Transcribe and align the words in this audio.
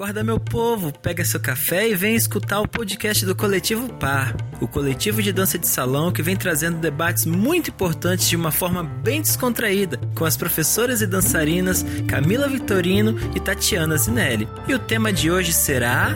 Acorda, 0.00 0.24
meu 0.24 0.40
povo, 0.40 0.90
pega 0.98 1.22
seu 1.22 1.38
café 1.38 1.86
e 1.86 1.94
vem 1.94 2.14
escutar 2.14 2.58
o 2.60 2.66
podcast 2.66 3.26
do 3.26 3.36
Coletivo 3.36 3.86
Par, 3.92 4.34
o 4.58 4.66
coletivo 4.66 5.22
de 5.22 5.30
dança 5.30 5.58
de 5.58 5.68
salão 5.68 6.10
que 6.10 6.22
vem 6.22 6.34
trazendo 6.34 6.78
debates 6.78 7.26
muito 7.26 7.68
importantes 7.68 8.26
de 8.26 8.34
uma 8.34 8.50
forma 8.50 8.82
bem 8.82 9.20
descontraída, 9.20 10.00
com 10.14 10.24
as 10.24 10.38
professoras 10.38 11.02
e 11.02 11.06
dançarinas 11.06 11.84
Camila 12.08 12.48
Vitorino 12.48 13.14
e 13.36 13.40
Tatiana 13.40 13.98
Zinelli. 13.98 14.48
E 14.66 14.72
o 14.72 14.78
tema 14.78 15.12
de 15.12 15.30
hoje 15.30 15.52
será. 15.52 16.14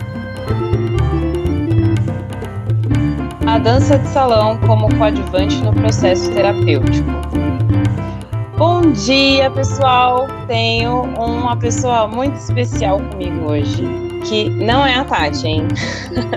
A 3.47 3.59
dança 3.59 3.99
de 3.99 4.09
salão 4.09 4.57
como 4.61 4.89
coadjuvante 4.97 5.57
no 5.57 5.75
processo 5.75 6.33
terapêutico. 6.33 7.34
Bom 8.57 8.93
dia, 8.93 9.51
pessoal! 9.51 10.29
Tenho 10.47 11.03
uma 11.19 11.57
pessoa 11.57 12.07
muito 12.07 12.37
especial 12.37 13.01
comigo 13.01 13.51
hoje, 13.51 13.83
que 14.25 14.49
não 14.49 14.87
é 14.87 14.95
a 14.95 15.05
Tati, 15.05 15.49
hein? 15.49 15.69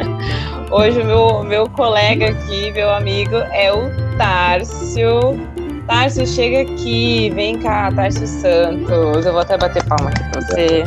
hoje 0.71 0.99
o 0.99 1.05
meu, 1.05 1.43
meu 1.43 1.69
colega 1.69 2.29
aqui, 2.29 2.71
meu 2.71 2.89
amigo, 2.89 3.35
é 3.35 3.71
o 3.71 4.17
Tárcio. 4.17 5.19
Tárcio, 5.85 6.25
chega 6.25 6.61
aqui, 6.61 7.29
vem 7.35 7.59
cá, 7.59 7.91
Tárcio 7.91 8.25
Santos. 8.25 9.23
Eu 9.23 9.31
vou 9.33 9.41
até 9.41 9.55
bater 9.55 9.83
palma 9.83 10.09
aqui 10.09 10.23
pra 10.31 10.41
você. 10.41 10.83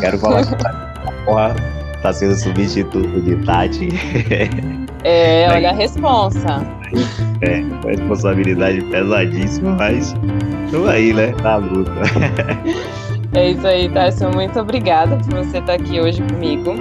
Quero 0.00 0.18
falar 0.18 0.44
que 0.44 2.02
tá 2.02 2.12
sendo 2.12 2.34
substituto 2.34 3.20
de 3.20 3.36
Tati. 3.46 3.88
É, 5.04 5.46
olha 5.54 5.70
a 5.70 5.74
responsa. 5.74 6.79
É, 7.42 7.62
responsabilidade 7.88 8.82
pesadíssima, 8.84 9.72
mas 9.72 10.14
tô 10.70 10.86
aí, 10.86 11.12
né? 11.12 11.34
Na 11.42 11.56
luta. 11.56 11.92
É 13.32 13.50
isso 13.50 13.64
aí, 13.64 13.88
Tarso. 13.88 14.28
Muito 14.30 14.58
obrigada 14.58 15.16
por 15.16 15.44
você 15.44 15.58
estar 15.58 15.74
aqui 15.74 16.00
hoje 16.00 16.20
comigo. 16.20 16.74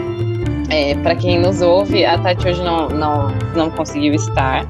É, 0.69 0.95
para 0.95 1.15
quem 1.15 1.39
nos 1.39 1.61
ouve, 1.61 2.05
a 2.05 2.17
Tati 2.17 2.47
hoje 2.47 2.63
não, 2.63 2.87
não, 2.89 3.31
não 3.55 3.71
conseguiu 3.71 4.13
estar, 4.13 4.67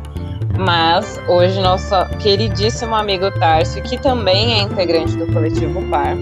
mas 0.57 1.21
hoje 1.27 1.59
nosso 1.61 1.93
queridíssimo 2.19 2.95
amigo 2.95 3.29
Tarso, 3.31 3.81
que 3.81 3.97
também 3.97 4.59
é 4.59 4.61
integrante 4.63 5.17
do 5.17 5.27
Coletivo 5.27 5.81
Par, 5.89 6.15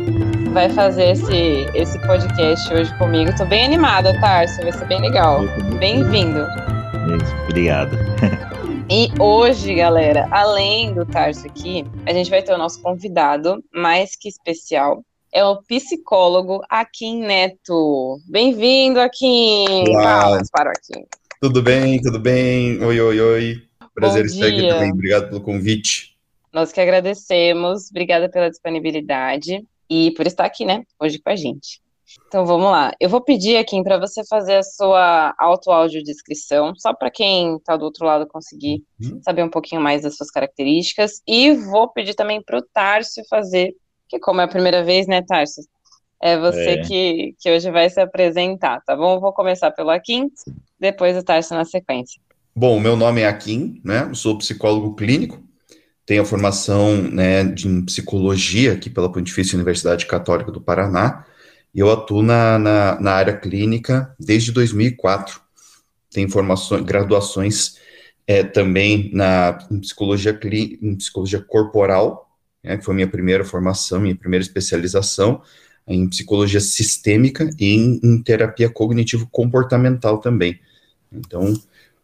vai 0.52 0.70
fazer 0.70 1.12
esse, 1.12 1.68
esse 1.76 2.00
podcast 2.08 2.74
hoje 2.74 2.94
comigo. 2.98 3.31
Tô 3.38 3.46
bem 3.46 3.66
animada, 3.66 4.20
Tarso, 4.20 4.62
vai 4.62 4.72
ser 4.72 4.86
bem 4.86 5.02
legal. 5.02 5.42
Bem-vindo. 5.80 6.46
Obrigado. 7.48 7.98
E 8.90 9.10
hoje, 9.20 9.76
galera, 9.76 10.30
além 10.32 10.94
do 10.94 11.06
Tarso 11.06 11.46
aqui, 11.46 11.84
a 12.06 12.14
gente 12.14 12.30
vai 12.30 12.42
ter 12.42 12.54
o 12.54 12.58
nosso 12.58 12.82
convidado 12.82 13.62
mais 13.74 14.16
que 14.16 14.30
especial. 14.30 15.04
É 15.30 15.44
o 15.44 15.62
psicólogo 15.64 16.62
Akin 16.70 17.20
Neto. 17.20 18.18
Bem-vindo, 18.30 19.02
Akin! 19.02 19.84
Palmas 19.92 20.50
para 20.50 20.70
o 20.70 20.72
Akin. 20.72 21.06
Tudo 21.42 21.62
bem, 21.62 22.02
tudo 22.02 22.18
bem? 22.18 22.82
Oi, 22.82 23.02
oi, 23.02 23.20
oi. 23.20 23.64
Prazer 23.94 24.22
Bom 24.22 24.28
estar 24.28 24.50
dia. 24.50 24.58
aqui 24.58 24.68
também. 24.70 24.92
Obrigado 24.94 25.28
pelo 25.28 25.42
convite. 25.42 26.16
Nós 26.54 26.72
que 26.72 26.80
agradecemos. 26.80 27.90
Obrigada 27.90 28.30
pela 28.30 28.50
disponibilidade 28.50 29.66
e 29.90 30.12
por 30.12 30.26
estar 30.26 30.46
aqui, 30.46 30.64
né, 30.64 30.84
hoje 30.98 31.20
com 31.20 31.30
a 31.30 31.36
gente. 31.36 31.82
Então 32.27 32.45
vamos 32.45 32.72
lá. 32.72 32.94
Eu 33.00 33.09
vou 33.09 33.22
pedir 33.22 33.58
aqui 33.58 33.81
para 33.83 34.00
você 34.00 34.25
fazer 34.25 34.55
a 34.55 34.63
sua 34.63 35.36
auto-audiodescrição, 35.38 36.73
só 36.77 36.94
para 36.94 37.11
quem 37.11 37.58
está 37.58 37.75
do 37.75 37.86
outro 37.86 38.05
lado 38.05 38.27
conseguir 38.27 38.83
uhum. 39.02 39.19
saber 39.22 39.44
um 39.44 39.50
pouquinho 39.50 39.81
mais 39.81 40.03
das 40.03 40.16
suas 40.16 40.31
características. 40.31 41.22
E 41.28 41.53
vou 41.53 41.89
pedir 41.89 42.13
também 42.13 42.41
para 42.41 42.58
o 42.58 42.61
Tárcio 42.61 43.23
fazer, 43.30 43.75
que 44.08 44.19
como 44.19 44.39
é 44.41 44.45
a 44.45 44.47
primeira 44.47 44.83
vez, 44.83 45.08
né, 45.08 45.22
Tárcio? 45.22 45.63
É 46.22 46.38
você 46.38 46.69
é. 46.69 46.81
Que, 46.81 47.35
que 47.39 47.52
hoje 47.52 47.69
vai 47.69 47.89
se 47.89 48.00
apresentar, 48.00 48.81
tá 48.85 48.96
bom? 48.96 49.19
Vou 49.19 49.34
começar 49.34 49.69
pelo 49.72 49.90
Akin, 49.90 50.31
depois 50.79 51.16
o 51.17 51.23
Tárcio 51.23 51.56
na 51.56 51.66
sequência. 51.66 52.19
Bom, 52.56 52.79
meu 52.79 52.96
nome 52.96 53.22
é 53.22 53.28
Akin, 53.28 53.79
né? 53.84 54.07
Eu 54.09 54.16
sou 54.16 54.38
psicólogo 54.38 54.96
clínico, 54.96 55.44
tenho 56.06 56.23
a 56.23 56.25
formação 56.25 56.96
né, 57.03 57.44
de 57.44 57.67
psicologia 57.84 58.73
aqui 58.73 58.90
pela 58.90 59.12
Pontifícia 59.12 59.56
Universidade 59.56 60.07
Católica 60.07 60.51
do 60.51 60.62
Paraná 60.62 61.25
eu 61.80 61.92
atuo 61.92 62.24
na, 62.24 62.58
na, 62.58 63.00
na 63.00 63.12
área 63.12 63.38
clínica 63.38 64.12
desde 64.20 64.52
2004. 64.52 65.40
Tenho 66.12 66.28
formações, 66.28 66.84
graduações 66.84 67.78
é, 68.26 68.44
também 68.44 69.12
na 69.14 69.60
em 69.70 69.80
psicologia, 69.80 70.38
em 70.82 70.96
psicologia 70.96 71.40
corporal, 71.40 72.32
né, 72.64 72.78
que 72.78 72.84
foi 72.84 72.96
minha 72.96 73.08
primeira 73.08 73.46
formação, 73.46 74.00
minha 74.00 74.16
primeira 74.16 74.44
especialização, 74.44 75.40
em 75.88 76.10
psicologia 76.10 76.60
sistêmica 76.60 77.48
e 77.60 77.76
em, 77.76 78.00
em 78.04 78.24
terapia 78.24 78.70
cognitivo-comportamental 78.70 80.18
também. 80.18 80.59
Então, 81.14 81.54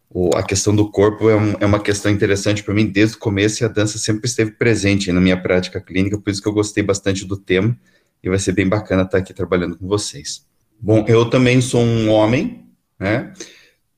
o, 0.08 0.30
a 0.36 0.42
questão 0.44 0.74
do 0.74 0.88
corpo 0.88 1.28
é, 1.28 1.34
um, 1.34 1.54
é 1.58 1.66
uma 1.66 1.80
questão 1.80 2.12
interessante 2.12 2.62
para 2.62 2.72
mim 2.72 2.86
desde 2.86 3.16
o 3.16 3.18
começo 3.18 3.62
e 3.62 3.64
a 3.64 3.68
dança 3.68 3.98
sempre 3.98 4.26
esteve 4.26 4.52
presente 4.52 5.10
na 5.10 5.20
minha 5.20 5.36
prática 5.36 5.80
clínica, 5.80 6.16
por 6.16 6.30
isso 6.30 6.40
que 6.40 6.48
eu 6.48 6.52
gostei 6.52 6.84
bastante 6.84 7.24
do 7.24 7.36
tema 7.36 7.76
e 8.24 8.28
vai 8.28 8.38
ser 8.38 8.52
bem 8.52 8.66
bacana 8.66 9.02
estar 9.02 9.18
aqui 9.18 9.34
trabalhando 9.34 9.76
com 9.76 9.86
vocês. 9.86 10.46
Bom, 10.80 11.04
eu 11.06 11.28
também 11.28 11.60
sou 11.60 11.82
um 11.82 12.08
homem, 12.08 12.66
né? 12.98 13.32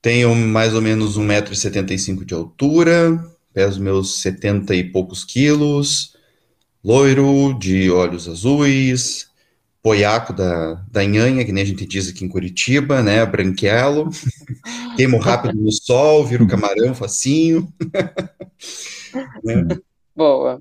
Tenho 0.03 0.35
mais 0.35 0.75
ou 0.75 0.83
menos 0.83 1.17
1,75m 1.17 2.25
de 2.25 2.35
altura, 2.35 3.25
peso 3.53 3.81
meus 3.81 4.21
70 4.21 4.75
e 4.75 4.85
poucos 4.85 5.25
quilos, 5.25 6.17
loiro, 6.83 7.57
de 7.59 7.91
olhos 7.91 8.29
azuis, 8.29 9.31
poiaco 9.83 10.33
da, 10.33 10.75
da 10.91 11.05
nhanha, 11.05 11.45
que 11.45 11.53
nem 11.53 11.63
a 11.63 11.67
gente 11.67 11.87
diz 11.87 12.09
aqui 12.09 12.25
em 12.25 12.29
Curitiba, 12.29 13.03
né? 13.03 13.25
Branquelo, 13.25 14.11
queimo 14.97 15.19
rápido 15.19 15.55
no 15.55 15.71
sol, 15.71 16.27
viro 16.27 16.49
camarão 16.49 16.95
facinho. 16.95 17.73
Boa. 20.15 20.61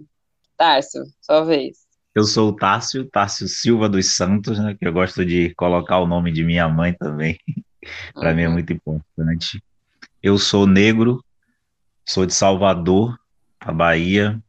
Tarso, 0.55 1.03
sua 1.21 1.43
vez. 1.43 1.84
Eu 2.15 2.23
sou 2.23 2.49
o 2.49 2.55
Tássio, 2.55 3.03
Tássio 3.03 3.45
Silva 3.45 3.89
dos 3.89 4.15
Santos, 4.15 4.57
né, 4.57 4.73
que 4.73 4.87
eu 4.87 4.93
gosto 4.93 5.25
de 5.25 5.53
colocar 5.55 5.99
o 5.99 6.07
nome 6.07 6.31
de 6.31 6.45
minha 6.45 6.67
mãe 6.69 6.93
também. 6.93 7.37
Para 8.15 8.29
uhum. 8.29 8.35
mim 8.35 8.41
é 8.41 8.47
uhum. 8.47 8.53
muito 8.53 8.71
importante. 8.71 9.61
Eu 10.23 10.37
sou 10.37 10.65
negro, 10.65 11.21
sou 12.05 12.25
de 12.25 12.33
Salvador, 12.33 13.19
a 13.59 13.71
Bahia. 13.71 14.41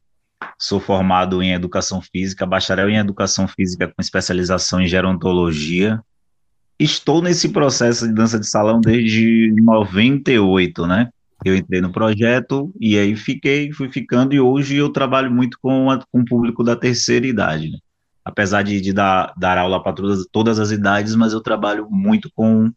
Sou 0.59 0.79
formado 0.79 1.43
em 1.43 1.53
Educação 1.53 2.01
Física, 2.01 2.47
bacharel 2.47 2.89
em 2.89 2.99
Educação 2.99 3.49
Física 3.49 3.89
com 3.89 4.01
especialização 4.01 4.81
em 4.81 4.87
Gerontologia. 4.87 6.01
Estou 6.79 7.21
nesse 7.21 7.49
processo 7.49 8.07
de 8.07 8.15
dança 8.15 8.39
de 8.39 8.47
salão 8.47 8.81
desde 8.81 9.53
98, 9.61 10.87
né? 10.87 11.09
Eu 11.45 11.55
entrei 11.55 11.81
no 11.81 11.93
projeto 11.93 12.73
e 12.81 12.99
aí 12.99 13.15
fiquei, 13.15 13.73
fui 13.73 13.91
ficando 13.91 14.35
e 14.35 14.41
hoje 14.41 14.77
eu 14.77 14.91
trabalho 14.91 15.31
muito 15.31 15.59
com, 15.61 15.91
a, 15.91 15.99
com 16.11 16.21
o 16.21 16.25
público 16.25 16.65
da 16.65 16.75
terceira 16.75 17.27
idade, 17.27 17.71
né? 17.71 17.79
apesar 18.25 18.63
de, 18.63 18.81
de 18.81 18.93
dar, 18.93 19.33
dar 19.37 19.59
aula 19.59 19.83
para 19.83 19.93
todas, 19.93 20.27
todas 20.33 20.59
as 20.59 20.71
idades, 20.71 21.15
mas 21.15 21.33
eu 21.33 21.41
trabalho 21.41 21.89
muito 21.91 22.31
com 22.35 22.71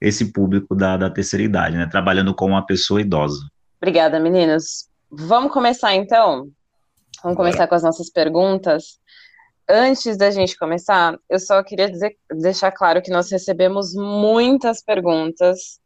esse 0.00 0.32
público 0.32 0.74
da, 0.74 0.96
da 0.96 1.10
terceira 1.10 1.42
idade, 1.42 1.76
né? 1.76 1.86
trabalhando 1.86 2.34
com 2.34 2.46
uma 2.46 2.64
pessoa 2.64 3.00
idosa. 3.00 3.40
Obrigada, 3.80 4.20
meninos. 4.20 4.88
Vamos 5.10 5.52
começar 5.52 5.94
então? 5.94 6.48
Vamos 7.22 7.36
começar 7.36 7.66
com 7.66 7.74
as 7.74 7.82
nossas 7.82 8.10
perguntas. 8.10 8.98
Antes 9.68 10.16
da 10.16 10.30
gente 10.30 10.56
começar, 10.56 11.18
eu 11.28 11.40
só 11.40 11.62
queria 11.62 11.90
dizer, 11.90 12.16
deixar 12.30 12.70
claro 12.70 13.02
que 13.02 13.10
nós 13.10 13.30
recebemos 13.30 13.94
muitas 13.94 14.82
perguntas 14.82 15.80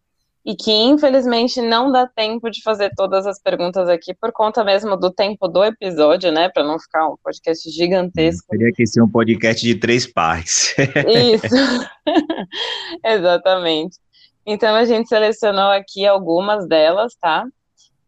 e 0.45 0.55
que 0.55 0.73
infelizmente 0.73 1.61
não 1.61 1.93
dá 1.93 2.07
tempo 2.07 2.51
de 2.51 2.63
fazer 2.63 2.91
todas 2.97 3.27
as 3.27 3.41
perguntas 3.41 3.89
aqui 3.89 4.15
por 4.15 4.33
conta 4.33 4.65
mesmo 4.65 4.97
do 4.97 5.11
tempo 5.11 5.47
do 5.47 5.63
episódio, 5.63 6.33
né, 6.33 6.49
para 6.49 6.65
não 6.65 6.79
ficar 6.79 7.07
um 7.09 7.17
podcast 7.23 7.71
gigantesco. 7.71 8.47
Teria 8.49 8.73
que 8.73 8.87
ser 8.87 9.03
um 9.03 9.09
podcast 9.09 9.65
de 9.65 9.75
três 9.75 10.07
partes. 10.07 10.75
Isso, 11.07 11.55
exatamente. 13.05 13.99
Então 14.47 14.75
a 14.75 14.85
gente 14.85 15.09
selecionou 15.09 15.71
aqui 15.71 16.07
algumas 16.07 16.67
delas, 16.67 17.15
tá? 17.21 17.47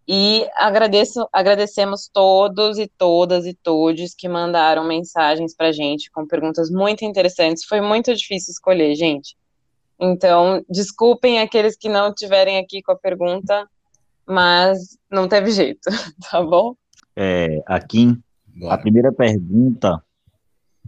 E 0.08 0.48
agradeço, 0.56 1.28
agradecemos 1.32 2.08
todos 2.12 2.78
e 2.78 2.90
todas 2.98 3.46
e 3.46 3.54
todos 3.54 4.14
que 4.14 4.28
mandaram 4.28 4.84
mensagens 4.84 5.54
para 5.54 5.70
gente 5.70 6.10
com 6.10 6.26
perguntas 6.26 6.70
muito 6.70 7.04
interessantes. 7.04 7.64
Foi 7.64 7.80
muito 7.80 8.12
difícil 8.14 8.50
escolher, 8.50 8.94
gente. 8.96 9.36
Então, 10.04 10.64
desculpem 10.69 11.38
aqueles 11.38 11.76
que 11.76 11.88
não 11.88 12.08
estiverem 12.08 12.58
aqui 12.58 12.82
com 12.82 12.90
a 12.90 12.96
pergunta, 12.96 13.69
mas 14.26 14.99
não 15.08 15.28
teve 15.28 15.52
jeito, 15.52 15.88
tá 16.28 16.43
bom? 16.43 16.75
É, 17.14 17.62
aqui, 17.64 18.19
a 18.69 18.76
primeira 18.76 19.12
pergunta, 19.12 20.02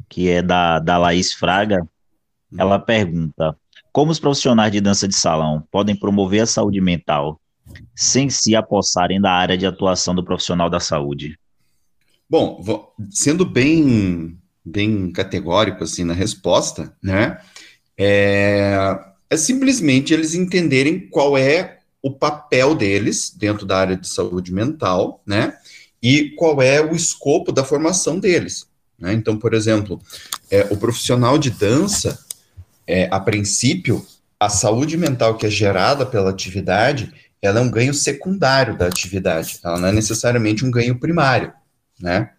que 0.08 0.28
é 0.28 0.42
da, 0.42 0.80
da 0.80 0.98
Laís 0.98 1.32
Fraga, 1.32 1.88
ela 2.58 2.76
pergunta: 2.76 3.56
Como 3.92 4.10
os 4.10 4.18
profissionais 4.18 4.72
de 4.72 4.80
dança 4.80 5.06
de 5.06 5.14
salão 5.14 5.62
podem 5.70 5.94
promover 5.94 6.42
a 6.42 6.46
saúde 6.46 6.80
mental 6.80 7.40
sem 7.94 8.28
se 8.28 8.56
apossarem 8.56 9.20
da 9.20 9.30
área 9.30 9.56
de 9.56 9.64
atuação 9.64 10.12
do 10.12 10.24
profissional 10.24 10.68
da 10.68 10.80
saúde? 10.80 11.38
Bom, 12.28 12.60
sendo 13.10 13.46
bem 13.46 14.36
bem 14.64 15.12
categórico 15.12 15.84
assim 15.84 16.02
na 16.04 16.14
resposta, 16.14 16.96
né? 17.02 17.38
É, 17.98 18.98
é 19.30 19.36
simplesmente 19.36 20.12
eles 20.12 20.34
entenderem 20.34 21.08
qual 21.08 21.36
é 21.36 21.78
o 22.02 22.10
papel 22.10 22.74
deles 22.74 23.34
dentro 23.34 23.64
da 23.64 23.78
área 23.78 23.96
de 23.96 24.08
saúde 24.08 24.52
mental, 24.52 25.22
né? 25.26 25.56
E 26.02 26.30
qual 26.36 26.60
é 26.60 26.82
o 26.82 26.94
escopo 26.94 27.50
da 27.50 27.64
formação 27.64 28.20
deles. 28.20 28.66
Né? 28.98 29.14
Então, 29.14 29.38
por 29.38 29.54
exemplo, 29.54 30.00
é, 30.50 30.66
o 30.70 30.76
profissional 30.76 31.38
de 31.38 31.50
dança, 31.50 32.18
é, 32.86 33.08
a 33.10 33.18
princípio, 33.18 34.04
a 34.38 34.50
saúde 34.50 34.96
mental 34.96 35.36
que 35.38 35.46
é 35.46 35.50
gerada 35.50 36.04
pela 36.04 36.30
atividade, 36.30 37.12
ela 37.40 37.60
é 37.60 37.62
um 37.62 37.70
ganho 37.70 37.94
secundário 37.94 38.76
da 38.76 38.86
atividade, 38.86 39.58
ela 39.62 39.78
não 39.78 39.88
é 39.88 39.92
necessariamente 39.92 40.64
um 40.64 40.70
ganho 40.70 40.98
primário, 40.98 41.52
né? 41.98 42.30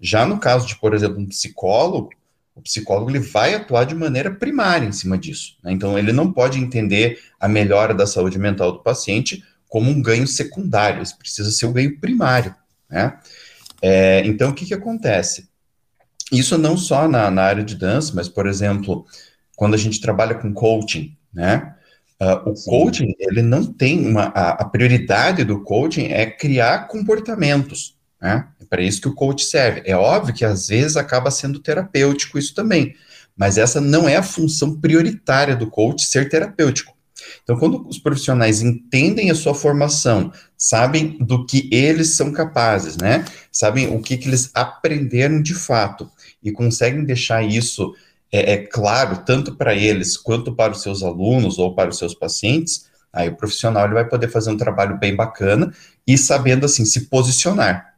Já 0.00 0.24
no 0.26 0.38
caso 0.38 0.66
de, 0.66 0.76
por 0.76 0.94
exemplo, 0.94 1.18
um 1.18 1.26
psicólogo, 1.26 2.10
o 2.54 2.62
psicólogo 2.62 3.10
ele 3.10 3.20
vai 3.20 3.54
atuar 3.54 3.84
de 3.84 3.94
maneira 3.94 4.30
primária 4.30 4.86
em 4.86 4.92
cima 4.92 5.16
disso. 5.16 5.56
Né? 5.62 5.72
Então, 5.72 5.98
ele 5.98 6.12
não 6.12 6.32
pode 6.32 6.58
entender 6.58 7.18
a 7.38 7.48
melhora 7.48 7.94
da 7.94 8.06
saúde 8.06 8.38
mental 8.38 8.72
do 8.72 8.82
paciente 8.82 9.42
como 9.68 9.90
um 9.90 10.02
ganho 10.02 10.26
secundário, 10.26 11.02
isso 11.02 11.16
precisa 11.16 11.50
ser 11.50 11.66
o 11.66 11.70
um 11.70 11.72
ganho 11.72 11.98
primário. 12.00 12.54
Né? 12.88 13.16
É, 13.80 14.22
então, 14.26 14.50
o 14.50 14.54
que, 14.54 14.66
que 14.66 14.74
acontece? 14.74 15.48
Isso 16.32 16.58
não 16.58 16.76
só 16.76 17.08
na, 17.08 17.30
na, 17.30 17.42
área 17.42 17.64
de 17.64 17.76
dança, 17.76 18.12
mas, 18.14 18.28
por 18.28 18.46
exemplo, 18.46 19.04
quando 19.56 19.74
a 19.74 19.78
gente 19.78 20.00
trabalha 20.00 20.34
com 20.34 20.52
coaching, 20.52 21.16
né? 21.32 21.74
Uh, 22.20 22.50
o 22.50 22.56
Sim. 22.56 22.70
coaching, 22.70 23.14
ele 23.18 23.42
não 23.42 23.64
tem 23.64 24.06
uma. 24.06 24.24
A, 24.34 24.50
a, 24.50 24.64
prioridade 24.66 25.42
do 25.42 25.62
coaching 25.62 26.08
é 26.08 26.26
criar 26.26 26.86
comportamentos, 26.86 27.96
né? 28.20 28.46
É 28.60 28.64
para 28.64 28.82
isso 28.82 29.00
que 29.00 29.08
o 29.08 29.14
coach 29.14 29.44
serve. 29.44 29.82
É 29.84 29.96
óbvio 29.96 30.34
que 30.34 30.44
às 30.44 30.68
vezes 30.68 30.96
acaba 30.96 31.30
sendo 31.30 31.58
terapêutico 31.58 32.38
isso 32.38 32.54
também, 32.54 32.94
mas 33.36 33.58
essa 33.58 33.80
não 33.80 34.08
é 34.08 34.16
a 34.16 34.22
função 34.22 34.78
prioritária 34.80 35.56
do 35.56 35.68
coach 35.68 36.04
ser 36.04 36.28
terapêutico. 36.28 36.94
Então, 37.42 37.58
quando 37.58 37.86
os 37.88 37.98
profissionais 37.98 38.62
entendem 38.62 39.30
a 39.30 39.34
sua 39.34 39.54
formação, 39.54 40.32
sabem 40.56 41.18
do 41.20 41.44
que 41.46 41.68
eles 41.72 42.14
são 42.14 42.32
capazes, 42.32 42.96
né? 42.96 43.24
Sabem 43.50 43.94
o 43.94 44.00
que, 44.00 44.16
que 44.16 44.28
eles 44.28 44.50
aprenderam 44.54 45.40
de 45.42 45.54
fato 45.54 46.10
e 46.42 46.50
conseguem 46.50 47.04
deixar 47.04 47.42
isso 47.42 47.94
é, 48.32 48.52
é 48.52 48.56
claro 48.58 49.22
tanto 49.24 49.54
para 49.56 49.74
eles 49.74 50.16
quanto 50.16 50.54
para 50.54 50.72
os 50.72 50.82
seus 50.82 51.02
alunos 51.02 51.58
ou 51.58 51.74
para 51.74 51.90
os 51.90 51.98
seus 51.98 52.14
pacientes, 52.14 52.88
aí 53.12 53.28
o 53.28 53.36
profissional 53.36 53.84
ele 53.84 53.94
vai 53.94 54.08
poder 54.08 54.28
fazer 54.28 54.50
um 54.50 54.56
trabalho 54.56 54.98
bem 54.98 55.16
bacana 55.16 55.72
e 56.06 56.16
sabendo 56.16 56.66
assim 56.66 56.84
se 56.84 57.06
posicionar, 57.06 57.89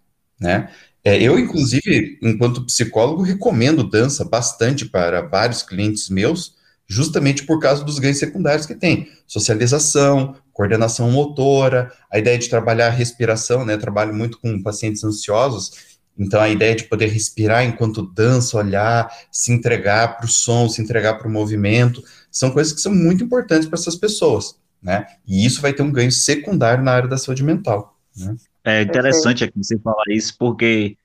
né? 0.42 0.68
É, 1.04 1.20
eu, 1.20 1.38
inclusive, 1.38 2.18
enquanto 2.22 2.64
psicólogo, 2.64 3.22
recomendo 3.22 3.82
dança 3.82 4.24
bastante 4.24 4.84
para 4.86 5.20
vários 5.22 5.62
clientes 5.62 6.08
meus, 6.08 6.54
justamente 6.86 7.44
por 7.44 7.58
causa 7.58 7.84
dos 7.84 7.98
ganhos 7.98 8.18
secundários 8.18 8.66
que 8.66 8.74
tem. 8.74 9.08
Socialização, 9.26 10.36
coordenação 10.52 11.10
motora, 11.10 11.90
a 12.10 12.18
ideia 12.18 12.38
de 12.38 12.48
trabalhar 12.48 12.88
a 12.88 12.90
respiração, 12.90 13.64
né? 13.64 13.76
trabalho 13.76 14.14
muito 14.14 14.38
com 14.38 14.62
pacientes 14.62 15.02
ansiosos, 15.02 15.92
então 16.18 16.40
a 16.40 16.48
ideia 16.48 16.74
de 16.74 16.84
poder 16.84 17.06
respirar 17.06 17.64
enquanto 17.64 18.02
dança, 18.02 18.58
olhar, 18.58 19.10
se 19.30 19.50
entregar 19.50 20.16
para 20.16 20.26
o 20.26 20.28
som, 20.28 20.68
se 20.68 20.82
entregar 20.82 21.14
para 21.14 21.26
o 21.26 21.30
movimento, 21.30 22.02
são 22.30 22.50
coisas 22.50 22.72
que 22.72 22.80
são 22.80 22.94
muito 22.94 23.24
importantes 23.24 23.66
para 23.66 23.78
essas 23.78 23.96
pessoas, 23.96 24.56
né? 24.82 25.06
E 25.26 25.44
isso 25.44 25.60
vai 25.60 25.72
ter 25.72 25.82
um 25.82 25.90
ganho 25.90 26.12
secundário 26.12 26.84
na 26.84 26.92
área 26.92 27.08
da 27.08 27.16
saúde 27.16 27.42
mental. 27.42 27.98
Né? 28.16 28.36
É 28.64 28.82
interessante 28.82 29.44
aqui 29.44 29.54
você 29.56 29.78
falar 29.78 30.04
isso, 30.08 30.36
porque 30.38 30.96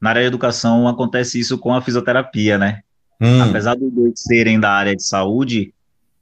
na 0.00 0.10
área 0.10 0.22
da 0.22 0.28
educação 0.28 0.86
acontece 0.86 1.38
isso 1.38 1.58
com 1.58 1.74
a 1.74 1.80
fisioterapia, 1.80 2.58
né? 2.58 2.80
Hum. 3.20 3.42
Apesar 3.42 3.74
dos 3.74 3.90
dois 3.92 4.20
serem 4.20 4.60
da 4.60 4.70
área 4.70 4.94
de 4.94 5.02
saúde, 5.02 5.72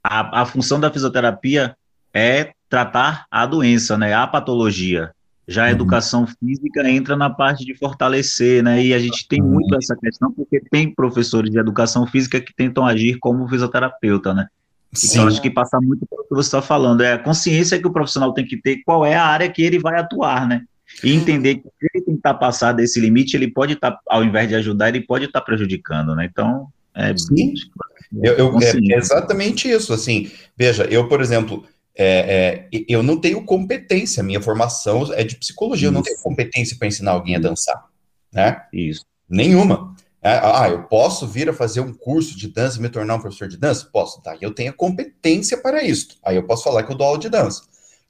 a, 0.03 0.41
a 0.41 0.45
função 0.45 0.79
da 0.79 0.91
fisioterapia 0.91 1.75
é 2.13 2.51
tratar 2.69 3.25
a 3.29 3.45
doença, 3.45 3.97
né? 3.97 4.13
A 4.13 4.25
patologia. 4.25 5.11
Já 5.47 5.63
a 5.63 5.65
uhum. 5.65 5.71
educação 5.71 6.25
física 6.25 6.89
entra 6.89 7.15
na 7.15 7.29
parte 7.29 7.63
de 7.63 7.75
fortalecer, 7.75 8.63
né? 8.63 8.83
E 8.83 8.93
a 8.93 8.99
gente 8.99 9.27
tem 9.27 9.41
uhum. 9.41 9.49
muito 9.49 9.75
essa 9.75 9.95
questão, 9.95 10.31
porque 10.31 10.59
tem 10.71 10.89
professores 10.89 11.51
de 11.51 11.59
educação 11.59 12.07
física 12.07 12.41
que 12.41 12.53
tentam 12.55 12.85
agir 12.85 13.19
como 13.19 13.47
fisioterapeuta, 13.47 14.33
né? 14.33 14.47
Sim. 14.91 15.09
Então, 15.09 15.27
acho 15.27 15.41
que 15.41 15.51
passa 15.51 15.79
muito 15.79 16.05
pelo 16.07 16.23
que 16.23 16.33
você 16.33 16.47
está 16.47 16.61
falando. 16.61 17.01
É 17.01 17.13
a 17.13 17.19
consciência 17.19 17.79
que 17.79 17.87
o 17.87 17.91
profissional 17.91 18.33
tem 18.33 18.45
que 18.45 18.57
ter 18.57 18.81
qual 18.83 19.05
é 19.05 19.15
a 19.15 19.25
área 19.25 19.49
que 19.49 19.61
ele 19.61 19.77
vai 19.77 19.99
atuar, 19.99 20.47
né? 20.47 20.63
E 21.03 21.13
entender 21.13 21.55
que 21.55 21.69
ele 21.81 22.05
tentar 22.05 22.35
passar 22.35 22.71
desse 22.71 22.99
limite, 22.99 23.35
ele 23.35 23.49
pode 23.49 23.73
estar, 23.73 23.91
tá, 23.91 23.99
ao 24.07 24.23
invés 24.23 24.47
de 24.47 24.55
ajudar, 24.55 24.89
ele 24.89 25.01
pode 25.01 25.25
estar 25.25 25.39
tá 25.39 25.45
prejudicando, 25.45 26.15
né? 26.15 26.27
Então, 26.31 26.67
é, 26.95 27.15
Sim. 27.17 27.53
Eu, 28.23 28.33
eu, 28.33 28.59
é 28.61 28.97
exatamente 28.97 29.69
isso, 29.69 29.91
assim, 29.91 30.31
veja, 30.55 30.85
eu, 30.85 31.09
por 31.09 31.19
exemplo, 31.19 31.65
é, 31.97 32.67
é, 32.71 32.83
eu 32.87 33.03
não 33.03 33.19
tenho 33.19 33.43
competência, 33.43 34.23
minha 34.23 34.41
formação 34.41 35.11
é 35.13 35.23
de 35.23 35.35
psicologia, 35.35 35.87
isso. 35.87 35.93
eu 35.93 35.93
não 35.93 36.01
tenho 36.01 36.17
competência 36.21 36.77
para 36.77 36.87
ensinar 36.87 37.11
alguém 37.11 37.35
a 37.35 37.39
dançar, 37.39 37.85
né? 38.31 38.61
Isso. 38.71 39.03
Nenhuma. 39.29 39.95
É, 40.21 40.39
ah, 40.41 40.69
eu 40.69 40.83
posso 40.83 41.27
vir 41.27 41.49
a 41.49 41.53
fazer 41.53 41.81
um 41.81 41.93
curso 41.93 42.37
de 42.37 42.47
dança 42.47 42.79
e 42.79 42.81
me 42.81 42.89
tornar 42.89 43.15
um 43.15 43.19
professor 43.19 43.47
de 43.47 43.57
dança? 43.57 43.87
Posso, 43.91 44.21
tá? 44.21 44.35
Eu 44.41 44.51
tenho 44.51 44.73
competência 44.73 45.57
para 45.57 45.83
isso. 45.83 46.17
Aí 46.23 46.35
eu 46.35 46.43
posso 46.43 46.63
falar 46.63 46.83
que 46.83 46.91
eu 46.91 46.97
dou 46.97 47.05
aula 47.05 47.19
de 47.19 47.29
dança. 47.29 47.61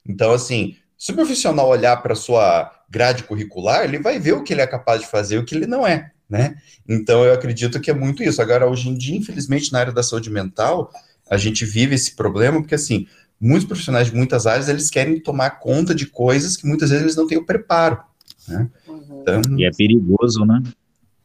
Então, 0.08 0.32
assim, 0.32 0.76
se 0.96 1.12
o 1.12 1.14
profissional 1.14 1.68
olhar 1.68 1.96
para 1.98 2.14
a 2.14 2.16
sua 2.16 2.72
grade 2.88 3.24
curricular, 3.24 3.84
ele 3.84 3.98
vai 3.98 4.18
ver 4.18 4.32
o 4.32 4.42
que 4.42 4.52
ele 4.52 4.60
é 4.62 4.66
capaz 4.66 5.00
de 5.00 5.06
fazer 5.06 5.36
e 5.36 5.38
o 5.38 5.44
que 5.44 5.54
ele 5.54 5.66
não 5.66 5.86
é 5.86 6.12
né? 6.28 6.56
Então 6.88 7.24
eu 7.24 7.32
acredito 7.32 7.80
que 7.80 7.90
é 7.90 7.94
muito 7.94 8.22
isso. 8.22 8.42
Agora, 8.42 8.68
hoje 8.68 8.88
em 8.88 8.94
dia, 8.94 9.16
infelizmente, 9.16 9.72
na 9.72 9.80
área 9.80 9.92
da 9.92 10.02
saúde 10.02 10.30
mental, 10.30 10.90
a 11.30 11.36
gente 11.36 11.64
vive 11.64 11.94
esse 11.94 12.14
problema 12.14 12.60
porque 12.60 12.74
assim, 12.74 13.06
muitos 13.40 13.66
profissionais 13.66 14.08
de 14.08 14.16
muitas 14.16 14.46
áreas 14.46 14.68
eles 14.68 14.90
querem 14.90 15.20
tomar 15.20 15.50
conta 15.50 15.94
de 15.94 16.06
coisas 16.06 16.56
que 16.56 16.66
muitas 16.66 16.90
vezes 16.90 17.04
eles 17.04 17.16
não 17.16 17.26
têm 17.26 17.38
o 17.38 17.46
preparo. 17.46 18.00
Né? 18.48 18.68
Uhum. 18.86 19.22
Então, 19.22 19.40
e 19.56 19.64
é 19.64 19.70
perigoso, 19.70 20.44
né? 20.44 20.62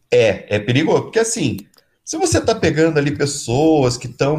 É, 0.10 0.56
é 0.56 0.60
perigoso, 0.60 1.04
porque 1.04 1.20
assim, 1.20 1.58
se 2.04 2.18
você 2.18 2.40
está 2.40 2.54
pegando 2.54 2.98
ali 2.98 3.12
pessoas 3.12 3.96
que 3.96 4.08
estão 4.08 4.38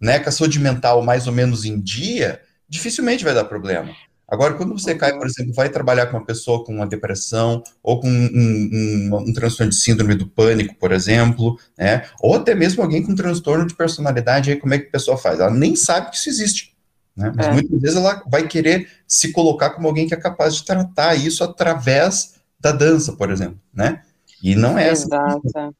né, 0.00 0.20
com 0.20 0.28
a 0.28 0.32
saúde 0.32 0.60
mental 0.60 1.02
mais 1.02 1.26
ou 1.26 1.32
menos 1.32 1.64
em 1.64 1.80
dia, 1.80 2.40
dificilmente 2.68 3.24
vai 3.24 3.34
dar 3.34 3.44
problema. 3.44 3.90
Agora, 4.30 4.54
quando 4.54 4.78
você 4.78 4.94
cai, 4.94 5.18
por 5.18 5.26
exemplo, 5.26 5.52
vai 5.52 5.68
trabalhar 5.68 6.06
com 6.06 6.16
uma 6.16 6.24
pessoa 6.24 6.64
com 6.64 6.72
uma 6.72 6.86
depressão 6.86 7.62
ou 7.82 8.00
com 8.00 8.08
um, 8.08 8.28
um, 8.32 9.16
um, 9.28 9.32
transtorno 9.32 9.70
de 9.70 9.76
síndrome 9.76 10.14
do 10.14 10.28
pânico, 10.28 10.76
por 10.76 10.92
exemplo, 10.92 11.58
né? 11.76 12.04
Ou 12.20 12.36
até 12.36 12.54
mesmo 12.54 12.80
alguém 12.80 13.02
com 13.02 13.14
transtorno 13.14 13.66
de 13.66 13.74
personalidade, 13.74 14.50
aí 14.50 14.56
como 14.56 14.72
é 14.72 14.78
que 14.78 14.86
a 14.86 14.92
pessoa 14.92 15.18
faz? 15.18 15.40
Ela 15.40 15.50
nem 15.50 15.74
sabe 15.74 16.10
que 16.10 16.16
isso 16.16 16.28
existe. 16.28 16.76
Né? 17.16 17.32
Mas 17.34 17.48
é. 17.48 17.52
muitas 17.52 17.80
vezes 17.80 17.96
ela 17.96 18.22
vai 18.30 18.46
querer 18.46 18.88
se 19.06 19.32
colocar 19.32 19.70
como 19.70 19.88
alguém 19.88 20.06
que 20.06 20.14
é 20.14 20.20
capaz 20.20 20.54
de 20.54 20.64
tratar 20.64 21.16
isso 21.16 21.42
através 21.42 22.36
da 22.60 22.70
dança, 22.70 23.12
por 23.14 23.30
exemplo, 23.30 23.58
né? 23.74 24.02
E 24.42 24.54
não 24.54 24.78
é 24.78 24.90
assim. 24.90 25.06
Exato. 25.06 25.74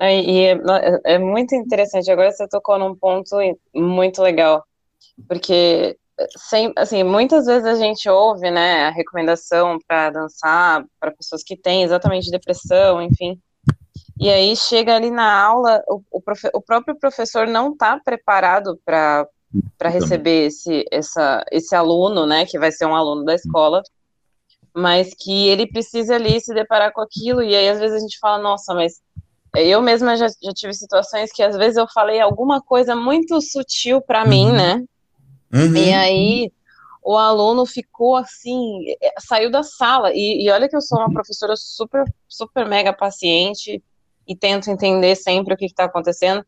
E 0.00 0.44
é, 0.44 1.14
é 1.14 1.18
muito 1.18 1.54
interessante. 1.54 2.10
Agora 2.10 2.30
você 2.30 2.46
tocou 2.46 2.78
num 2.78 2.94
ponto 2.94 3.36
muito 3.74 4.22
legal, 4.22 4.64
porque 5.26 5.96
sem, 6.36 6.72
assim, 6.76 7.02
muitas 7.02 7.46
vezes 7.46 7.64
a 7.64 7.74
gente 7.74 8.08
ouve, 8.08 8.50
né, 8.50 8.86
a 8.86 8.90
recomendação 8.90 9.78
para 9.86 10.10
dançar 10.10 10.84
para 10.98 11.12
pessoas 11.12 11.42
que 11.42 11.56
têm 11.56 11.82
exatamente 11.82 12.30
depressão, 12.30 13.00
enfim. 13.00 13.40
E 14.20 14.28
aí 14.28 14.56
chega 14.56 14.96
ali 14.96 15.10
na 15.10 15.40
aula, 15.40 15.82
o, 15.88 16.02
o, 16.10 16.20
profe, 16.20 16.50
o 16.52 16.60
próprio 16.60 16.96
professor 16.98 17.46
não 17.46 17.72
está 17.72 17.98
preparado 18.00 18.78
para 18.84 19.28
receber 19.84 20.46
esse, 20.46 20.84
essa, 20.90 21.44
esse 21.52 21.74
aluno, 21.74 22.26
né, 22.26 22.44
que 22.44 22.58
vai 22.58 22.72
ser 22.72 22.86
um 22.86 22.96
aluno 22.96 23.24
da 23.24 23.34
escola, 23.34 23.82
mas 24.74 25.14
que 25.14 25.48
ele 25.48 25.66
precisa 25.66 26.16
ali 26.16 26.40
se 26.40 26.52
deparar 26.52 26.92
com 26.92 27.00
aquilo, 27.00 27.42
e 27.42 27.54
aí 27.54 27.68
às 27.68 27.78
vezes 27.78 27.96
a 27.96 28.00
gente 28.00 28.18
fala, 28.18 28.42
nossa, 28.42 28.74
mas 28.74 29.00
eu 29.54 29.80
mesma 29.80 30.16
já, 30.16 30.26
já 30.42 30.52
tive 30.52 30.74
situações 30.74 31.32
que 31.32 31.42
às 31.42 31.56
vezes 31.56 31.76
eu 31.76 31.86
falei 31.88 32.20
alguma 32.20 32.60
coisa 32.60 32.94
muito 32.94 33.40
sutil 33.40 34.00
para 34.00 34.24
mim, 34.24 34.46
uhum. 34.46 34.56
né, 34.56 34.84
Uhum. 35.52 35.76
E 35.76 35.92
aí 35.92 36.52
o 37.02 37.16
aluno 37.16 37.64
ficou 37.64 38.16
assim, 38.16 38.84
é, 39.00 39.14
saiu 39.18 39.50
da 39.50 39.62
sala. 39.62 40.12
E, 40.12 40.44
e, 40.44 40.50
olha 40.50 40.68
que 40.68 40.76
eu 40.76 40.80
sou 40.80 40.98
uma 40.98 41.10
professora 41.10 41.54
super, 41.56 42.04
super 42.28 42.66
mega 42.66 42.92
paciente 42.92 43.82
e 44.26 44.36
tento 44.36 44.70
entender 44.70 45.16
sempre 45.16 45.54
o 45.54 45.56
que 45.56 45.64
está 45.64 45.84
acontecendo. 45.84 46.44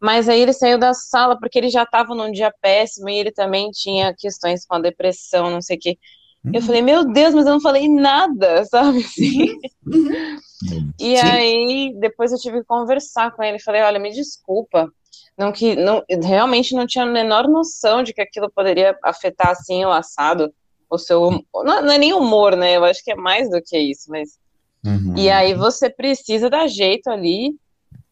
Mas 0.00 0.28
aí 0.28 0.40
ele 0.40 0.52
saiu 0.52 0.78
da 0.78 0.92
sala 0.92 1.38
porque 1.38 1.56
ele 1.56 1.68
já 1.68 1.84
estava 1.84 2.14
num 2.14 2.32
dia 2.32 2.52
péssimo 2.60 3.08
e 3.08 3.16
ele 3.16 3.30
também 3.30 3.70
tinha 3.70 4.12
questões 4.12 4.66
com 4.66 4.74
a 4.74 4.80
depressão, 4.80 5.48
não 5.48 5.62
sei 5.62 5.76
o 5.76 5.80
quê. 5.80 5.98
Uhum. 6.44 6.50
Eu 6.54 6.62
falei, 6.62 6.82
meu 6.82 7.04
Deus, 7.04 7.32
mas 7.32 7.46
eu 7.46 7.52
não 7.52 7.60
falei 7.60 7.88
nada, 7.88 8.64
sabe 8.66 8.98
assim? 8.98 9.52
Uhum. 9.86 10.90
E 10.98 11.16
Sim. 11.16 11.22
aí 11.24 11.94
depois 12.00 12.32
eu 12.32 12.38
tive 12.38 12.58
que 12.58 12.66
conversar 12.66 13.30
com 13.30 13.42
ele. 13.42 13.60
Falei, 13.60 13.82
olha, 13.82 14.00
me 14.00 14.10
desculpa 14.10 14.92
não 15.36 15.52
que 15.52 15.74
não 15.76 16.04
realmente 16.22 16.74
não 16.74 16.86
tinha 16.86 17.04
a 17.04 17.08
menor 17.08 17.48
noção 17.48 18.02
de 18.02 18.12
que 18.12 18.20
aquilo 18.20 18.50
poderia 18.50 18.96
afetar 19.02 19.50
assim 19.50 19.84
o 19.84 19.90
assado, 19.90 20.52
o 20.88 20.98
seu 20.98 21.30
não, 21.54 21.82
não 21.82 21.92
é 21.92 21.98
nem 21.98 22.12
humor, 22.12 22.56
né? 22.56 22.76
Eu 22.76 22.84
acho 22.84 23.02
que 23.02 23.12
é 23.12 23.16
mais 23.16 23.50
do 23.50 23.60
que 23.62 23.78
isso, 23.78 24.10
mas 24.10 24.38
uhum. 24.84 25.14
e 25.16 25.30
aí 25.30 25.54
você 25.54 25.88
precisa 25.88 26.50
dar 26.50 26.66
jeito 26.66 27.08
ali 27.08 27.56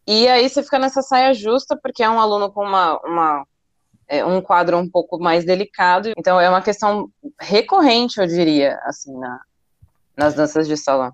e 0.07 0.27
aí 0.27 0.49
você 0.49 0.63
fica 0.63 0.79
nessa 0.79 1.03
saia 1.03 1.33
justa, 1.35 1.79
porque 1.81 2.03
é 2.03 2.11
um 2.11 2.19
aluno 2.19 2.51
com 2.51 2.65
uma, 2.65 2.99
uma 3.05 3.47
é, 4.09 4.25
um 4.25 4.41
quadro 4.41 4.77
um 4.77 4.91
pouco 4.91 5.21
mais 5.21 5.45
delicado, 5.45 6.11
então 6.19 6.41
é 6.41 6.49
uma 6.49 6.61
questão 6.61 7.09
recorrente, 7.41 8.19
eu 8.19 8.27
diria, 8.27 8.77
assim, 8.85 9.17
na, 9.17 9.41
nas 10.17 10.35
danças 10.35 10.67
de 10.67 10.77
salão. 10.77 11.13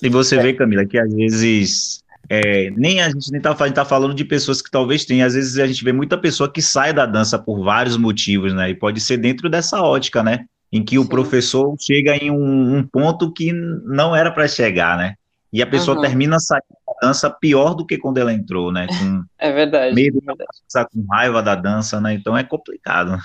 E 0.00 0.08
você 0.08 0.38
vê, 0.38 0.54
Camila, 0.54 0.86
que 0.86 0.96
às 0.96 1.12
vezes 1.12 2.03
é, 2.28 2.70
nem 2.70 3.00
a 3.00 3.08
gente 3.08 3.30
nem 3.30 3.40
tá, 3.40 3.54
tá, 3.54 3.84
falando 3.84 4.14
de 4.14 4.24
pessoas 4.24 4.62
que 4.62 4.70
talvez 4.70 5.04
tenham, 5.04 5.26
às 5.26 5.34
vezes 5.34 5.58
a 5.58 5.66
gente 5.66 5.84
vê 5.84 5.92
muita 5.92 6.16
pessoa 6.16 6.50
que 6.50 6.62
sai 6.62 6.92
da 6.92 7.06
dança 7.06 7.38
por 7.38 7.62
vários 7.62 7.96
motivos, 7.96 8.54
né? 8.54 8.70
E 8.70 8.74
pode 8.74 9.00
ser 9.00 9.18
dentro 9.18 9.48
dessa 9.48 9.82
ótica, 9.82 10.22
né? 10.22 10.46
Em 10.72 10.82
que 10.82 10.96
Sim. 10.96 11.02
o 11.02 11.08
professor 11.08 11.74
chega 11.78 12.16
em 12.16 12.30
um, 12.30 12.78
um, 12.78 12.82
ponto 12.82 13.32
que 13.32 13.52
não 13.52 14.16
era 14.16 14.30
para 14.30 14.48
chegar, 14.48 14.96
né? 14.96 15.14
E 15.52 15.62
a 15.62 15.66
pessoa 15.66 15.96
uhum. 15.96 16.02
termina 16.02 16.38
saindo 16.40 16.64
da 16.86 17.08
dança 17.08 17.30
pior 17.30 17.74
do 17.74 17.86
que 17.86 17.96
quando 17.96 18.18
ela 18.18 18.32
entrou, 18.32 18.72
né? 18.72 18.86
Com 18.88 19.22
é 19.38 19.52
verdade. 19.52 19.94
Medo 19.94 20.18
é 20.18 20.26
verdade. 20.26 20.50
Dança, 20.62 20.88
com 20.92 21.06
raiva 21.12 21.42
da 21.42 21.54
dança, 21.54 22.00
né? 22.00 22.14
Então 22.14 22.36
é 22.36 22.42
complicado. 22.42 23.18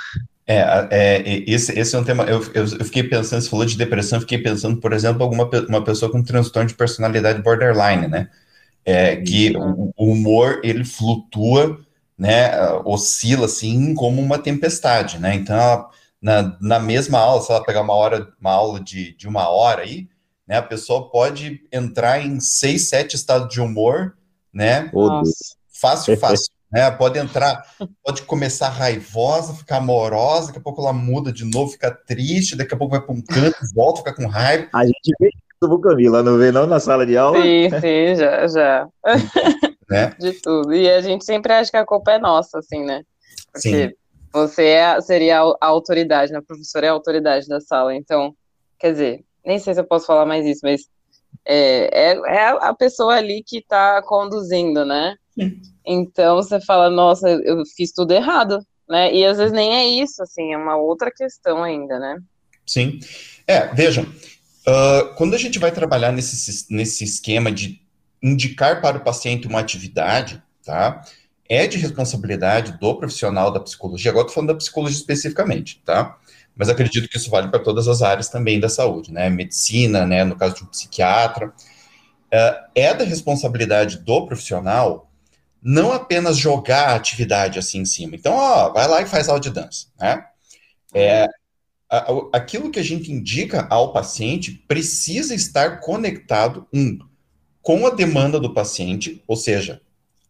É, 0.46 0.88
é 0.92 1.44
esse, 1.48 1.80
esse 1.80 1.96
é 1.96 2.00
um 2.00 2.04
tema. 2.04 2.24
Eu, 2.24 2.44
eu, 2.54 2.64
eu, 2.64 2.86
fiquei 2.86 3.04
pensando, 3.04 3.42
você 3.42 3.50
falou 3.50 3.66
de 3.66 3.78
depressão, 3.78 4.20
fiquei 4.20 4.40
pensando, 4.40 4.78
por 4.78 4.94
exemplo, 4.94 5.24
alguma 5.24 5.50
uma 5.68 5.84
pessoa 5.84 6.12
com 6.12 6.22
transtorno 6.22 6.68
de 6.68 6.76
personalidade 6.76 7.42
borderline, 7.42 8.08
né? 8.08 8.30
É, 8.90 9.16
que 9.18 9.56
o, 9.56 9.94
o, 9.96 10.12
humor 10.12 10.62
ele 10.64 10.84
flutua, 10.84 11.80
né? 12.18 12.52
Oscila 12.86 13.46
assim 13.46 13.94
como 13.94 14.22
uma 14.22 14.40
tempestade, 14.40 15.20
né? 15.20 15.36
Então, 15.36 15.88
na, 16.22 16.58
na 16.60 16.80
mesma 16.80 17.20
aula, 17.20 17.42
se 17.42 17.52
ela 17.52 17.64
pegar 17.64 17.82
uma 17.82 17.94
hora, 17.94 18.34
uma 18.40 18.52
aula 18.52 18.80
de, 18.80 19.16
de 19.16 19.28
uma 19.28 19.48
hora 19.50 19.84
aí, 19.84 20.10
né? 20.48 20.58
A 20.58 20.64
pessoa 20.64 21.10
pode 21.10 21.62
entrar 21.72 22.20
em 22.26 22.40
seis, 22.40 22.90
sete 22.90 23.16
estados 23.16 23.54
de 23.54 23.62
humor, 23.62 24.18
né? 24.54 24.90
Nossa. 24.92 25.56
Fácil, 25.68 26.18
fácil 26.20 26.52
né? 26.72 26.90
Pode 26.92 27.18
entrar, 27.18 27.64
pode 28.04 28.22
começar 28.24 28.70
raivosa, 28.70 29.54
ficar 29.54 29.78
amorosa, 29.78 30.48
daqui 30.48 30.60
a 30.60 30.62
pouco 30.62 30.82
ela 30.82 30.94
muda 30.94 31.32
de 31.32 31.44
novo, 31.46 31.72
fica 31.72 31.92
triste, 31.92 32.56
daqui 32.56 32.74
a 32.74 32.78
pouco 32.78 32.92
vai 32.92 33.02
para 33.02 33.14
um 33.14 33.22
canto, 33.22 33.58
volta, 33.74 34.00
fica 34.00 34.14
com 34.14 34.28
raiva. 34.28 34.68
A 34.74 34.86
gente 34.86 35.16
vê 35.20 35.30
isso, 35.62 35.80
Camila, 35.80 36.24
não 36.24 36.38
vê 36.38 36.52
não 36.52 36.66
na 36.66 36.80
sala 36.80 37.06
de 37.06 37.18
aula? 37.18 37.42
Sim, 37.42 37.70
sim, 37.82 38.16
já, 38.16 38.48
já. 38.48 38.88
Né? 39.90 40.16
De 40.20 40.34
tudo. 40.42 40.74
E 40.74 40.90
a 40.90 41.02
gente 41.02 41.26
sempre 41.26 41.52
acha 41.52 41.70
que 41.70 41.78
a 41.78 41.86
culpa 41.86 42.14
é 42.14 42.20
nossa, 42.20 42.60
assim, 42.60 42.86
né? 42.86 43.04
Porque 43.52 43.90
sim. 43.90 43.94
você 44.32 44.66
é, 44.68 45.02
seria 45.02 45.42
a 45.42 45.68
autoridade, 45.68 46.32
né? 46.32 46.40
A 46.40 46.44
professora 46.44 46.86
é 46.86 46.90
a 46.90 46.94
autoridade 46.94 47.48
da 47.48 47.60
sala, 47.60 47.94
então, 47.94 48.34
quer 48.80 48.94
dizer, 48.94 49.26
nem 49.46 49.60
sei 49.60 49.74
se 49.74 49.80
eu 49.80 49.86
posso 49.86 50.06
falar 50.06 50.26
mais 50.26 50.46
isso, 50.46 50.62
mas 50.64 50.82
é, 51.46 52.12
é, 52.12 52.18
é 52.28 52.48
a 52.48 52.74
pessoa 52.74 53.16
ali 53.16 53.44
que 53.46 53.58
está 53.58 54.02
conduzindo, 54.04 54.86
né? 54.86 55.16
Sim. 55.32 55.60
Então 55.86 56.36
você 56.36 56.62
fala, 56.62 56.90
nossa, 56.90 57.30
eu 57.30 57.64
fiz 57.76 57.92
tudo 57.92 58.14
errado, 58.14 58.60
né? 58.88 59.14
E 59.14 59.26
às 59.26 59.38
vezes 59.38 59.52
nem 59.52 59.76
é 59.76 59.88
isso, 60.02 60.22
assim, 60.24 60.54
é 60.54 60.58
uma 60.58 60.78
outra 60.78 61.12
questão 61.12 61.64
ainda, 61.64 62.00
né? 62.00 62.18
Sim. 62.66 63.00
É, 63.48 63.74
vejam, 63.74 64.06
uh, 64.68 65.14
quando 65.16 65.34
a 65.34 65.38
gente 65.38 65.60
vai 65.60 65.72
trabalhar 65.72 66.12
nesse, 66.12 66.66
nesse 66.74 67.04
esquema 67.04 67.52
de 67.52 67.82
indicar 68.22 68.82
para 68.82 68.98
o 68.98 69.04
paciente 69.04 69.48
uma 69.48 69.60
atividade, 69.60 70.42
tá? 70.66 71.04
É 71.48 71.66
de 71.66 71.78
responsabilidade 71.78 72.78
do 72.80 72.96
profissional 72.96 73.52
da 73.52 73.60
psicologia, 73.60 74.12
agora 74.12 74.24
estou 74.24 74.36
falando 74.36 74.50
da 74.50 74.56
psicologia 74.56 74.98
especificamente, 74.98 75.82
tá? 75.86 76.18
Mas 76.56 76.70
acredito 76.70 77.08
que 77.08 77.18
isso 77.18 77.30
vale 77.30 77.48
para 77.48 77.60
todas 77.60 77.88
as 77.88 78.02
áreas 78.02 78.28
também 78.28 78.60
da 78.60 78.68
saúde, 78.68 79.14
né? 79.14 79.30
Medicina, 79.30 80.06
né? 80.06 80.24
No 80.24 80.36
caso 80.36 80.56
de 80.56 80.64
um 80.64 80.68
psiquiatra. 80.68 81.48
Uh, 81.48 82.70
é 82.76 82.94
da 82.94 83.04
responsabilidade 83.04 83.98
do 84.00 84.26
profissional 84.26 85.10
não 85.62 85.92
apenas 85.92 86.38
jogar 86.38 86.90
a 86.90 86.96
atividade 86.96 87.60
assim 87.60 87.80
em 87.80 87.86
cima. 87.86 88.16
Então, 88.16 88.34
ó, 88.34 88.72
vai 88.72 88.88
lá 88.88 89.02
e 89.02 89.06
faz 89.06 89.28
aula 89.28 89.40
de 89.40 89.50
dança, 89.50 89.88
né? 90.00 90.24
É, 90.94 91.28
aquilo 92.32 92.70
que 92.70 92.80
a 92.80 92.84
gente 92.84 93.12
indica 93.12 93.68
ao 93.70 93.92
paciente 93.92 94.64
precisa 94.68 95.34
estar 95.34 95.80
conectado, 95.80 96.68
um, 96.72 97.00
com 97.62 97.88
a 97.88 97.90
demanda 97.90 98.40
do 98.40 98.54
paciente, 98.54 99.24
ou 99.28 99.36
seja, 99.36 99.82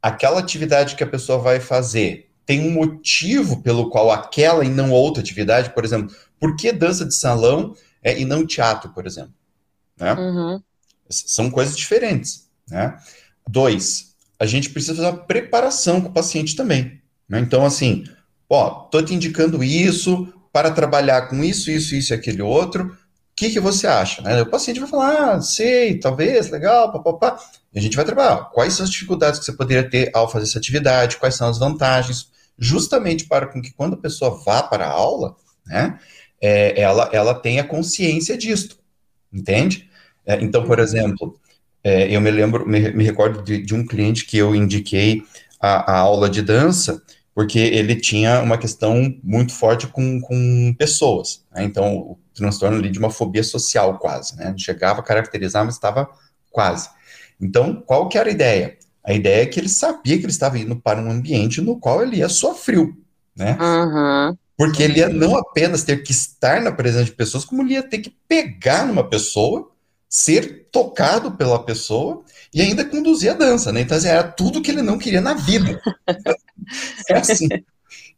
aquela 0.01 0.39
atividade 0.39 0.95
que 0.95 1.03
a 1.03 1.07
pessoa 1.07 1.37
vai 1.37 1.59
fazer 1.59 2.29
tem 2.45 2.61
um 2.61 2.71
motivo 2.71 3.61
pelo 3.61 3.91
qual 3.91 4.09
aquela 4.09 4.65
e 4.65 4.69
não 4.69 4.89
outra 4.89 5.21
atividade, 5.21 5.69
por 5.71 5.85
exemplo, 5.85 6.15
por 6.39 6.55
que 6.55 6.71
dança 6.71 7.05
de 7.05 7.13
salão 7.13 7.75
é, 8.01 8.19
e 8.19 8.25
não 8.25 8.47
teatro, 8.47 8.89
por 8.91 9.05
exemplo? 9.05 9.33
Né? 9.95 10.13
Uhum. 10.13 10.61
São 11.09 11.51
coisas 11.51 11.77
diferentes, 11.77 12.49
né? 12.67 12.97
Dois, 13.47 14.15
a 14.39 14.45
gente 14.45 14.69
precisa 14.69 14.95
fazer 14.95 15.09
uma 15.09 15.25
preparação 15.25 16.01
com 16.01 16.07
o 16.07 16.13
paciente 16.13 16.55
também. 16.55 16.99
Né? 17.27 17.39
Então, 17.39 17.63
assim, 17.63 18.05
ó, 18.49 18.69
tô 18.69 19.01
te 19.01 19.13
indicando 19.13 19.63
isso 19.63 20.33
para 20.51 20.71
trabalhar 20.71 21.29
com 21.29 21.43
isso, 21.43 21.69
isso, 21.71 21.95
isso 21.95 22.13
e 22.13 22.15
aquele 22.15 22.41
outro. 22.41 22.85
O 22.85 22.95
que, 23.35 23.49
que 23.49 23.59
você 23.59 23.87
acha? 23.87 24.21
Né? 24.21 24.41
O 24.41 24.45
paciente 24.45 24.79
vai 24.79 24.89
falar, 24.89 25.35
ah, 25.35 25.41
sei, 25.41 25.97
talvez, 25.97 26.49
legal, 26.49 26.91
papapá. 26.91 27.39
E 27.73 27.79
a 27.79 27.81
gente 27.81 27.95
vai 27.95 28.03
trabalhar. 28.03 28.49
Quais 28.51 28.73
são 28.73 28.83
as 28.83 28.89
dificuldades 28.89 29.39
que 29.39 29.45
você 29.45 29.53
poderia 29.53 29.89
ter 29.89 30.11
ao 30.13 30.29
fazer 30.29 30.45
essa 30.45 30.59
atividade? 30.59 31.17
Quais 31.17 31.35
são 31.35 31.47
as 31.47 31.57
vantagens? 31.57 32.29
Justamente 32.57 33.25
para 33.25 33.47
que 33.47 33.71
quando 33.73 33.93
a 33.93 33.97
pessoa 33.97 34.41
vá 34.43 34.61
para 34.61 34.85
a 34.85 34.91
aula, 34.91 35.35
né, 35.65 35.97
é, 36.41 36.79
ela, 36.81 37.09
ela 37.13 37.33
tenha 37.33 37.63
consciência 37.63 38.37
disto. 38.37 38.77
Entende? 39.31 39.89
É, 40.25 40.35
então, 40.41 40.65
por 40.65 40.79
exemplo, 40.79 41.39
é, 41.83 42.13
eu 42.13 42.19
me 42.19 42.31
lembro, 42.31 42.67
me, 42.67 42.91
me 42.91 43.03
recordo 43.03 43.41
de, 43.41 43.61
de, 43.61 43.73
um 43.73 43.85
cliente 43.85 44.25
que 44.25 44.37
eu 44.37 44.53
indiquei 44.55 45.23
a, 45.59 45.93
a, 45.93 45.97
aula 45.99 46.29
de 46.29 46.41
dança, 46.41 47.01
porque 47.33 47.59
ele 47.59 47.95
tinha 47.95 48.41
uma 48.41 48.57
questão 48.57 49.13
muito 49.23 49.53
forte 49.53 49.87
com, 49.87 50.19
com 50.21 50.75
pessoas, 50.77 51.45
né? 51.53 51.63
então 51.63 51.97
o 51.97 52.19
transtorno 52.33 52.77
ali 52.77 52.89
de 52.89 52.99
uma 52.99 53.09
fobia 53.09 53.43
social 53.43 53.97
quase, 53.97 54.35
né? 54.35 54.53
chegava 54.57 54.99
a 54.99 55.03
caracterizar, 55.03 55.65
mas 55.65 55.75
estava 55.75 56.09
quase. 56.51 56.89
Então, 57.39 57.81
qual 57.85 58.09
que 58.09 58.17
era 58.17 58.29
a 58.29 58.31
ideia? 58.31 58.77
A 59.03 59.13
ideia 59.13 59.43
é 59.43 59.45
que 59.45 59.59
ele 59.59 59.69
sabia 59.69 60.17
que 60.17 60.23
ele 60.23 60.31
estava 60.31 60.59
indo 60.59 60.75
para 60.75 60.99
um 60.99 61.09
ambiente 61.09 61.61
no 61.61 61.79
qual 61.79 62.03
ele 62.03 62.17
ia 62.17 62.27
sofrer, 62.27 62.93
né? 63.35 63.57
Uhum. 63.59 64.37
Porque 64.57 64.83
ele 64.83 64.99
ia 64.99 65.07
não 65.07 65.37
apenas 65.37 65.83
ter 65.83 66.03
que 66.03 66.11
estar 66.11 66.61
na 66.61 66.71
presença 66.71 67.05
de 67.05 67.13
pessoas, 67.13 67.45
como 67.45 67.61
ele 67.61 67.75
ia 67.75 67.83
ter 67.83 67.99
que 67.99 68.13
pegar 68.27 68.85
numa 68.85 69.07
pessoa 69.07 69.71
ser 70.09 70.67
tocado 70.71 71.31
pela 71.31 71.63
pessoa 71.63 72.23
e 72.53 72.61
ainda 72.61 72.83
conduzir 72.83 73.31
a 73.31 73.35
dança, 73.35 73.71
né? 73.71 73.81
Então, 73.81 73.95
assim, 73.95 74.07
era 74.07 74.23
tudo 74.23 74.61
que 74.61 74.71
ele 74.71 74.81
não 74.81 74.97
queria 74.97 75.21
na 75.21 75.35
vida. 75.35 75.79
é 77.09 77.17
assim. 77.17 77.47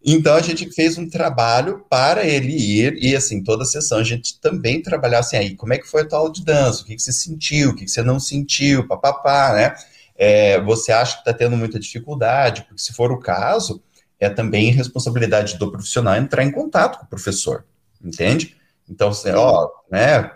Então, 0.04 0.36
a 0.36 0.42
gente 0.42 0.70
fez 0.72 0.98
um 0.98 1.08
trabalho 1.08 1.86
para 1.90 2.26
ele 2.26 2.52
ir, 2.52 2.98
e 3.02 3.16
assim, 3.16 3.44
toda 3.44 3.64
a 3.64 3.66
sessão 3.66 4.00
a 4.00 4.04
gente 4.04 4.40
também 4.40 4.82
trabalhasse 4.82 5.36
assim, 5.36 5.46
aí, 5.46 5.56
como 5.56 5.74
é 5.74 5.78
que 5.78 5.88
foi 5.88 6.02
a 6.02 6.08
tua 6.08 6.20
aula 6.20 6.32
de 6.32 6.44
dança? 6.44 6.82
O 6.82 6.86
que, 6.86 6.96
que 6.96 7.02
você 7.02 7.12
sentiu? 7.12 7.70
O 7.70 7.76
que, 7.76 7.86
que 7.86 7.92
você 7.92 8.02
não 8.02 8.20
sentiu? 8.20 8.88
Papapá, 8.88 9.54
né? 9.54 9.76
É, 10.16 10.60
você 10.62 10.92
acha 10.92 11.14
que 11.14 11.20
está 11.20 11.34
tendo 11.34 11.56
muita 11.56 11.80
dificuldade? 11.80 12.64
Porque 12.64 12.82
se 12.82 12.94
for 12.94 13.12
o 13.12 13.20
caso, 13.20 13.82
é 14.20 14.30
também 14.30 14.72
responsabilidade 14.72 15.58
do 15.58 15.72
profissional 15.72 16.16
entrar 16.16 16.44
em 16.44 16.52
contato 16.52 16.98
com 16.98 17.06
o 17.06 17.10
professor, 17.10 17.66
entende? 18.04 18.56
Então, 18.90 19.14
você, 19.14 19.32
ó, 19.32 19.70
né, 19.92 20.32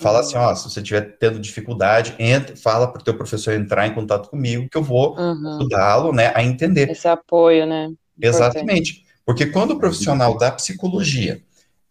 Fala 0.00 0.20
assim, 0.20 0.36
ó, 0.36 0.54
se 0.54 0.64
você 0.64 0.80
estiver 0.80 1.18
tendo 1.18 1.38
dificuldade, 1.38 2.14
entre, 2.18 2.56
fala 2.56 2.90
para 2.90 3.02
o 3.02 3.04
teu 3.04 3.14
professor 3.14 3.52
entrar 3.52 3.86
em 3.86 3.92
contato 3.92 4.30
comigo, 4.30 4.66
que 4.66 4.78
eu 4.78 4.82
vou 4.82 5.14
uhum. 5.14 5.58
ajudá-lo, 5.58 6.10
né, 6.10 6.32
a 6.34 6.42
entender. 6.42 6.88
Esse 6.90 7.06
apoio, 7.06 7.66
né? 7.66 7.92
Exatamente. 8.18 9.04
Porque 9.26 9.44
quando 9.44 9.72
o 9.72 9.78
profissional 9.78 10.38
da 10.38 10.50
psicologia 10.52 11.42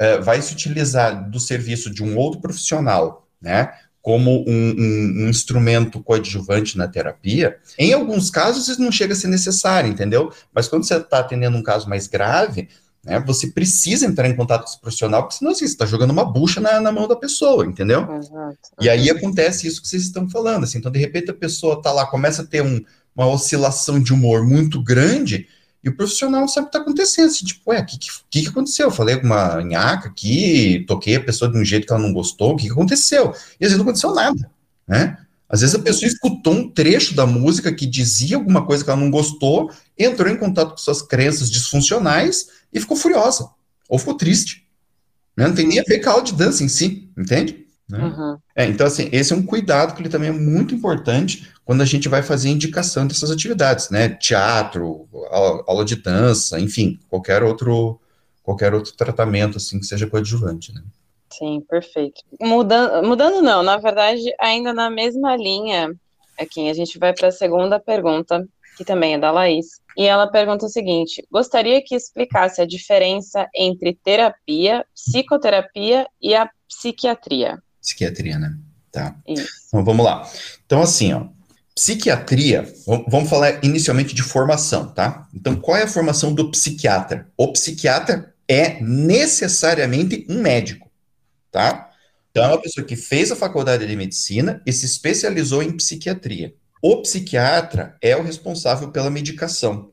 uh, 0.01 0.23
vai 0.23 0.41
se 0.41 0.53
utilizar 0.53 1.29
do 1.29 1.39
serviço 1.39 1.93
de 1.93 2.03
um 2.03 2.17
outro 2.17 2.41
profissional, 2.41 3.27
né, 3.39 3.71
como 4.01 4.43
um, 4.47 4.75
um, 4.75 5.25
um, 5.25 5.29
instrumento 5.29 6.01
coadjuvante 6.01 6.79
na 6.79 6.87
terapia, 6.87 7.57
em 7.77 7.93
alguns 7.93 8.31
casos 8.31 8.67
isso 8.67 8.81
não 8.81 8.91
chega 8.91 9.13
a 9.13 9.15
ser 9.15 9.27
necessário, 9.27 9.87
entendeu? 9.87 10.31
Mas 10.51 10.67
quando 10.67 10.83
você 10.83 10.95
está 10.95 11.19
atendendo 11.19 11.55
um 11.55 11.63
caso 11.63 11.87
mais 11.87 12.07
grave, 12.07 12.69
né? 13.03 13.19
Você 13.21 13.47
precisa 13.47 14.05
entrar 14.05 14.27
em 14.27 14.35
contato 14.35 14.63
com 14.63 14.69
esse 14.69 14.79
profissional, 14.79 15.23
porque 15.23 15.37
senão 15.37 15.51
assim, 15.51 15.65
você 15.65 15.73
está 15.73 15.85
jogando 15.85 16.11
uma 16.11 16.25
bucha 16.25 16.59
na, 16.59 16.81
na, 16.81 16.91
mão 16.91 17.07
da 17.07 17.15
pessoa, 17.15 17.65
entendeu? 17.65 18.01
Exato. 18.15 18.57
E 18.79 18.89
aí 18.89 19.09
acontece 19.09 19.67
isso 19.67 19.81
que 19.81 19.87
vocês 19.87 20.03
estão 20.03 20.29
falando. 20.29 20.63
Assim, 20.63 20.77
então, 20.77 20.91
de 20.91 20.99
repente, 20.99 21.31
a 21.31 21.33
pessoa 21.33 21.75
está 21.75 21.91
lá, 21.91 22.05
começa 22.05 22.41
a 22.41 22.45
ter 22.45 22.61
um, 22.61 22.83
uma 23.15 23.27
oscilação 23.27 23.99
de 23.99 24.13
humor 24.13 24.45
muito 24.45 24.81
grande, 24.83 25.47
e 25.81 25.87
o 25.87 25.95
profissional 25.95 26.41
não 26.41 26.47
sabe 26.47 26.67
o 26.67 26.69
que 26.69 26.77
está 26.77 26.83
acontecendo. 26.83 27.27
Assim, 27.27 27.45
tipo, 27.45 27.71
ué, 27.71 27.79
o 27.79 27.85
que, 27.85 27.97
que, 27.97 28.41
que, 28.41 28.47
aconteceu? 28.49 28.87
Eu 28.87 28.91
falei 28.91 29.15
alguma 29.15 29.61
nhaca 29.63 30.09
aqui, 30.09 30.83
toquei 30.87 31.15
a 31.15 31.23
pessoa 31.23 31.49
de 31.49 31.57
um 31.57 31.63
jeito 31.63 31.87
que 31.87 31.93
ela 31.93 32.01
não 32.01 32.13
gostou, 32.13 32.51
o 32.51 32.55
que, 32.57 32.65
que 32.65 32.71
aconteceu? 32.71 33.33
E 33.59 33.65
às 33.65 33.71
vezes 33.71 33.77
não 33.77 33.83
aconteceu 33.83 34.13
nada, 34.13 34.51
né? 34.85 35.17
Às 35.47 35.61
vezes 35.61 35.73
a 35.73 35.79
pessoa 35.79 36.07
escutou 36.07 36.53
um 36.53 36.69
trecho 36.69 37.15
da 37.15 37.25
música 37.25 37.73
que 37.73 37.87
dizia 37.87 38.35
alguma 38.35 38.65
coisa 38.65 38.83
que 38.83 38.89
ela 38.89 38.99
não 38.99 39.09
gostou, 39.09 39.71
entrou 39.97 40.31
em 40.31 40.37
contato 40.37 40.71
com 40.71 40.77
suas 40.77 41.01
crenças 41.01 41.49
disfuncionais 41.49 42.47
e 42.73 42.79
ficou 42.79 42.97
furiosa, 42.97 43.49
ou 43.87 43.97
ficou 43.97 44.15
triste. 44.15 44.67
Né? 45.35 45.47
Não 45.47 45.55
tem 45.55 45.67
nem 45.67 45.79
a 45.79 45.83
ver 45.83 45.99
com 45.99 46.09
a 46.09 46.13
aula 46.13 46.23
de 46.23 46.33
dança 46.33 46.63
em 46.63 46.67
si, 46.67 47.09
entende? 47.17 47.65
Né? 47.89 47.97
Uhum. 47.97 48.37
É, 48.55 48.65
então, 48.65 48.85
assim, 48.85 49.09
esse 49.11 49.33
é 49.33 49.35
um 49.35 49.45
cuidado 49.45 49.95
que 49.95 50.01
ele 50.01 50.09
também 50.09 50.29
é 50.29 50.33
muito 50.33 50.75
importante 50.75 51.49
quando 51.65 51.81
a 51.81 51.85
gente 51.85 52.07
vai 52.07 52.21
fazer 52.21 52.49
indicação 52.49 53.07
dessas 53.07 53.31
atividades, 53.31 53.89
né? 53.89 54.09
Teatro, 54.09 55.07
aula 55.65 55.83
de 55.83 55.95
dança, 55.95 56.59
enfim, 56.59 56.99
qualquer 57.09 57.43
outro 57.43 57.99
qualquer 58.43 58.73
outro 58.73 58.93
tratamento 58.95 59.57
assim 59.57 59.79
que 59.79 59.85
seja 59.85 60.07
coadjuvante, 60.07 60.73
né? 60.73 60.81
Sim, 61.31 61.61
perfeito. 61.69 62.21
Mudando, 62.41 63.07
mudando 63.07 63.41
não, 63.41 63.61
na 63.61 63.77
verdade, 63.77 64.33
ainda 64.39 64.73
na 64.73 64.89
mesma 64.89 65.35
linha, 65.35 65.93
aqui 66.37 66.69
a 66.69 66.73
gente 66.73 66.97
vai 66.97 67.13
para 67.13 67.27
a 67.27 67.31
segunda 67.31 67.79
pergunta, 67.79 68.47
que 68.75 68.83
também 68.83 69.13
é 69.13 69.19
da 69.19 69.31
Laís. 69.31 69.78
E 69.97 70.05
ela 70.05 70.27
pergunta 70.27 70.65
o 70.65 70.69
seguinte: 70.69 71.25
gostaria 71.31 71.81
que 71.83 71.95
explicasse 71.95 72.61
a 72.61 72.65
diferença 72.65 73.47
entre 73.55 73.97
terapia, 74.03 74.85
psicoterapia 74.93 76.07
e 76.21 76.35
a 76.35 76.49
psiquiatria. 76.67 77.61
Psiquiatria, 77.81 78.37
né? 78.37 78.57
Tá. 78.91 79.15
Isso. 79.27 79.47
Então 79.67 79.83
vamos 79.83 80.05
lá. 80.05 80.27
Então, 80.65 80.81
assim, 80.81 81.13
ó, 81.13 81.27
Psiquiatria, 81.79 82.69
vamos 83.07 83.29
falar 83.29 83.63
inicialmente 83.63 84.13
de 84.13 84.21
formação, 84.21 84.93
tá? 84.93 85.29
Então, 85.33 85.55
qual 85.55 85.77
é 85.77 85.83
a 85.83 85.87
formação 85.87 86.33
do 86.33 86.51
psiquiatra? 86.51 87.31
O 87.37 87.53
psiquiatra 87.53 88.35
é 88.49 88.81
necessariamente 88.81 90.25
um 90.29 90.41
médico, 90.41 90.91
tá? 91.49 91.89
Então, 92.29 92.43
é 92.43 92.47
uma 92.47 92.61
pessoa 92.61 92.85
que 92.85 92.97
fez 92.97 93.31
a 93.31 93.35
faculdade 93.35 93.87
de 93.87 93.95
medicina 93.95 94.61
e 94.65 94.73
se 94.73 94.85
especializou 94.85 95.63
em 95.63 95.71
psiquiatria. 95.71 96.53
O 96.81 97.01
psiquiatra 97.01 97.97
é 98.01 98.15
o 98.15 98.23
responsável 98.23 98.91
pela 98.91 99.09
medicação, 99.09 99.91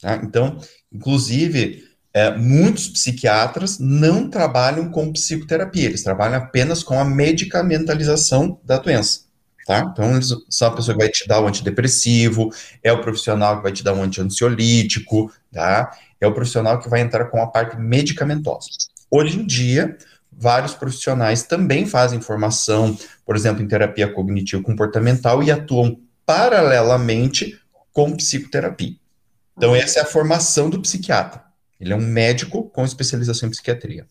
tá? 0.00 0.16
Então, 0.22 0.58
inclusive, 0.92 1.84
é, 2.12 2.36
muitos 2.36 2.88
psiquiatras 2.88 3.78
não 3.78 4.28
trabalham 4.28 4.90
com 4.90 5.12
psicoterapia, 5.12 5.86
eles 5.86 6.02
trabalham 6.02 6.36
apenas 6.36 6.82
com 6.82 6.98
a 6.98 7.04
medicamentalização 7.04 8.60
da 8.64 8.78
doença 8.78 9.32
tá? 9.66 9.88
Então, 9.92 10.12
eles 10.12 10.28
são 10.48 10.68
a 10.68 10.74
pessoa 10.74 10.96
que 10.96 11.02
vai 11.02 11.10
te 11.10 11.26
dar 11.26 11.40
o 11.40 11.46
antidepressivo, 11.46 12.50
é 12.82 12.92
o 12.92 13.00
profissional 13.00 13.56
que 13.56 13.62
vai 13.62 13.72
te 13.72 13.84
dar 13.84 13.94
um 13.94 14.02
anti-ansiolítico, 14.02 15.32
tá? 15.52 15.90
É 16.20 16.26
o 16.26 16.34
profissional 16.34 16.80
que 16.80 16.88
vai 16.88 17.00
entrar 17.00 17.26
com 17.26 17.40
a 17.40 17.46
parte 17.46 17.76
medicamentosa. 17.76 18.68
Hoje 19.10 19.38
em 19.38 19.46
dia, 19.46 19.96
vários 20.32 20.74
profissionais 20.74 21.42
também 21.42 21.86
fazem 21.86 22.20
formação, 22.20 22.96
por 23.24 23.36
exemplo, 23.36 23.62
em 23.62 23.68
terapia 23.68 24.12
cognitivo-comportamental 24.12 25.42
e 25.42 25.50
atuam 25.50 26.00
paralelamente 26.24 27.60
com 27.92 28.16
psicoterapia. 28.16 28.96
Então, 29.56 29.76
essa 29.76 30.00
é 30.00 30.02
a 30.02 30.06
formação 30.06 30.70
do 30.70 30.80
psiquiatra. 30.80 31.42
Ele 31.78 31.92
é 31.92 31.96
um 31.96 32.00
médico 32.00 32.70
com 32.70 32.84
especialização 32.84 33.48
em 33.48 33.50
psiquiatria. 33.50 34.06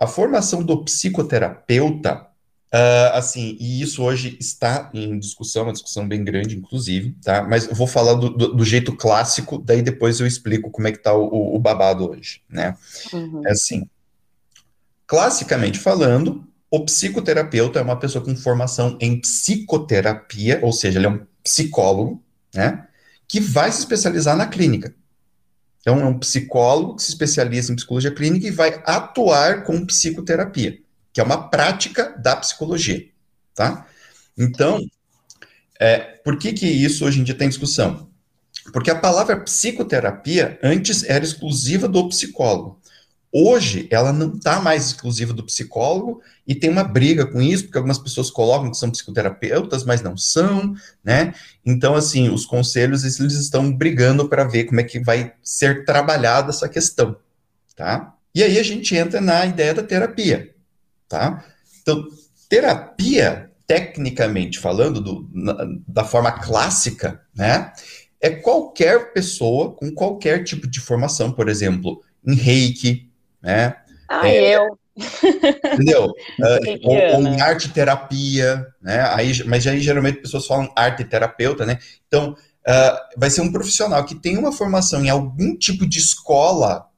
A 0.00 0.06
formação 0.06 0.62
do 0.62 0.84
psicoterapeuta 0.84 2.28
Uh, 2.74 3.14
assim, 3.14 3.56
e 3.60 3.80
isso 3.80 4.02
hoje 4.02 4.36
está 4.40 4.90
em 4.92 5.16
discussão, 5.16 5.62
uma 5.62 5.72
discussão 5.72 6.08
bem 6.08 6.24
grande, 6.24 6.56
inclusive, 6.56 7.14
tá? 7.22 7.44
Mas 7.44 7.68
eu 7.68 7.74
vou 7.76 7.86
falar 7.86 8.14
do, 8.14 8.28
do, 8.28 8.52
do 8.52 8.64
jeito 8.64 8.96
clássico, 8.96 9.58
daí 9.58 9.80
depois 9.80 10.18
eu 10.18 10.26
explico 10.26 10.72
como 10.72 10.88
é 10.88 10.90
que 10.90 10.98
tá 10.98 11.14
o, 11.14 11.54
o 11.54 11.58
babado 11.60 12.10
hoje, 12.10 12.42
né? 12.50 12.76
Uhum. 13.12 13.42
É 13.46 13.52
assim, 13.52 13.88
classicamente 15.06 15.78
falando, 15.78 16.46
o 16.70 16.84
psicoterapeuta 16.84 17.78
é 17.78 17.82
uma 17.82 17.98
pessoa 17.98 18.24
com 18.24 18.36
formação 18.36 18.96
em 19.00 19.20
psicoterapia, 19.20 20.60
ou 20.62 20.72
seja, 20.72 20.98
ele 20.98 21.06
é 21.06 21.10
um 21.10 21.26
psicólogo, 21.42 22.22
né? 22.54 22.86
Que 23.28 23.40
vai 23.40 23.70
se 23.70 23.80
especializar 23.80 24.36
na 24.36 24.46
clínica. 24.46 24.94
Então, 25.80 26.00
é 26.00 26.04
um 26.04 26.18
psicólogo 26.18 26.96
que 26.96 27.02
se 27.02 27.10
especializa 27.10 27.72
em 27.72 27.76
psicologia 27.76 28.10
clínica 28.10 28.46
e 28.46 28.50
vai 28.50 28.82
atuar 28.86 29.64
com 29.64 29.84
psicoterapia 29.84 30.82
que 31.14 31.20
é 31.20 31.24
uma 31.24 31.48
prática 31.48 32.12
da 32.18 32.34
psicologia, 32.34 33.06
tá? 33.54 33.86
Então, 34.36 34.80
é, 35.78 35.98
por 35.98 36.36
que 36.36 36.52
que 36.52 36.66
isso 36.66 37.04
hoje 37.04 37.20
em 37.20 37.24
dia 37.24 37.36
tem 37.36 37.48
discussão? 37.48 38.10
Porque 38.72 38.90
a 38.90 38.98
palavra 38.98 39.38
psicoterapia 39.40 40.58
antes 40.60 41.04
era 41.04 41.24
exclusiva 41.24 41.86
do 41.86 42.08
psicólogo. 42.08 42.80
Hoje, 43.36 43.88
ela 43.90 44.12
não 44.12 44.34
está 44.34 44.60
mais 44.60 44.86
exclusiva 44.86 45.32
do 45.32 45.44
psicólogo 45.44 46.22
e 46.46 46.54
tem 46.54 46.70
uma 46.70 46.84
briga 46.84 47.26
com 47.26 47.42
isso, 47.42 47.64
porque 47.64 47.78
algumas 47.78 47.98
pessoas 47.98 48.30
colocam 48.30 48.70
que 48.70 48.76
são 48.76 48.90
psicoterapeutas, 48.90 49.84
mas 49.84 50.02
não 50.02 50.16
são, 50.16 50.74
né? 51.02 51.34
Então, 51.66 51.96
assim, 51.96 52.28
os 52.28 52.46
conselhos, 52.46 53.02
eles 53.02 53.34
estão 53.34 53.72
brigando 53.72 54.28
para 54.28 54.44
ver 54.44 54.64
como 54.64 54.80
é 54.80 54.84
que 54.84 55.00
vai 55.00 55.32
ser 55.42 55.84
trabalhada 55.84 56.50
essa 56.50 56.68
questão, 56.68 57.16
tá? 57.74 58.14
E 58.34 58.42
aí 58.42 58.58
a 58.58 58.62
gente 58.62 58.94
entra 58.94 59.20
na 59.20 59.44
ideia 59.46 59.74
da 59.74 59.82
terapia 59.82 60.54
tá? 61.14 61.44
Então, 61.80 62.04
terapia, 62.48 63.50
tecnicamente 63.66 64.58
falando, 64.58 65.00
do, 65.00 65.30
na, 65.32 65.54
da 65.86 66.04
forma 66.04 66.32
clássica, 66.32 67.20
né? 67.34 67.72
É 68.20 68.30
qualquer 68.30 69.12
pessoa 69.12 69.72
com 69.72 69.92
qualquer 69.92 70.42
tipo 70.44 70.66
de 70.66 70.80
formação, 70.80 71.30
por 71.30 71.48
exemplo, 71.48 72.02
em 72.26 72.34
reiki, 72.34 73.10
né? 73.44 73.76
Ah, 74.08 74.28
é, 74.28 74.56
eu. 74.56 74.78
Entendeu? 75.72 76.04
uh, 76.40 76.78
ou, 76.82 76.96
ou, 77.16 77.22
em 77.26 77.40
arte 77.40 77.68
terapia, 77.68 78.66
né? 78.80 79.02
Aí, 79.12 79.44
mas 79.44 79.66
aí 79.66 79.80
geralmente 79.80 80.20
pessoas 80.20 80.46
falam 80.46 80.72
arte 80.74 81.04
terapeuta, 81.04 81.66
né? 81.66 81.78
Então, 82.08 82.32
uh, 82.32 82.98
vai 83.16 83.30
ser 83.30 83.42
um 83.42 83.52
profissional 83.52 84.04
que 84.04 84.14
tem 84.14 84.38
uma 84.38 84.52
formação 84.52 85.04
em 85.04 85.10
algum 85.10 85.56
tipo 85.56 85.86
de 85.86 85.98
escola 85.98 86.88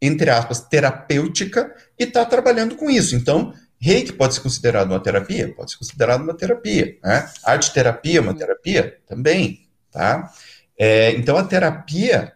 entre 0.00 0.30
aspas, 0.30 0.60
terapêutica 0.60 1.74
e 1.98 2.04
está 2.04 2.24
trabalhando 2.24 2.76
com 2.76 2.88
isso. 2.88 3.16
Então, 3.16 3.52
reiki 3.80 4.12
pode 4.12 4.34
ser 4.34 4.40
considerado 4.40 4.90
uma 4.90 5.00
terapia? 5.00 5.52
Pode 5.54 5.72
ser 5.72 5.78
considerado 5.78 6.22
uma 6.22 6.36
terapia. 6.36 6.96
Né? 7.02 7.30
Arte 7.44 7.72
terapia, 7.72 8.20
uma 8.20 8.34
terapia? 8.34 8.98
Também. 9.06 9.68
Tá? 9.90 10.32
É, 10.78 11.12
então, 11.12 11.36
a 11.36 11.44
terapia, 11.44 12.32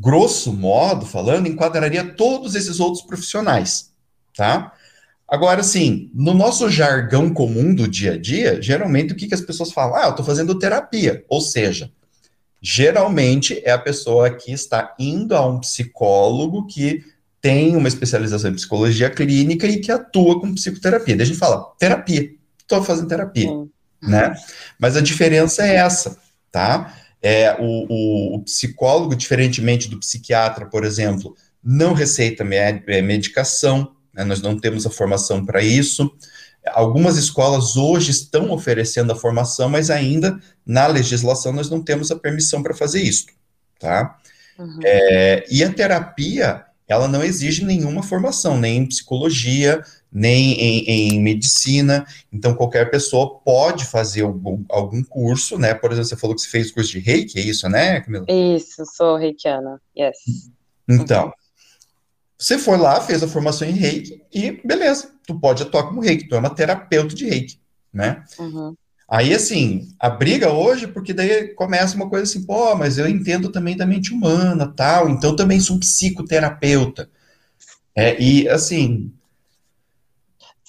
grosso 0.00 0.52
modo 0.52 1.06
falando, 1.06 1.48
enquadraria 1.48 2.04
todos 2.04 2.54
esses 2.54 2.80
outros 2.80 3.02
profissionais. 3.02 3.92
Tá? 4.36 4.72
Agora, 5.28 5.62
sim, 5.62 6.10
no 6.14 6.32
nosso 6.34 6.70
jargão 6.70 7.32
comum 7.32 7.74
do 7.74 7.88
dia 7.88 8.12
a 8.12 8.18
dia, 8.18 8.62
geralmente 8.62 9.12
o 9.12 9.16
que, 9.16 9.26
que 9.26 9.34
as 9.34 9.40
pessoas 9.40 9.72
falam? 9.72 9.96
Ah, 9.96 10.04
eu 10.04 10.10
estou 10.10 10.24
fazendo 10.24 10.58
terapia. 10.58 11.24
Ou 11.28 11.40
seja, 11.40 11.90
geralmente 12.62 13.60
é 13.64 13.72
a 13.72 13.78
pessoa 13.78 14.30
que 14.30 14.52
está 14.52 14.94
indo 14.98 15.34
a 15.34 15.46
um 15.46 15.58
psicólogo 15.58 16.66
que 16.66 17.04
tem 17.40 17.76
uma 17.76 17.88
especialização 17.88 18.50
em 18.50 18.54
psicologia 18.54 19.10
clínica 19.10 19.66
e 19.66 19.80
que 19.80 19.90
atua 19.90 20.40
com 20.40 20.54
psicoterapia. 20.54 21.16
Daí 21.16 21.24
a 21.24 21.26
gente 21.26 21.38
fala, 21.38 21.72
terapia, 21.78 22.30
estou 22.58 22.82
fazendo 22.82 23.08
terapia, 23.08 23.50
né? 24.02 24.34
Mas 24.78 24.96
a 24.96 25.00
diferença 25.00 25.66
é 25.66 25.76
essa, 25.76 26.18
tá? 26.50 26.92
É, 27.22 27.56
o, 27.58 27.86
o, 27.88 28.36
o, 28.36 28.42
psicólogo, 28.42 29.16
diferentemente 29.16 29.88
do 29.88 29.98
psiquiatra, 29.98 30.66
por 30.66 30.84
exemplo, 30.84 31.34
não 31.62 31.94
receita 31.94 32.44
med 32.44 32.82
é, 32.86 33.02
medicação, 33.02 33.94
né? 34.14 34.24
nós 34.24 34.40
não 34.40 34.58
temos 34.58 34.86
a 34.86 34.90
formação 34.90 35.44
para 35.44 35.62
isso. 35.62 36.14
Algumas 36.68 37.16
escolas 37.16 37.76
hoje 37.76 38.10
estão 38.10 38.50
oferecendo 38.50 39.12
a 39.12 39.16
formação, 39.16 39.68
mas 39.68 39.90
ainda 39.90 40.38
na 40.64 40.86
legislação 40.86 41.52
nós 41.52 41.70
não 41.70 41.82
temos 41.82 42.10
a 42.10 42.16
permissão 42.16 42.62
para 42.62 42.74
fazer 42.74 43.02
isso, 43.02 43.26
tá? 43.78 44.18
Uhum. 44.58 44.80
É, 44.84 45.44
e 45.50 45.62
a 45.62 45.72
terapia, 45.72 46.64
ela 46.88 47.06
não 47.08 47.22
exige 47.22 47.64
nenhuma 47.64 48.02
formação, 48.02 48.58
nem 48.58 48.78
em 48.78 48.86
psicologia, 48.86 49.82
nem 50.16 50.54
em, 50.58 50.84
em 50.88 51.20
medicina, 51.20 52.06
então 52.32 52.54
qualquer 52.54 52.90
pessoa 52.90 53.38
pode 53.40 53.84
fazer 53.84 54.22
algum, 54.22 54.64
algum, 54.70 55.04
curso, 55.04 55.58
né? 55.58 55.74
Por 55.74 55.92
exemplo, 55.92 56.08
você 56.08 56.16
falou 56.16 56.34
que 56.34 56.40
você 56.40 56.48
fez 56.48 56.70
curso 56.70 56.90
de 56.92 57.00
reiki, 57.00 57.38
é 57.38 57.42
isso, 57.42 57.68
né, 57.68 58.00
Camila? 58.00 58.24
Isso, 58.26 58.82
sou 58.96 59.16
reikiana, 59.16 59.78
yes. 59.96 60.16
Então. 60.88 61.30
Você 62.38 62.56
foi 62.56 62.78
lá, 62.78 63.00
fez 63.00 63.22
a 63.22 63.28
formação 63.28 63.68
em 63.68 63.72
reiki 63.72 64.22
e 64.32 64.52
beleza, 64.64 65.10
tu 65.26 65.38
pode 65.38 65.62
atuar 65.62 65.84
como 65.84 66.00
reiki, 66.00 66.26
tu 66.28 66.34
é 66.34 66.38
uma 66.38 66.54
terapeuta 66.54 67.14
de 67.14 67.26
reiki, 67.28 67.60
né? 67.92 68.24
Uhum. 68.38 68.74
Aí, 69.08 69.34
assim, 69.34 69.88
a 70.00 70.08
briga 70.08 70.50
hoje, 70.50 70.86
porque 70.86 71.12
daí 71.12 71.48
começa 71.48 71.94
uma 71.94 72.08
coisa 72.08 72.24
assim, 72.24 72.44
pô, 72.44 72.74
mas 72.74 72.96
eu 72.96 73.06
entendo 73.06 73.50
também 73.50 73.76
da 73.76 73.86
mente 73.86 74.12
humana, 74.12 74.72
tal, 74.74 75.10
então 75.10 75.36
também 75.36 75.60
sou 75.60 75.76
um 75.76 75.80
psicoterapeuta. 75.80 77.10
É, 77.94 78.20
e, 78.20 78.48
assim... 78.48 79.12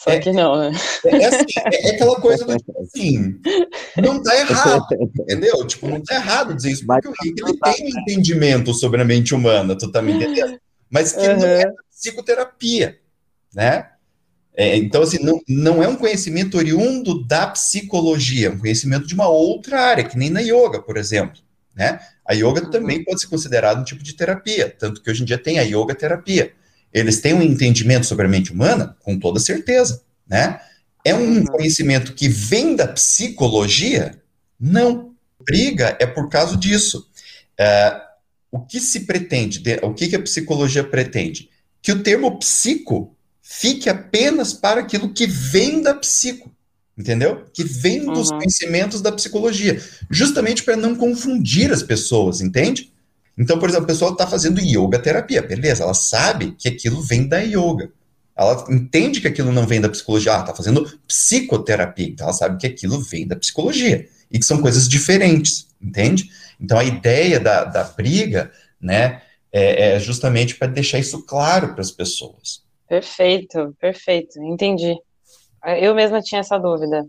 Só 0.08 0.14
é, 0.14 0.20
que 0.20 0.32
não, 0.32 0.58
né? 0.58 0.72
É, 1.06 1.16
é, 1.18 1.26
assim, 1.26 1.46
é, 1.66 1.90
é 1.90 1.96
aquela 1.96 2.16
coisa 2.22 2.46
do 2.46 2.58
tipo 2.58 2.82
assim, 2.82 3.40
não 4.02 4.24
tá 4.24 4.40
errado, 4.40 4.88
entendeu? 5.20 5.68
Tipo, 5.68 5.90
não 5.90 6.02
tá 6.02 6.16
errado 6.16 6.56
dizer 6.56 6.72
isso, 6.72 6.86
porque 6.86 7.10
o 7.10 7.14
Rick, 7.22 7.44
ele 7.44 7.58
tem 7.60 7.86
um 7.86 8.00
entendimento 8.00 8.74
sobre 8.74 9.02
a 9.02 9.06
mente 9.06 9.36
humana, 9.36 9.78
tu 9.78 9.92
tá 9.92 10.02
me 10.02 10.14
entendendo? 10.14 10.58
mas 10.90 11.12
que 11.12 11.28
uhum. 11.28 11.40
não 11.40 11.46
é 11.46 11.66
psicoterapia, 11.92 12.98
né? 13.54 13.90
É, 14.56 14.76
então, 14.78 15.04
assim, 15.04 15.24
não, 15.24 15.40
não 15.48 15.84
é 15.84 15.88
um 15.88 15.96
conhecimento 15.98 16.58
oriundo 16.58 17.24
da 17.26 17.48
psicologia, 17.48 18.48
é 18.48 18.52
um 18.52 18.58
conhecimento 18.58 19.06
de 19.06 19.14
uma 19.14 19.28
outra 19.28 19.82
área, 19.82 20.04
que 20.04 20.18
nem 20.18 20.30
na 20.30 20.40
yoga, 20.40 20.82
por 20.82 20.98
exemplo, 20.98 21.42
né? 21.76 22.00
A 22.26 22.34
yoga 22.34 22.64
uhum. 22.64 22.72
também 22.72 23.04
pode 23.04 23.22
ser 23.22 23.28
considerado 23.28 23.82
um 23.82 23.84
tipo 23.84 24.02
de 24.02 24.14
terapia, 24.14 24.74
tanto 24.80 25.02
que 25.02 25.12
hoje 25.12 25.22
em 25.22 25.26
dia 25.26 25.38
tem 25.38 25.60
a 25.60 25.64
yoga 25.64 25.94
terapia. 25.94 26.54
Eles 26.94 27.22
têm 27.22 27.34
um 27.34 27.42
entendimento 27.42 28.06
sobre 28.06 28.26
a 28.26 28.30
mente 28.30 28.52
humana? 28.52 28.96
Com 29.02 29.20
toda 29.20 29.40
certeza, 29.40 30.02
né? 30.28 30.60
É 31.06 31.14
um 31.14 31.38
uhum. 31.38 31.46
conhecimento 31.46 32.14
que 32.14 32.28
vem 32.28 32.76
da 32.76 32.88
psicologia? 32.88 34.22
Não. 34.60 35.16
Briga 35.40 35.96
é 36.00 36.06
por 36.06 36.30
causa 36.30 36.58
disso. 36.58 37.08
É, 37.58 38.02
o 38.52 38.60
que 38.60 38.80
se 38.80 39.02
pretende, 39.02 39.62
o 39.82 39.94
que, 39.94 40.08
que 40.08 40.16
a 40.16 40.22
psicologia 40.22 40.84
pretende? 40.84 41.50
Que 41.82 41.92
o 41.92 42.04
termo 42.04 42.38
psico 42.40 43.16
fique 43.42 43.90
apenas 43.90 44.54
para 44.54 44.82
aquilo 44.82 45.14
que 45.14 45.26
vem 45.26 45.82
da 45.82 45.94
psico, 45.94 46.52
entendeu? 46.98 47.46
Que 47.54 47.64
vem 47.64 48.06
dos 48.06 48.30
uhum. 48.30 48.40
conhecimentos 48.40 49.02
da 49.02 49.12
psicologia, 49.12 49.82
justamente 50.10 50.64
para 50.64 50.76
não 50.76 50.96
confundir 50.96 51.72
as 51.72 51.82
pessoas, 51.82 52.42
entende? 52.42 52.92
Então, 53.38 53.60
por 53.60 53.70
exemplo, 53.70 53.86
a 53.86 53.88
pessoa 53.88 54.12
está 54.12 54.26
fazendo 54.26 54.60
yoga 54.60 54.98
terapia, 54.98 55.42
beleza, 55.42 55.84
ela 55.84 55.94
sabe 55.94 56.54
que 56.54 56.68
aquilo 56.68 57.02
vem 57.02 57.28
da 57.28 57.40
yoga. 57.40 57.92
Ela 58.36 58.66
entende 58.70 59.20
que 59.20 59.28
aquilo 59.28 59.52
não 59.52 59.66
vem 59.66 59.82
da 59.82 59.90
psicologia, 59.90 60.36
ah, 60.36 60.42
está 60.42 60.54
fazendo 60.54 60.86
psicoterapia, 61.08 62.08
então 62.08 62.28
ela 62.28 62.34
sabe 62.34 62.58
que 62.58 62.68
aquilo 62.68 63.00
vem 63.02 63.28
da 63.28 63.36
psicologia 63.36 64.08
e 64.30 64.38
que 64.40 64.46
são 64.46 64.62
coisas 64.62 64.88
diferentes, 64.88 65.68
entende? 65.82 66.30
Então 66.60 66.78
a 66.78 66.84
ideia 66.84 67.40
da, 67.40 67.64
da 67.64 67.84
briga, 67.84 68.52
né, 68.80 69.22
é, 69.52 69.96
é 69.96 70.00
justamente 70.00 70.56
para 70.56 70.68
deixar 70.68 71.00
isso 71.00 71.24
claro 71.26 71.74
para 71.74 71.82
as 71.82 71.92
pessoas. 71.92 72.64
Perfeito, 72.88 73.76
perfeito, 73.80 74.40
entendi. 74.42 74.96
Eu 75.80 75.94
mesma 75.96 76.22
tinha 76.22 76.42
essa 76.42 76.58
dúvida. 76.58 77.06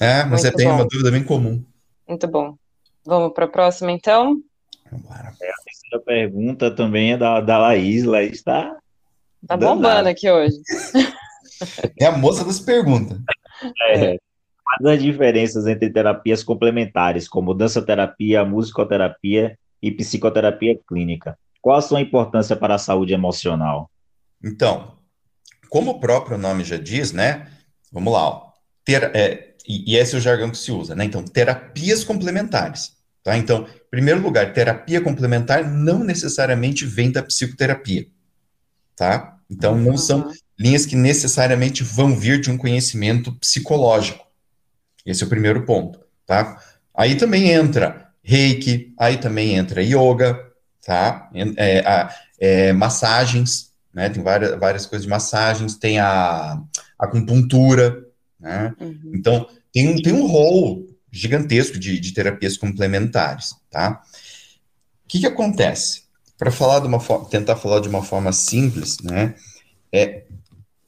É, 0.00 0.24
mas 0.24 0.42
Muito 0.42 0.54
é 0.54 0.56
bem 0.56 0.66
bom. 0.66 0.74
uma 0.74 0.88
dúvida 0.88 1.10
bem 1.10 1.24
comum. 1.24 1.64
Muito 2.06 2.26
bom. 2.26 2.56
Vamos 3.06 3.32
para 3.32 3.44
a 3.44 3.48
próxima, 3.48 3.92
então? 3.92 4.42
Vamos 4.90 5.08
lá. 5.08 5.32
É, 5.94 5.96
a 5.96 6.00
terceira 6.00 6.00
pergunta 6.00 6.70
também 6.70 7.12
é 7.12 7.16
da, 7.16 7.40
da 7.40 7.58
Laís. 7.58 8.04
Laís 8.04 8.32
está. 8.32 8.76
Tá 9.46 9.56
bombando 9.56 10.08
aqui 10.08 10.30
hoje. 10.30 10.56
É 11.98 12.06
a 12.06 12.12
moça 12.12 12.44
das 12.44 12.58
perguntas. 12.58 13.16
É. 13.88 14.18
Quais 14.64 14.96
as 14.96 15.02
diferenças 15.02 15.66
entre 15.66 15.88
terapias 15.88 16.42
complementares, 16.42 17.28
como 17.28 17.54
dança-terapia, 17.54 18.44
musicoterapia 18.44 19.56
e 19.80 19.90
psicoterapia 19.92 20.76
clínica? 20.86 21.38
Qual 21.62 21.78
a 21.78 21.80
sua 21.80 22.00
importância 22.00 22.56
para 22.56 22.74
a 22.74 22.78
saúde 22.78 23.14
emocional? 23.14 23.88
Então, 24.42 24.98
como 25.70 25.92
o 25.92 26.00
próprio 26.00 26.36
nome 26.36 26.64
já 26.64 26.76
diz, 26.76 27.12
né? 27.12 27.46
Vamos 27.92 28.12
lá, 28.12 28.28
ó, 28.28 28.52
ter, 28.84 29.04
é, 29.14 29.54
e, 29.66 29.96
esse 29.96 30.16
é 30.16 30.18
o 30.18 30.20
jargão 30.20 30.50
que 30.50 30.58
se 30.58 30.72
usa, 30.72 30.94
né? 30.94 31.04
Então, 31.04 31.24
terapias 31.24 32.02
complementares. 32.02 32.93
Tá? 33.24 33.38
Então, 33.38 33.66
em 33.66 33.90
primeiro 33.90 34.20
lugar, 34.20 34.52
terapia 34.52 35.00
complementar 35.00 35.68
não 35.68 36.04
necessariamente 36.04 36.84
vem 36.84 37.10
da 37.10 37.22
psicoterapia. 37.22 38.06
Tá? 38.94 39.38
Então, 39.50 39.76
não 39.76 39.96
são 39.96 40.30
linhas 40.58 40.84
que 40.84 40.94
necessariamente 40.94 41.82
vão 41.82 42.14
vir 42.14 42.38
de 42.38 42.50
um 42.50 42.58
conhecimento 42.58 43.32
psicológico. 43.32 44.24
Esse 45.06 45.22
é 45.22 45.26
o 45.26 45.28
primeiro 45.28 45.64
ponto, 45.64 46.00
tá? 46.26 46.58
Aí 46.94 47.16
também 47.16 47.50
entra 47.50 48.08
reiki, 48.22 48.94
aí 48.98 49.16
também 49.16 49.54
entra 49.54 49.82
yoga, 49.82 50.40
tá? 50.84 51.30
É, 51.56 52.08
é, 52.38 52.72
massagens, 52.72 53.72
né? 53.92 54.08
Tem 54.08 54.22
várias, 54.22 54.58
várias 54.58 54.86
coisas 54.86 55.04
de 55.04 55.10
massagens, 55.10 55.76
tem 55.76 55.98
a, 55.98 56.06
a 56.98 57.04
acupuntura, 57.04 58.04
né? 58.38 58.74
Uhum. 58.80 59.12
Então, 59.14 59.46
tem, 59.72 60.00
tem 60.00 60.12
um 60.12 60.26
rol 60.26 60.83
gigantesco 61.14 61.78
de, 61.78 61.98
de 61.98 62.12
terapias 62.12 62.56
complementares, 62.56 63.54
tá? 63.70 64.02
O 65.04 65.08
que 65.08 65.20
que 65.20 65.26
acontece? 65.26 66.04
Para 66.36 66.50
falar 66.50 66.80
de 66.80 66.86
uma 66.86 66.98
tentar 67.30 67.56
falar 67.56 67.80
de 67.80 67.88
uma 67.88 68.02
forma 68.02 68.32
simples, 68.32 68.98
né? 69.00 69.34
É, 69.92 70.24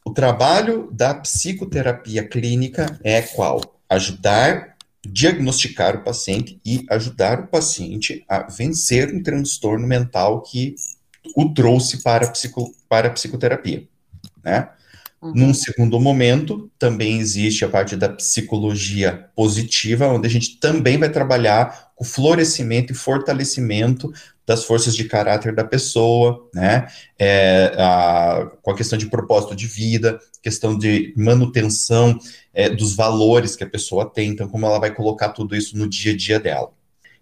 o 0.04 0.12
trabalho 0.12 0.90
da 0.92 1.14
psicoterapia 1.14 2.26
clínica 2.26 2.98
é 3.04 3.22
qual? 3.22 3.76
ajudar, 3.88 4.76
diagnosticar 5.04 5.96
o 5.96 6.02
paciente 6.02 6.60
e 6.64 6.84
ajudar 6.90 7.40
o 7.40 7.46
paciente 7.46 8.24
a 8.28 8.42
vencer 8.42 9.14
um 9.14 9.22
transtorno 9.22 9.86
mental 9.86 10.42
que 10.42 10.74
o 11.36 11.52
trouxe 11.52 12.02
para 12.02 12.30
psico, 12.30 12.74
para 12.88 13.08
a 13.08 13.10
psicoterapia, 13.10 13.86
né? 14.44 14.70
Uhum. 15.22 15.33
Num 15.35 15.55
segundo 15.55 15.98
momento, 15.98 16.70
também 16.79 17.18
existe 17.18 17.64
a 17.64 17.68
parte 17.68 17.96
da 17.96 18.09
psicologia 18.09 19.29
positiva, 19.35 20.09
onde 20.09 20.26
a 20.26 20.31
gente 20.31 20.59
também 20.61 20.98
vai 20.98 21.11
trabalhar 21.11 21.90
o 21.98 22.05
florescimento 22.05 22.92
e 22.92 22.96
fortalecimento 22.96 24.12
das 24.46 24.64
forças 24.64 24.94
de 24.94 25.05
caráter 25.05 25.55
da 25.55 25.64
pessoa, 25.64 26.48
né? 26.55 26.87
É, 27.18 27.74
a, 27.76 28.48
com 28.62 28.70
a 28.70 28.76
questão 28.76 28.96
de 28.96 29.07
propósito 29.07 29.57
de 29.57 29.66
vida, 29.66 30.20
questão 30.40 30.79
de 30.79 31.12
manutenção 31.16 32.18
é, 32.55 32.68
dos 32.68 32.94
valores 32.94 33.57
que 33.57 33.64
a 33.64 33.68
pessoa 33.68 34.09
tem, 34.09 34.31
então 34.31 34.48
como 34.48 34.66
ela 34.66 34.79
vai 34.79 34.94
colocar 34.94 35.31
tudo 35.31 35.57
isso 35.57 35.76
no 35.76 35.88
dia 35.88 36.12
a 36.12 36.16
dia 36.16 36.38
dela. 36.38 36.70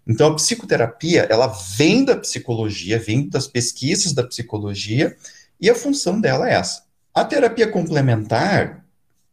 Então 0.07 0.27
a 0.27 0.35
psicoterapia, 0.35 1.25
ela 1.29 1.47
vem 1.47 2.05
da 2.05 2.15
psicologia, 2.15 2.99
vem 2.99 3.27
das 3.27 3.47
pesquisas 3.47 4.13
da 4.13 4.23
psicologia, 4.23 5.15
e 5.59 5.69
a 5.69 5.73
função 5.73 6.21
dela 6.21 6.47
é 6.47 6.53
essa. 6.53 6.84
A 7.15 7.23
terapia 7.23 7.65
complementar, 7.65 8.85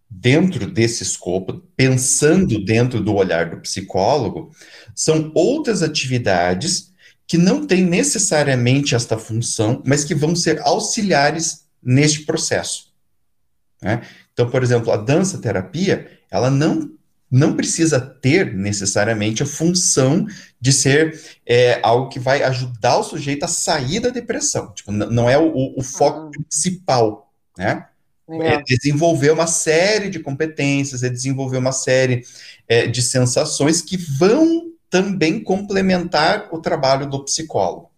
dentro 0.09 0.71
desse 0.71 1.03
escopo, 1.03 1.61
pensando 1.77 2.65
dentro 2.65 3.01
do 3.01 3.13
olhar 3.13 3.51
do 3.51 3.61
psicólogo, 3.61 4.53
são 4.95 5.33
outras 5.35 5.83
atividades 5.83 6.93
que 7.27 7.37
não 7.37 7.67
têm 7.67 7.85
necessariamente 7.85 8.95
esta 8.95 9.19
função, 9.19 9.83
mas 9.85 10.05
que 10.05 10.15
vão 10.15 10.37
ser 10.37 10.61
auxiliares 10.61 11.65
neste 11.83 12.21
processo. 12.21 12.93
Né? 13.83 14.03
Então, 14.33 14.49
por 14.49 14.63
exemplo, 14.63 14.93
a 14.93 14.97
dança 14.97 15.39
terapia, 15.39 16.09
ela 16.31 16.51
não 16.51 16.93
não 17.29 17.57
precisa 17.57 17.99
ter 17.99 18.55
necessariamente 18.55 19.43
a 19.43 19.47
função 19.47 20.27
de 20.61 20.71
ser 20.71 21.19
é, 21.47 21.81
algo 21.83 22.11
que 22.11 22.21
vai 22.21 22.43
ajudar 22.43 22.99
o 22.99 23.03
sujeito 23.03 23.45
a 23.45 23.49
sair 23.49 24.01
da 24.01 24.11
depressão. 24.11 24.71
Tipo, 24.75 24.93
não 24.93 25.31
é 25.31 25.39
o, 25.39 25.73
o 25.75 25.83
foco 25.83 26.29
ah. 26.29 26.31
principal, 26.31 27.32
né? 27.57 27.87
É 28.29 28.63
desenvolver 28.63 29.31
uma 29.31 29.47
série 29.47 30.09
de 30.09 30.21
competências, 30.21 31.03
é 31.03 31.09
desenvolver 31.09 31.59
uma 31.59 31.73
série 31.73 32.25
é, 32.67 32.87
de 32.87 33.03
sensações 33.03 33.83
que 33.83 33.97
vão 33.97 34.71
também 34.89 35.43
complementar 35.43 36.49
o 36.53 36.61
trabalho 36.61 37.09
do 37.09 37.25
psicólogo. 37.25 37.91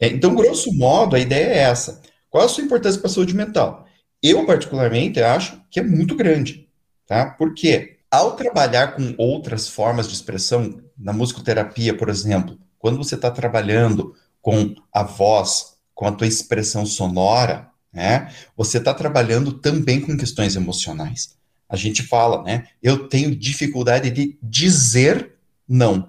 É, 0.00 0.08
então, 0.08 0.34
grosso 0.34 0.72
modo, 0.72 1.16
a 1.16 1.18
ideia 1.18 1.46
é 1.46 1.58
essa. 1.58 2.00
Qual 2.30 2.44
a 2.44 2.48
sua 2.48 2.64
importância 2.64 3.00
para 3.00 3.10
a 3.10 3.12
saúde 3.12 3.34
mental? 3.34 3.86
Eu, 4.22 4.44
particularmente, 4.46 5.20
acho 5.20 5.60
que 5.70 5.80
é 5.80 5.82
muito 5.82 6.14
grande, 6.16 6.68
tá? 7.06 7.26
Porque 7.26 7.98
ao 8.10 8.36
trabalhar 8.36 8.94
com 8.96 9.14
outras 9.18 9.68
formas 9.68 10.08
de 10.08 10.14
expressão, 10.14 10.80
na 10.96 11.12
musicoterapia, 11.12 11.96
por 11.96 12.08
exemplo, 12.08 12.58
quando 12.78 12.96
você 12.96 13.14
está 13.14 13.30
trabalhando 13.30 14.14
com 14.40 14.74
a 14.92 15.02
voz, 15.02 15.76
com 15.94 16.06
a 16.06 16.12
tua 16.12 16.26
expressão 16.26 16.86
sonora, 16.86 17.67
né, 17.92 18.32
você 18.56 18.78
está 18.78 18.92
trabalhando 18.94 19.52
também 19.52 20.00
com 20.00 20.16
questões 20.16 20.56
emocionais. 20.56 21.36
A 21.68 21.76
gente 21.76 22.02
fala, 22.02 22.42
né, 22.42 22.66
eu 22.82 23.08
tenho 23.08 23.34
dificuldade 23.34 24.10
de 24.10 24.38
dizer 24.42 25.34
não. 25.68 26.08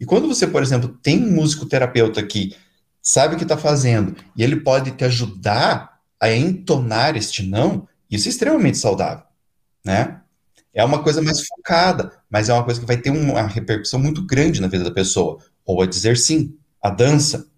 E 0.00 0.04
quando 0.04 0.28
você, 0.28 0.46
por 0.46 0.62
exemplo, 0.62 0.88
tem 1.02 1.22
um 1.22 1.32
musicoterapeuta 1.32 2.22
que 2.22 2.54
sabe 3.02 3.34
o 3.34 3.38
que 3.38 3.44
está 3.44 3.56
fazendo 3.56 4.16
e 4.36 4.42
ele 4.42 4.56
pode 4.56 4.90
te 4.92 5.04
ajudar 5.04 6.00
a 6.20 6.32
entonar 6.32 7.16
este 7.16 7.42
não, 7.42 7.86
isso 8.10 8.28
é 8.28 8.30
extremamente 8.30 8.78
saudável, 8.78 9.24
né? 9.84 10.20
É 10.72 10.84
uma 10.84 11.02
coisa 11.02 11.22
mais 11.22 11.46
focada, 11.46 12.12
mas 12.28 12.48
é 12.48 12.52
uma 12.52 12.64
coisa 12.64 12.78
que 12.78 12.86
vai 12.86 12.98
ter 12.98 13.10
uma 13.10 13.46
repercussão 13.46 13.98
muito 13.98 14.22
grande 14.26 14.60
na 14.60 14.68
vida 14.68 14.84
da 14.84 14.90
pessoa. 14.90 15.38
Ou 15.64 15.80
a 15.80 15.86
dizer 15.86 16.18
sim, 16.18 16.54
a 16.82 16.90
dança, 16.90 17.48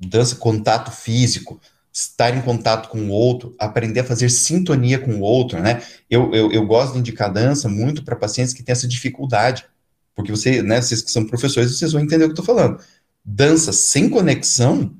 dança, 0.00 0.36
contato 0.36 0.90
físico, 0.90 1.60
estar 1.94 2.36
em 2.36 2.42
contato 2.42 2.88
com 2.88 2.98
o 3.06 3.10
outro, 3.10 3.54
aprender 3.56 4.00
a 4.00 4.04
fazer 4.04 4.28
sintonia 4.28 4.98
com 4.98 5.12
o 5.12 5.20
outro, 5.20 5.60
né? 5.60 5.80
Eu, 6.10 6.34
eu, 6.34 6.50
eu 6.50 6.66
gosto 6.66 6.94
de 6.94 6.98
indicar 6.98 7.32
dança 7.32 7.68
muito 7.68 8.04
para 8.04 8.16
pacientes 8.16 8.52
que 8.52 8.64
têm 8.64 8.72
essa 8.72 8.88
dificuldade. 8.88 9.64
Porque 10.12 10.32
você, 10.32 10.60
né, 10.60 10.82
vocês 10.82 11.00
que 11.00 11.10
são 11.10 11.24
professores, 11.24 11.78
vocês 11.78 11.92
vão 11.92 12.02
entender 12.02 12.24
o 12.24 12.28
que 12.28 12.38
eu 12.38 12.42
estou 12.42 12.44
falando. 12.44 12.82
Dança 13.24 13.72
sem 13.72 14.08
conexão 14.10 14.92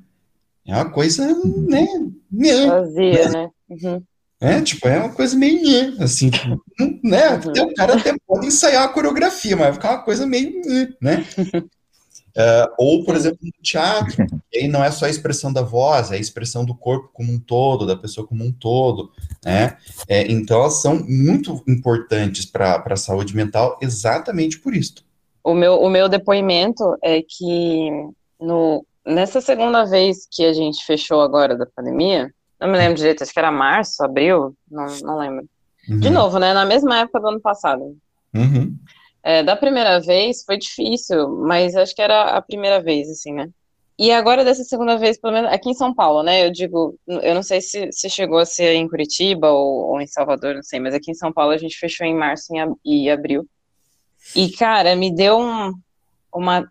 é 0.65 0.73
uma 0.73 0.89
coisa, 0.89 1.27
né? 1.67 1.85
Vazia, 2.67 3.29
né? 3.29 3.49
Uhum. 3.69 4.03
É, 4.39 4.61
tipo, 4.61 4.87
é 4.87 4.99
uma 4.99 5.13
coisa 5.13 5.35
meio, 5.35 6.01
assim, 6.01 6.29
tipo, 6.29 6.61
né? 7.03 7.35
Uhum. 7.35 7.71
O 7.71 7.73
cara 7.75 7.97
até 7.97 8.15
pode 8.25 8.47
ensaiar 8.47 8.83
a 8.83 8.89
coreografia, 8.89 9.55
mas 9.55 9.65
vai 9.65 9.73
ficar 9.73 9.91
uma 9.91 10.03
coisa 10.03 10.25
meio, 10.25 10.61
né? 11.01 11.25
Uh, 12.35 12.67
ou, 12.77 13.05
por 13.05 13.15
exemplo, 13.15 13.39
no 13.41 13.51
teatro, 13.63 14.25
aí 14.53 14.67
não 14.67 14.83
é 14.83 14.91
só 14.91 15.05
a 15.05 15.09
expressão 15.09 15.53
da 15.53 15.61
voz, 15.61 16.11
é 16.11 16.15
a 16.15 16.19
expressão 16.19 16.65
do 16.65 16.75
corpo 16.75 17.09
como 17.13 17.31
um 17.31 17.39
todo, 17.39 17.85
da 17.85 17.95
pessoa 17.95 18.27
como 18.27 18.43
um 18.43 18.51
todo, 18.51 19.11
né? 19.43 19.77
É, 20.07 20.29
então, 20.29 20.59
elas 20.59 20.81
são 20.81 21.01
muito 21.07 21.63
importantes 21.67 22.45
para 22.45 22.83
a 22.85 22.97
saúde 22.97 23.35
mental 23.35 23.79
exatamente 23.81 24.59
por 24.59 24.75
isso. 24.75 24.95
O 25.43 25.53
meu, 25.53 25.75
o 25.75 25.89
meu 25.89 26.09
depoimento 26.09 26.97
é 27.01 27.21
que 27.21 27.89
no, 28.39 28.85
nessa 29.05 29.39
segunda 29.39 29.85
vez 29.85 30.27
que 30.29 30.43
a 30.43 30.51
gente 30.51 30.83
fechou 30.85 31.21
agora 31.21 31.55
da 31.55 31.65
pandemia, 31.65 32.33
não 32.59 32.67
me 32.67 32.77
lembro 32.77 32.95
direito, 32.95 33.23
acho 33.23 33.31
que 33.31 33.39
era 33.39 33.51
março, 33.51 34.03
abril, 34.03 34.55
não, 34.69 34.85
não 35.03 35.17
lembro. 35.19 35.45
Uhum. 35.87 35.99
De 35.99 36.09
novo, 36.09 36.39
né? 36.39 36.53
Na 36.53 36.65
mesma 36.65 36.99
época 36.99 37.19
do 37.19 37.27
ano 37.27 37.39
passado. 37.39 37.95
Uhum. 38.33 38.75
É, 39.27 39.41
da 39.41 39.55
primeira 39.55 39.99
vez 39.99 40.43
foi 40.43 40.55
difícil, 40.55 41.27
mas 41.47 41.75
acho 41.75 41.95
que 41.95 42.01
era 42.01 42.37
a 42.37 42.41
primeira 42.43 42.79
vez, 42.79 43.09
assim, 43.09 43.33
né? 43.33 43.49
E 43.97 44.11
agora, 44.11 44.45
dessa 44.45 44.63
segunda 44.63 44.99
vez, 44.99 45.19
pelo 45.19 45.33
menos 45.33 45.51
aqui 45.51 45.67
em 45.67 45.73
São 45.73 45.95
Paulo, 45.95 46.21
né? 46.21 46.45
Eu 46.45 46.51
digo, 46.51 46.95
eu 47.07 47.33
não 47.33 47.41
sei 47.41 47.59
se, 47.59 47.91
se 47.91 48.07
chegou 48.07 48.37
a 48.37 48.45
ser 48.45 48.73
em 48.75 48.87
Curitiba 48.87 49.49
ou, 49.49 49.93
ou, 49.93 50.01
em 50.01 50.05
Salvador, 50.05 50.53
não 50.53 50.61
sei, 50.61 50.79
mas 50.79 50.93
aqui 50.93 51.09
em 51.09 51.15
São 51.15 51.33
Paulo 51.33 51.53
a 51.53 51.57
gente 51.57 51.75
fechou 51.75 52.05
em 52.05 52.13
março 52.13 52.53
e 52.85 53.09
abril. 53.09 53.47
E, 54.35 54.51
cara, 54.51 54.95
me 54.95 55.11
deu 55.11 55.39
um, 55.39 55.73
uma 56.31 56.69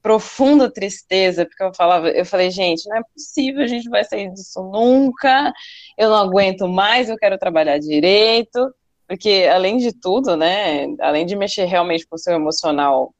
profunda 0.00 0.72
tristeza, 0.72 1.44
porque 1.44 1.62
eu 1.62 1.74
falava, 1.74 2.08
eu 2.08 2.24
falei, 2.24 2.50
gente, 2.50 2.88
não 2.88 2.96
é 2.96 3.02
possível, 3.12 3.62
a 3.62 3.66
gente 3.66 3.90
vai 3.90 4.04
sair 4.04 4.32
disso 4.32 4.62
nunca, 4.62 5.52
eu 5.98 6.08
não 6.08 6.16
aguento 6.16 6.66
mais, 6.66 7.10
eu 7.10 7.16
quero 7.18 7.36
trabalhar 7.36 7.78
direito, 7.78 8.72
porque 9.10 9.50
além 9.52 9.76
de 9.76 9.92
tudo, 9.92 10.36
né, 10.36 10.86
além 11.00 11.26
de 11.26 11.34
mexer 11.34 11.64
realmente 11.64 12.06
com 12.06 12.14
o 12.14 12.18
seu 12.18 12.32
emocional 12.32 13.12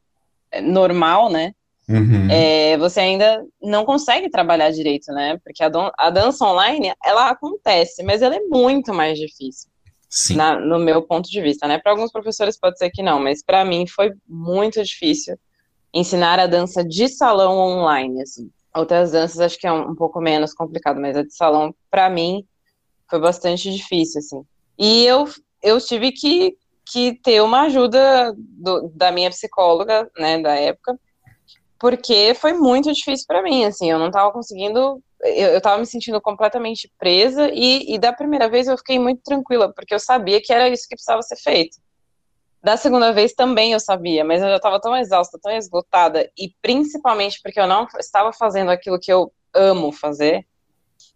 é, 0.49 0.61
normal, 0.61 1.29
né, 1.29 1.53
uhum. 1.89 2.31
é, 2.31 2.79
você 2.79 3.01
ainda 3.01 3.45
não 3.61 3.85
consegue 3.85 4.31
trabalhar 4.31 4.71
direito, 4.71 5.11
né, 5.13 5.37
porque 5.43 5.65
a, 5.65 5.71
a, 5.99 6.09
dança 6.09 6.45
online, 6.45 6.93
ela 7.05 7.29
acontece, 7.29 8.05
mas 8.05 8.23
ela 8.23 8.37
é 8.37 8.41
muito 8.41 8.95
mais 8.95 9.19
difícil. 9.19 9.69
Na, 10.37 10.61
no 10.61 10.79
meu 10.79 11.03
ponto 11.03 11.31
de 11.31 11.41
vista, 11.41 11.69
né? 11.69 11.79
Para 11.79 11.93
alguns 11.93 12.11
professores 12.11 12.59
pode 12.59 12.77
ser 12.79 12.91
que 12.91 13.01
não, 13.01 13.21
mas 13.21 13.45
para 13.45 13.65
mim 13.65 13.87
foi 13.87 14.11
muito 14.29 14.83
difícil 14.83 15.39
ensinar 15.95 16.41
a 16.41 16.49
dança 16.49 16.85
de 16.85 17.09
salão 17.09 17.57
online, 17.57 18.23
assim. 18.23 18.51
Outras 18.75 19.13
danças 19.13 19.39
acho 19.39 19.57
que 19.57 19.69
é 19.69 19.73
um, 19.73 19.91
um 19.91 19.95
pouco 19.95 20.21
menos 20.21 20.53
complicado, 20.53 21.01
mas 21.01 21.17
a 21.17 21.23
de 21.23 21.33
salão, 21.33 21.73
para 21.89 22.11
mim, 22.11 22.45
foi 23.09 23.21
bastante 23.21 23.73
difícil, 23.73 24.19
assim. 24.19 24.43
E 24.77 25.05
eu, 25.05 25.29
eu 25.63 25.81
tive 25.81 26.13
que, 26.13 26.57
que 26.85 27.15
ter 27.23 27.41
uma 27.43 27.63
ajuda 27.63 28.35
do, 28.37 28.91
da 28.95 29.11
minha 29.13 29.31
psicóloga, 29.31 30.11
né, 30.19 30.41
da 30.41 30.55
época, 30.55 30.99
porque 31.79 32.35
foi 32.35 32.53
muito 32.53 32.93
difícil 32.93 33.25
para 33.27 33.43
mim, 33.43 33.65
assim, 33.65 33.91
eu 33.91 33.99
não 33.99 34.09
estava 34.09 34.31
conseguindo, 34.31 35.03
eu, 35.23 35.57
estava 35.57 35.79
me 35.79 35.87
sentindo 35.87 36.21
completamente 36.21 36.93
presa, 36.99 37.51
e, 37.53 37.95
e 37.95 37.99
da 37.99 38.13
primeira 38.13 38.49
vez 38.49 38.69
eu 38.69 38.77
fiquei 38.77 38.99
muito 38.99 39.23
tranquila, 39.23 39.73
porque 39.73 39.95
eu 39.95 39.99
sabia 39.99 40.43
que 40.43 40.53
era 40.53 40.69
isso 40.69 40.87
que 40.87 40.95
precisava 40.95 41.23
ser 41.23 41.37
feito. 41.37 41.79
Da 42.63 42.77
segunda 42.77 43.13
vez 43.13 43.33
também 43.33 43.73
eu 43.73 43.81
sabia, 43.81 44.23
mas 44.23 44.43
eu 44.43 44.49
já 44.51 44.57
estava 44.57 44.79
tão 44.79 44.95
exausta, 44.95 45.39
tão 45.43 45.53
esgotada, 45.53 46.31
e 46.37 46.53
principalmente 46.61 47.41
porque 47.43 47.59
eu 47.59 47.67
não 47.67 47.87
estava 47.99 48.31
fazendo 48.31 48.71
aquilo 48.71 49.01
que 49.01 49.11
eu 49.11 49.33
amo 49.55 49.91
fazer, 49.91 50.47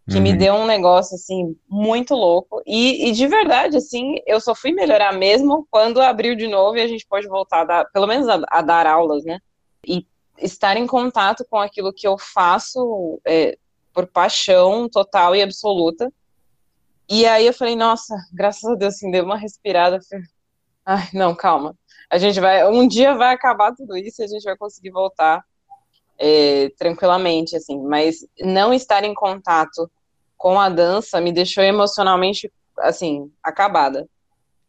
que 0.07 0.17
uhum. 0.17 0.21
me 0.21 0.33
deu 0.33 0.53
um 0.53 0.65
negócio, 0.65 1.15
assim, 1.15 1.57
muito 1.67 2.13
louco, 2.13 2.61
e, 2.65 3.09
e, 3.09 3.11
de 3.11 3.27
verdade, 3.27 3.77
assim, 3.77 4.17
eu 4.27 4.39
só 4.39 4.53
fui 4.53 4.71
melhorar 4.71 5.13
mesmo 5.13 5.67
quando 5.71 6.01
abriu 6.01 6.35
de 6.35 6.47
novo 6.47 6.77
e 6.77 6.81
a 6.81 6.87
gente 6.87 7.07
pode 7.07 7.27
voltar, 7.27 7.61
a 7.61 7.65
dar, 7.65 7.85
pelo 7.91 8.05
menos 8.05 8.27
a, 8.27 8.39
a 8.49 8.61
dar 8.61 8.85
aulas, 8.85 9.23
né, 9.23 9.39
e 9.85 10.05
estar 10.37 10.77
em 10.77 10.85
contato 10.85 11.45
com 11.49 11.57
aquilo 11.57 11.93
que 11.93 12.07
eu 12.07 12.17
faço 12.17 13.19
é, 13.25 13.57
por 13.93 14.05
paixão 14.05 14.87
total 14.87 15.35
e 15.35 15.41
absoluta, 15.41 16.11
e 17.09 17.25
aí 17.25 17.47
eu 17.47 17.53
falei, 17.53 17.75
nossa, 17.75 18.15
graças 18.33 18.63
a 18.63 18.75
Deus, 18.75 18.95
assim, 18.95 19.09
deu 19.09 19.23
uma 19.23 19.37
respirada, 19.37 19.99
Ai, 20.85 21.09
não, 21.13 21.35
calma. 21.35 21.75
A 22.09 22.19
gente 22.19 22.39
vai, 22.39 22.67
um 22.69 22.87
dia 22.87 23.15
vai 23.15 23.33
acabar 23.33 23.73
tudo 23.73 23.97
isso 23.97 24.21
e 24.21 24.25
a 24.25 24.27
gente 24.27 24.43
vai 24.43 24.55
conseguir 24.55 24.91
voltar 24.91 25.43
é, 26.17 26.69
tranquilamente, 26.77 27.55
assim. 27.55 27.81
Mas 27.81 28.25
não 28.39 28.73
estar 28.73 29.03
em 29.03 29.13
contato 29.13 29.89
com 30.37 30.59
a 30.59 30.69
dança 30.69 31.21
me 31.21 31.31
deixou 31.31 31.63
emocionalmente, 31.63 32.51
assim, 32.79 33.31
acabada. 33.43 34.07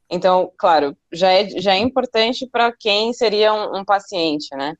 Então, 0.08 0.52
claro, 0.56 0.96
já 1.12 1.32
é, 1.32 1.48
já 1.48 1.74
é 1.74 1.78
importante 1.78 2.46
para 2.46 2.72
quem 2.72 3.12
seria 3.12 3.52
um, 3.52 3.78
um 3.78 3.84
paciente, 3.84 4.54
né? 4.56 4.74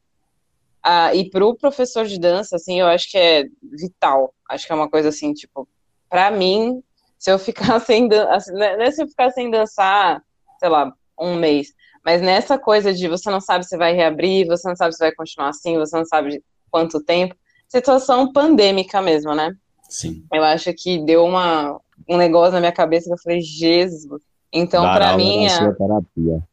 Ah, 0.82 1.12
e 1.14 1.28
para 1.28 1.44
o 1.44 1.56
professor 1.56 2.06
de 2.06 2.18
dança, 2.18 2.56
assim, 2.56 2.80
eu 2.80 2.86
acho 2.86 3.10
que 3.10 3.18
é 3.18 3.44
vital. 3.62 4.32
Acho 4.48 4.66
que 4.66 4.72
é 4.72 4.76
uma 4.76 4.88
coisa 4.88 5.08
assim, 5.08 5.32
tipo, 5.32 5.68
para 6.08 6.30
mim, 6.30 6.80
se 7.18 7.30
eu 7.30 7.38
ficar 7.38 7.80
sem 7.80 8.06
dançar, 8.06 8.34
assim, 8.34 8.52
não 8.52 8.62
é 8.62 8.90
se 8.90 9.02
eu 9.02 9.08
ficar 9.08 9.30
sem 9.32 9.50
dançar, 9.50 10.22
sei 10.60 10.68
lá, 10.68 10.92
um 11.18 11.34
mês. 11.34 11.74
Mas 12.04 12.22
nessa 12.22 12.56
coisa 12.56 12.94
de 12.94 13.08
você 13.08 13.28
não 13.30 13.40
sabe 13.40 13.66
se 13.66 13.76
vai 13.76 13.92
reabrir, 13.92 14.46
você 14.46 14.68
não 14.68 14.76
sabe 14.76 14.92
se 14.92 15.00
vai 15.00 15.12
continuar 15.12 15.48
assim, 15.48 15.76
você 15.76 15.96
não 15.96 16.04
sabe 16.04 16.40
quanto 16.76 17.02
tempo. 17.02 17.34
Situação 17.66 18.30
pandêmica 18.30 19.00
mesmo, 19.00 19.34
né? 19.34 19.54
Sim. 19.88 20.22
Eu 20.30 20.44
acho 20.44 20.70
que 20.74 20.98
deu 20.98 21.24
uma, 21.24 21.80
um 22.06 22.18
negócio 22.18 22.52
na 22.52 22.60
minha 22.60 22.72
cabeça 22.72 23.06
que 23.06 23.14
eu 23.14 23.18
falei, 23.18 23.40
Jesus. 23.40 24.20
Então, 24.52 24.82
para 24.82 25.16
mim. 25.16 25.46
A... 25.46 25.72
terapia. 25.72 26.42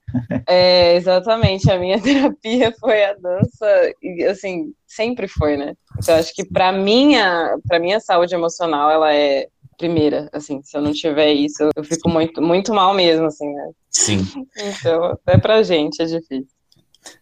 É, 0.47 0.95
exatamente. 0.95 1.71
A 1.71 1.79
minha 1.79 1.97
terapia 1.99 2.71
foi 2.79 3.03
a 3.03 3.15
dança, 3.15 3.93
e 3.99 4.23
assim, 4.25 4.71
sempre 4.86 5.27
foi, 5.27 5.57
né? 5.57 5.73
Então, 5.97 6.15
acho 6.15 6.31
que 6.36 6.45
para 6.45 6.71
minha, 6.71 7.57
para 7.67 7.79
minha 7.79 7.99
saúde 7.99 8.36
emocional, 8.36 8.91
ela 8.91 9.12
é 9.12 9.47
primeira, 9.75 10.29
assim, 10.31 10.62
se 10.62 10.77
eu 10.77 10.83
não 10.83 10.93
tiver 10.93 11.33
isso, 11.33 11.67
eu 11.75 11.83
fico 11.83 12.07
muito, 12.07 12.39
muito 12.43 12.71
mal 12.75 12.93
mesmo, 12.93 13.25
assim, 13.25 13.51
né? 13.51 13.71
Sim. 13.89 14.19
Então, 14.55 15.03
até 15.05 15.36
pra 15.39 15.63
gente 15.63 15.99
é 15.99 16.05
difícil. 16.05 16.45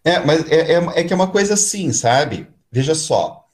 É, 0.04 0.20
mas 0.20 0.46
é, 0.50 0.74
é, 0.74 1.00
é 1.00 1.04
que 1.04 1.14
é 1.14 1.16
uma 1.16 1.30
coisa 1.30 1.54
assim, 1.54 1.90
sabe? 1.94 2.46
Veja 2.72 2.94
só, 2.94 3.44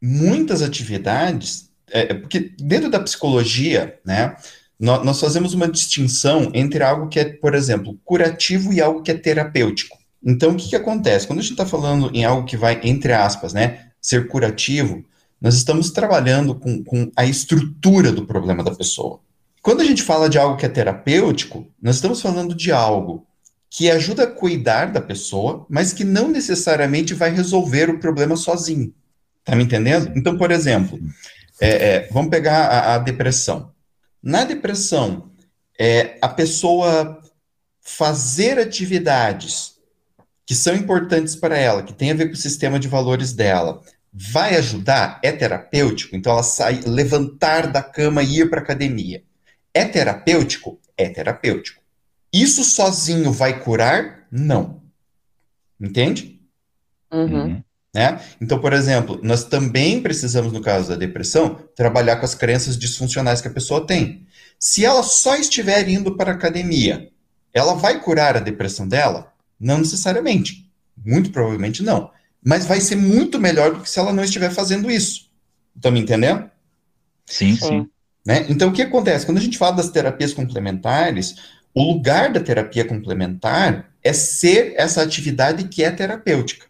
muitas 0.00 0.62
atividades, 0.62 1.68
é, 1.90 2.12
é 2.12 2.14
porque 2.14 2.52
dentro 2.60 2.88
da 2.88 3.00
psicologia, 3.00 3.98
né, 4.06 4.36
nós, 4.78 5.04
nós 5.04 5.20
fazemos 5.20 5.52
uma 5.52 5.68
distinção 5.68 6.50
entre 6.54 6.82
algo 6.82 7.08
que 7.08 7.18
é, 7.18 7.24
por 7.24 7.54
exemplo, 7.54 7.98
curativo 8.04 8.72
e 8.72 8.80
algo 8.80 9.02
que 9.02 9.10
é 9.10 9.14
terapêutico. 9.14 9.98
Então, 10.24 10.52
o 10.52 10.56
que, 10.56 10.68
que 10.68 10.76
acontece? 10.76 11.26
Quando 11.26 11.40
a 11.40 11.42
gente 11.42 11.52
está 11.52 11.66
falando 11.66 12.10
em 12.14 12.24
algo 12.24 12.46
que 12.46 12.56
vai, 12.56 12.80
entre 12.84 13.12
aspas, 13.12 13.52
né, 13.52 13.88
ser 14.00 14.28
curativo, 14.28 15.04
nós 15.40 15.56
estamos 15.56 15.90
trabalhando 15.90 16.54
com, 16.54 16.84
com 16.84 17.10
a 17.16 17.24
estrutura 17.24 18.12
do 18.12 18.24
problema 18.24 18.62
da 18.62 18.72
pessoa. 18.72 19.20
Quando 19.60 19.80
a 19.80 19.84
gente 19.84 20.02
fala 20.02 20.28
de 20.28 20.38
algo 20.38 20.56
que 20.56 20.64
é 20.64 20.68
terapêutico, 20.68 21.66
nós 21.80 21.96
estamos 21.96 22.22
falando 22.22 22.54
de 22.54 22.70
algo 22.70 23.26
que 23.74 23.90
ajuda 23.90 24.24
a 24.24 24.30
cuidar 24.30 24.92
da 24.92 25.00
pessoa, 25.00 25.64
mas 25.66 25.94
que 25.94 26.04
não 26.04 26.28
necessariamente 26.28 27.14
vai 27.14 27.30
resolver 27.30 27.88
o 27.88 27.98
problema 27.98 28.36
sozinho. 28.36 28.94
Tá 29.42 29.56
me 29.56 29.64
entendendo? 29.64 30.12
Então, 30.14 30.36
por 30.36 30.50
exemplo, 30.50 31.00
é, 31.58 31.68
é, 31.68 32.08
vamos 32.10 32.28
pegar 32.30 32.66
a, 32.66 32.94
a, 32.94 32.98
depressão. 32.98 33.72
Na 34.22 34.44
depressão, 34.44 35.32
é, 35.80 36.18
a 36.20 36.28
pessoa 36.28 37.18
fazer 37.80 38.58
atividades 38.58 39.76
que 40.44 40.54
são 40.54 40.76
importantes 40.76 41.34
para 41.34 41.56
ela, 41.56 41.82
que 41.82 41.94
tem 41.94 42.10
a 42.10 42.14
ver 42.14 42.26
com 42.26 42.34
o 42.34 42.36
sistema 42.36 42.78
de 42.78 42.88
valores 42.88 43.32
dela, 43.32 43.80
vai 44.12 44.54
ajudar? 44.56 45.18
É 45.24 45.32
terapêutico? 45.32 46.14
Então 46.14 46.34
ela 46.34 46.42
sai, 46.42 46.82
levantar 46.84 47.72
da 47.72 47.82
cama 47.82 48.22
e 48.22 48.40
ir 48.40 48.50
para 48.50 48.60
academia. 48.60 49.24
É 49.72 49.86
terapêutico? 49.86 50.78
É 50.94 51.08
terapêutico. 51.08 51.81
Isso 52.32 52.64
sozinho 52.64 53.32
vai 53.32 53.60
curar? 53.60 54.26
Não. 54.30 54.82
Entende? 55.80 56.40
Uhum. 57.12 57.24
uhum. 57.24 57.64
Né? 57.94 58.22
Então, 58.40 58.58
por 58.58 58.72
exemplo, 58.72 59.20
nós 59.22 59.44
também 59.44 60.00
precisamos, 60.00 60.50
no 60.50 60.62
caso 60.62 60.88
da 60.88 60.96
depressão, 60.96 61.58
trabalhar 61.76 62.16
com 62.16 62.24
as 62.24 62.34
crenças 62.34 62.78
disfuncionais 62.78 63.42
que 63.42 63.48
a 63.48 63.52
pessoa 63.52 63.86
tem. 63.86 64.26
Se 64.58 64.82
ela 64.82 65.02
só 65.02 65.36
estiver 65.36 65.86
indo 65.88 66.16
para 66.16 66.32
a 66.32 66.34
academia, 66.34 67.10
ela 67.52 67.74
vai 67.74 68.00
curar 68.00 68.34
a 68.34 68.40
depressão 68.40 68.88
dela? 68.88 69.30
Não 69.60 69.78
necessariamente. 69.78 70.70
Muito 71.04 71.30
provavelmente 71.30 71.82
não 71.82 72.10
mas 72.42 72.66
vai 72.66 72.80
ser 72.80 72.96
muito 72.96 73.38
melhor 73.38 73.72
do 73.72 73.80
que 73.80 73.90
se 73.90 73.98
ela 73.98 74.12
não 74.12 74.24
estiver 74.24 74.50
fazendo 74.50 74.90
isso. 74.90 75.30
Estão 75.76 75.92
me 75.92 76.00
entendendo? 76.00 76.50
Sim, 77.24 77.56
sim. 77.56 77.88
Né? 78.26 78.46
Então, 78.48 78.68
o 78.68 78.72
que 78.72 78.82
acontece? 78.82 79.24
Quando 79.24 79.38
a 79.38 79.42
gente 79.42 79.58
fala 79.58 79.76
das 79.76 79.90
terapias 79.90 80.34
complementares, 80.34 81.36
o 81.74 81.82
lugar 81.82 82.32
da 82.32 82.40
terapia 82.40 82.84
complementar 82.84 83.92
é 84.02 84.12
ser 84.12 84.74
essa 84.76 85.02
atividade 85.02 85.64
que 85.68 85.82
é 85.82 85.90
terapêutica. 85.90 86.66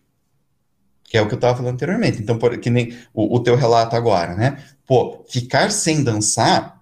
Que 1.05 1.17
é 1.19 1.23
o 1.23 1.27
que 1.27 1.35
eu 1.35 1.37
estava 1.37 1.57
falando 1.57 1.75
anteriormente. 1.75 2.23
Então, 2.23 2.39
por, 2.39 2.57
que 2.59 2.71
nem 2.71 2.97
o, 3.13 3.37
o, 3.37 3.41
teu 3.41 3.57
relato 3.57 3.97
agora, 3.97 4.35
né? 4.35 4.63
Pô, 4.87 5.25
ficar 5.29 5.71
sem 5.71 6.03
dançar, 6.03 6.79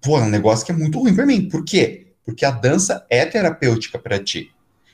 pô, 0.00 0.18
é 0.18 0.22
um 0.22 0.28
negócio 0.28 0.64
que 0.64 0.72
é 0.72 0.74
muito 0.74 0.98
ruim 0.98 1.14
para 1.14 1.26
mim. 1.26 1.48
Por 1.48 1.64
quê? 1.64 2.08
Porque 2.24 2.44
a 2.44 2.50
dança 2.50 3.04
é 3.08 3.24
terapêutica 3.24 3.98
para 3.98 4.22
ti. 4.22 4.50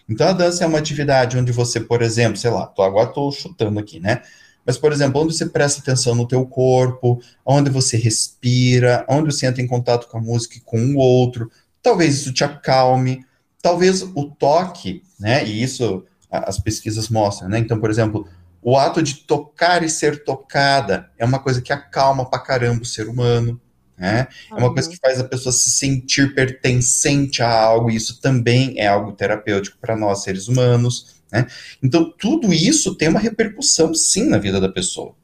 Então, 0.09 0.29
a 0.29 0.33
dança 0.33 0.65
é 0.65 0.67
uma 0.67 0.79
atividade 0.79 1.39
onde 1.39 1.53
você, 1.53 1.81
por 1.81 2.03
exemplo, 2.03 2.37
sei 2.37 2.51
lá, 2.51 2.67
tô, 2.67 2.83
agora 2.83 3.09
estou 3.09 3.31
chutando 3.31 3.79
aqui, 3.79 4.01
né? 4.01 4.23
Mas, 4.65 4.77
por 4.77 4.93
exemplo, 4.93 5.23
onde 5.23 5.35
você 5.35 5.47
presta 5.47 5.81
atenção 5.81 6.15
no 6.15 6.29
teu 6.29 6.45
corpo, 6.47 7.21
onde 7.45 7.71
você 7.71 7.97
respira, 7.97 9.05
onde 9.09 9.33
você 9.33 9.47
entra 9.47 9.63
em 9.63 9.67
contato 9.67 10.09
com 10.09 10.19
a 10.19 10.21
música 10.21 10.57
e 10.57 10.61
com 10.61 10.79
o 10.95 10.97
outro, 10.97 11.51
talvez 11.83 12.21
isso 12.21 12.33
te 12.33 12.45
acalme, 12.45 13.25
talvez 13.63 14.03
o 14.03 14.31
toque, 14.31 15.03
né? 15.19 15.45
E 15.45 15.63
isso 15.63 16.05
as 16.31 16.59
pesquisas 16.59 17.09
mostram, 17.09 17.49
né? 17.49 17.59
Então, 17.59 17.81
por 17.81 17.91
exemplo, 17.91 18.29
o 18.63 18.77
ato 18.77 19.03
de 19.03 19.15
tocar 19.15 19.83
e 19.83 19.89
ser 19.89 20.23
tocada 20.23 21.11
é 21.19 21.25
uma 21.25 21.39
coisa 21.39 21.63
que 21.63 21.73
acalma 21.73 22.29
pra 22.29 22.39
caramba 22.39 22.83
o 22.83 22.87
ser 22.87 23.09
humano. 23.09 23.61
Né? 23.97 24.29
Uhum. 24.51 24.57
É 24.57 24.61
uma 24.61 24.73
coisa 24.73 24.89
que 24.89 24.97
faz 24.97 25.21
a 25.21 25.25
pessoa 25.25 25.53
se 25.53 25.71
sentir 25.71 26.35
pertencente 26.35 27.43
a 27.43 27.51
algo, 27.53 27.91
e 27.91 27.97
isso 27.97 28.21
também 28.21 28.79
é 28.79 28.87
algo 28.87 29.13
terapêutico 29.13 29.77
para 29.79 29.97
nós, 29.97 30.23
seres 30.23 30.49
humanos. 30.49 31.23
Né? 31.31 31.47
Então, 31.83 32.11
tudo 32.19 32.53
isso 32.53 32.95
tem 32.95 33.09
uma 33.09 33.21
repercussão, 33.21 33.95
sim, 33.95 34.29
na 34.29 34.39
vida 34.39 34.61
da 34.61 34.71
pessoa. 34.71 35.15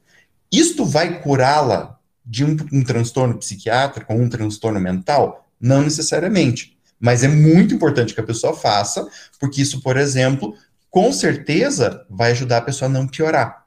Isto 0.52 0.84
vai 0.84 1.20
curá-la 1.22 1.98
de 2.24 2.44
um, 2.44 2.56
um 2.72 2.84
transtorno 2.84 3.38
psiquiátrico 3.38 4.12
ou 4.12 4.20
um 4.20 4.28
transtorno 4.28 4.80
mental? 4.80 5.45
Não 5.60 5.82
necessariamente. 5.82 6.76
Mas 6.98 7.22
é 7.22 7.28
muito 7.28 7.74
importante 7.74 8.14
que 8.14 8.20
a 8.20 8.26
pessoa 8.26 8.54
faça, 8.54 9.06
porque 9.38 9.60
isso, 9.60 9.82
por 9.82 9.96
exemplo, 9.96 10.54
com 10.90 11.12
certeza 11.12 12.06
vai 12.08 12.32
ajudar 12.32 12.58
a 12.58 12.62
pessoa 12.62 12.88
a 12.88 12.92
não 12.92 13.06
piorar. 13.06 13.66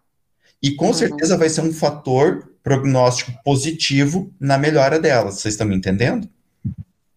E 0.62 0.75
com 0.75 0.88
uhum. 0.88 0.93
certeza 0.93 1.38
vai 1.38 1.49
ser 1.49 1.62
um 1.62 1.71
fator 1.71 2.52
prognóstico 2.63 3.32
positivo 3.43 4.34
na 4.39 4.58
melhora 4.58 4.99
dela. 4.99 5.32
Vocês 5.32 5.54
estão 5.54 5.67
me 5.67 5.75
entendendo? 5.75 6.28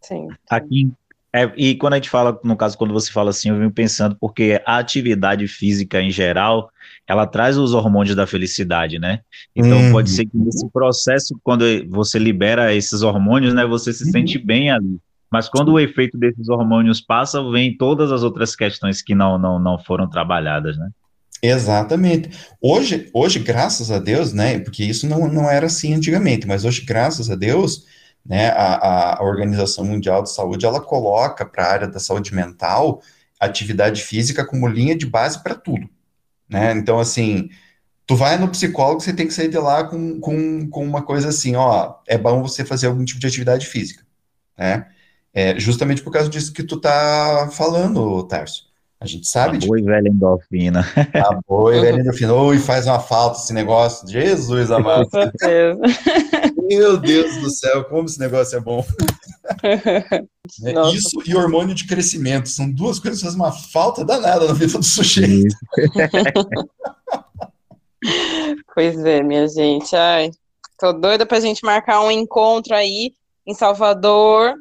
Sim. 0.01 0.29
Aqui, 0.49 0.93
é, 1.35 1.51
e 1.57 1.75
quando 1.77 1.95
a 1.95 1.97
gente 1.97 2.11
fala, 2.11 2.38
no 2.45 2.57
caso, 2.57 2.77
quando 2.77 2.92
você 2.92 3.11
fala 3.11 3.31
assim, 3.31 3.49
eu 3.49 3.57
venho 3.57 3.71
pensando, 3.71 4.14
porque 4.21 4.61
a 4.66 4.77
atividade 4.77 5.49
física 5.49 6.01
em 6.01 6.11
geral, 6.11 6.71
ela 7.09 7.27
traz 7.27 7.57
os 7.57 7.73
hormônios 7.73 8.14
da 8.14 8.27
felicidade, 8.27 8.99
né? 8.99 9.21
Então 9.57 9.79
uhum. 9.79 9.92
pode 9.92 10.11
ser 10.11 10.27
que 10.27 10.37
nesse 10.37 10.68
processo, 10.71 11.35
quando 11.42 11.64
você 11.88 12.18
libera 12.18 12.75
esses 12.75 13.03
hormônios, 13.03 13.55
né, 13.55 13.64
você 13.64 13.95
se 13.95 14.05
uhum. 14.05 14.11
sente 14.11 14.38
bem 14.38 14.71
ali. 14.71 14.99
Mas 15.31 15.49
quando 15.49 15.73
o 15.73 15.81
efeito 15.81 16.18
desses 16.18 16.51
hormônios 16.51 17.01
passa, 17.01 17.42
vem 17.51 17.75
todas 17.75 18.12
as 18.12 18.23
outras 18.23 18.55
questões 18.55 19.01
que 19.01 19.14
não, 19.14 19.38
não, 19.38 19.59
não 19.59 19.79
foram 19.79 20.07
trabalhadas, 20.07 20.77
né? 20.77 20.90
Exatamente. 21.42 22.31
Hoje, 22.61 23.09
hoje, 23.14 23.38
graças 23.38 23.90
a 23.90 23.99
Deus, 23.99 24.35
né? 24.35 24.59
Porque 24.59 24.85
isso 24.85 25.09
não, 25.09 25.27
não 25.29 25.51
era 25.51 25.66
assim 25.66 25.95
antigamente, 25.95 26.47
mas 26.47 26.66
hoje, 26.66 26.85
graças 26.85 27.31
a 27.31 27.35
Deus, 27.35 27.87
né, 28.25 28.51
a, 28.51 29.19
a 29.19 29.23
Organização 29.25 29.85
Mundial 29.85 30.23
de 30.23 30.31
Saúde 30.31 30.65
ela 30.65 30.81
coloca 30.81 31.45
para 31.45 31.65
a 31.65 31.73
área 31.73 31.89
da 31.89 31.99
saúde 31.99 32.35
mental 32.35 33.03
atividade 33.41 34.03
física 34.03 34.45
como 34.45 34.69
linha 34.69 34.97
de 34.97 35.05
base 35.05 35.43
para 35.43 35.55
tudo. 35.55 35.89
Né? 36.49 36.73
Então, 36.73 37.01
assim, 37.01 37.51
tu 38.07 38.15
vai 38.15 38.39
no 38.39 38.49
psicólogo, 38.49 39.01
você 39.01 39.13
tem 39.13 39.27
que 39.27 39.35
sair 39.35 39.49
de 39.49 39.59
lá 39.59 39.85
com, 39.85 40.21
com, 40.21 40.69
com 40.69 40.85
uma 40.85 41.03
coisa 41.03 41.29
assim, 41.29 41.57
ó, 41.57 41.95
é 42.07 42.17
bom 42.17 42.43
você 42.43 42.65
fazer 42.65 42.87
algum 42.87 43.05
tipo 43.05 43.19
de 43.19 43.27
atividade 43.27 43.67
física, 43.67 44.05
né? 44.57 44.87
É 45.35 45.59
justamente 45.59 46.03
por 46.03 46.13
causa 46.13 46.29
disso 46.29 46.53
que 46.53 46.63
tu 46.63 46.79
tá 46.79 47.49
falando, 47.51 48.23
Tarso. 48.25 48.71
A 49.01 49.07
gente 49.07 49.27
sabe. 49.27 49.57
A 49.57 49.67
boa 49.67 49.81
e 49.81 49.83
velha 49.83 50.09
endorfina. 50.09 50.87
A 51.15 51.41
boa 51.49 51.75
e 51.75 51.81
velha 51.81 52.01
endorfina. 52.01 52.35
Oi, 52.35 52.59
faz 52.59 52.87
uma 52.87 53.01
falta 53.01 53.39
esse 53.39 53.53
negócio. 53.53 54.07
Jesus 54.09 54.71
amado. 54.71 55.09
Com 55.09 55.23
certeza. 55.23 55.81
Meu 56.68 56.96
Deus 56.96 57.37
do 57.37 57.51
céu, 57.51 57.85
como 57.85 58.07
esse 58.07 58.18
negócio 58.18 58.57
é 58.57 58.61
bom. 58.61 58.85
isso 60.94 61.22
e 61.27 61.35
hormônio 61.35 61.75
de 61.75 61.87
crescimento. 61.87 62.48
São 62.48 62.70
duas 62.70 62.98
coisas 62.98 63.20
que 63.20 63.27
fazem 63.27 63.40
uma 63.40 63.53
falta 63.53 64.05
danada 64.05 64.46
na 64.46 64.53
vida 64.53 64.79
do 64.79 64.85
sujeito. 64.85 65.55
pois 68.75 68.98
é, 69.05 69.22
minha 69.22 69.48
gente. 69.48 69.94
Ai, 69.94 70.31
tô 70.79 70.92
doida 70.92 71.27
pra 71.27 71.40
gente 71.40 71.64
marcar 71.64 72.01
um 72.01 72.11
encontro 72.11 72.75
aí 72.75 73.14
em 73.46 73.55
Salvador. 73.55 74.55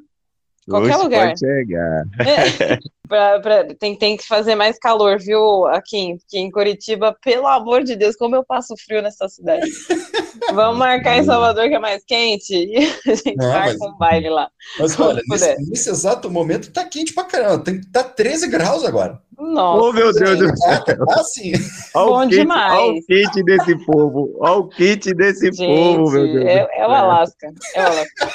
Qualquer 0.71 0.95
Hoje 0.95 1.03
lugar. 1.03 1.27
Pode 1.27 1.39
chegar. 1.39 2.05
É. 2.19 2.79
pra, 3.07 3.39
pra, 3.41 3.65
tem, 3.75 3.95
tem 3.95 4.15
que 4.15 4.25
fazer 4.25 4.55
mais 4.55 4.79
calor, 4.79 5.19
viu, 5.19 5.65
aqui, 5.67 6.13
aqui 6.13 6.39
em 6.39 6.49
Curitiba, 6.49 7.15
pelo 7.21 7.45
amor 7.45 7.83
de 7.83 7.95
Deus, 7.95 8.15
como 8.15 8.37
eu 8.37 8.43
passo 8.43 8.73
frio 8.77 9.01
nessa 9.01 9.27
cidade. 9.27 9.69
Vamos 10.53 10.77
marcar 10.77 11.17
em 11.17 11.25
Salvador, 11.25 11.67
que 11.67 11.75
é 11.75 11.79
mais 11.79 12.03
quente, 12.05 12.55
e 12.55 12.77
a 13.11 13.15
gente 13.15 13.35
Não, 13.35 13.49
marca 13.49 13.77
mas, 13.77 13.81
um 13.81 13.97
baile 13.97 14.29
lá. 14.29 14.49
Mas 14.79 14.97
olha, 14.97 15.21
nesse, 15.27 15.55
nesse, 15.69 15.89
exato 15.89 16.31
momento 16.31 16.71
tá 16.71 16.85
quente 16.85 17.13
pra 17.13 17.25
caramba, 17.25 17.63
tem, 17.63 17.81
tá 17.81 18.01
13 18.01 18.47
graus 18.47 18.85
agora. 18.85 19.19
Nossa. 19.41 19.83
Oh, 19.83 19.91
meu 19.91 20.13
Deus 20.13 20.37
do 20.37 20.57
céu. 20.57 20.83
Tá 20.85 21.19
assim. 21.19 21.51
Bom 21.93 22.21
quente, 22.21 22.37
demais. 22.37 22.79
Olha 22.79 22.91
o 22.91 23.05
kit 23.05 23.43
desse 23.43 23.85
povo. 23.85 24.37
Olha 24.39 24.53
o 24.53 24.69
kit 24.69 25.13
desse 25.15 25.51
gente, 25.51 25.65
povo, 25.65 26.11
meu 26.11 26.31
Deus. 26.31 26.45
É, 26.45 26.67
é 26.77 26.87
o 26.87 26.91
Alasca. 26.91 27.51
É 27.73 27.81
o 27.81 27.85
Alasca. 27.87 28.31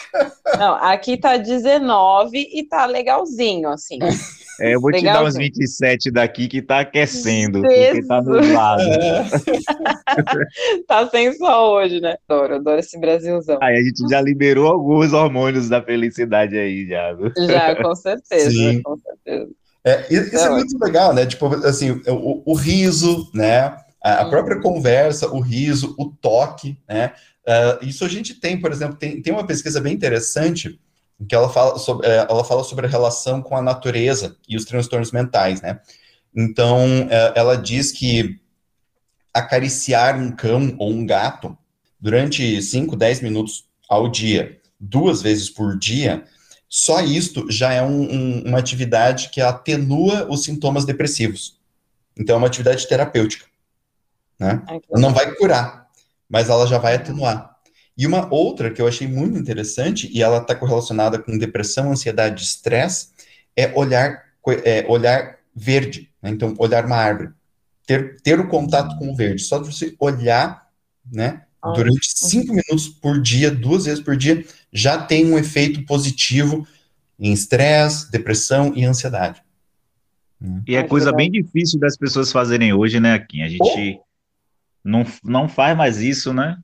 Não, 0.58 0.74
aqui 0.74 1.16
tá 1.16 1.36
19 1.36 2.48
e 2.52 2.64
tá 2.64 2.86
legalzinho, 2.86 3.68
assim. 3.68 4.00
É, 4.60 4.74
eu 4.74 4.80
vou 4.80 4.90
Legal, 4.90 5.14
te 5.14 5.18
dar 5.18 5.24
uns 5.24 5.36
27 5.36 6.10
daqui 6.10 6.48
que 6.48 6.62
tá 6.62 6.80
aquecendo, 6.80 7.60
porque 7.60 8.02
tá 8.06 8.22
nublado. 8.22 8.82
tá 10.88 11.06
sem 11.08 11.32
sol 11.34 11.74
hoje, 11.74 12.00
né? 12.00 12.16
Adoro, 12.26 12.56
adoro 12.56 12.80
esse 12.80 12.98
Brasilzão. 12.98 13.58
Aí 13.62 13.76
a 13.76 13.82
gente 13.82 14.08
já 14.08 14.20
liberou 14.20 14.66
alguns 14.66 15.12
hormônios 15.12 15.68
da 15.68 15.82
felicidade 15.82 16.58
aí, 16.58 16.88
já. 16.88 17.14
Já, 17.46 17.82
com 17.82 17.94
certeza, 17.94 18.50
Sim. 18.50 18.82
com 18.82 18.96
certeza. 18.96 19.50
É, 19.86 20.12
isso 20.12 20.36
é, 20.36 20.46
é 20.46 20.50
muito 20.50 20.76
legal, 20.82 21.14
né? 21.14 21.24
Tipo, 21.24 21.46
assim, 21.64 22.02
o, 22.08 22.42
o 22.44 22.54
riso, 22.54 23.30
né? 23.32 23.76
A, 24.02 24.24
própria 24.24 24.60
conversa, 24.60 25.28
o 25.28 25.38
riso, 25.38 25.94
o 25.96 26.06
toque, 26.06 26.76
né? 26.88 27.12
Uh, 27.46 27.84
isso 27.84 28.04
a 28.04 28.08
gente 28.08 28.34
tem, 28.34 28.60
por 28.60 28.72
exemplo, 28.72 28.96
tem, 28.96 29.22
tem 29.22 29.32
uma 29.32 29.46
pesquisa 29.46 29.80
bem 29.80 29.94
interessante 29.94 30.80
que 31.28 31.34
ela 31.34 31.48
fala 31.48 31.78
sobre, 31.78 32.06
é, 32.08 32.26
ela 32.28 32.44
fala 32.44 32.64
sobre 32.64 32.86
a 32.86 32.88
relação 32.88 33.40
com 33.40 33.56
a 33.56 33.62
natureza 33.62 34.36
e 34.48 34.56
os 34.56 34.64
transtornos 34.64 35.12
mentais, 35.12 35.62
né? 35.62 35.78
Então, 36.34 36.80
é, 37.08 37.32
ela 37.36 37.56
diz 37.56 37.92
que 37.92 38.40
acariciar 39.32 40.18
um 40.18 40.32
cão 40.32 40.74
ou 40.78 40.90
um 40.90 41.06
gato 41.06 41.56
durante 42.00 42.60
5, 42.60 42.96
10 42.96 43.22
minutos 43.22 43.64
ao 43.88 44.08
dia, 44.08 44.58
duas 44.80 45.22
vezes 45.22 45.48
por 45.48 45.78
dia, 45.78 46.24
só 46.68 47.00
isto 47.00 47.50
já 47.50 47.72
é 47.72 47.82
um, 47.82 48.02
um, 48.02 48.42
uma 48.46 48.58
atividade 48.58 49.30
que 49.30 49.40
atenua 49.40 50.26
os 50.30 50.44
sintomas 50.44 50.84
depressivos. 50.84 51.58
Então, 52.16 52.34
é 52.34 52.38
uma 52.38 52.46
atividade 52.46 52.86
terapêutica. 52.88 53.46
Né? 54.38 54.62
não 54.90 55.14
vai 55.14 55.34
curar, 55.34 55.88
mas 56.28 56.50
ela 56.50 56.66
já 56.66 56.76
vai 56.76 56.94
atenuar. 56.94 57.56
E 57.96 58.06
uma 58.06 58.32
outra 58.32 58.70
que 58.70 58.82
eu 58.82 58.86
achei 58.86 59.08
muito 59.08 59.38
interessante, 59.38 60.10
e 60.12 60.22
ela 60.22 60.38
está 60.38 60.54
correlacionada 60.54 61.18
com 61.18 61.38
depressão, 61.38 61.90
ansiedade 61.90 62.42
e 62.42 62.44
estresse, 62.44 63.08
é 63.56 63.72
olhar, 63.74 64.24
é 64.64 64.84
olhar 64.86 65.38
verde. 65.54 66.10
Né? 66.20 66.30
Então, 66.30 66.54
olhar 66.58 66.84
uma 66.84 66.96
árvore. 66.96 67.30
Ter, 67.86 68.20
ter 68.20 68.38
o 68.38 68.48
contato 68.48 68.98
com 68.98 69.10
o 69.10 69.16
verde. 69.16 69.42
Só 69.42 69.58
de 69.58 69.72
você 69.72 69.94
olhar, 69.98 70.68
né? 71.10 71.42
Durante 71.74 72.12
cinco 72.14 72.52
minutos 72.52 72.86
por 72.88 73.20
dia, 73.20 73.50
duas 73.50 73.86
vezes 73.86 74.00
por 74.00 74.16
dia, 74.16 74.44
já 74.76 74.98
tem 74.98 75.32
um 75.32 75.38
efeito 75.38 75.84
positivo 75.86 76.66
em 77.18 77.32
estresse, 77.32 78.10
depressão 78.10 78.72
e 78.76 78.84
ansiedade. 78.84 79.42
E 80.66 80.76
é 80.76 80.82
coisa 80.82 81.12
bem 81.12 81.30
difícil 81.30 81.80
das 81.80 81.96
pessoas 81.96 82.30
fazerem 82.30 82.74
hoje, 82.74 83.00
né, 83.00 83.18
Kim? 83.18 83.42
A 83.42 83.48
gente 83.48 83.98
oh. 83.98 84.04
não, 84.84 85.06
não 85.24 85.48
faz 85.48 85.74
mais 85.74 86.02
isso, 86.02 86.32
né? 86.32 86.58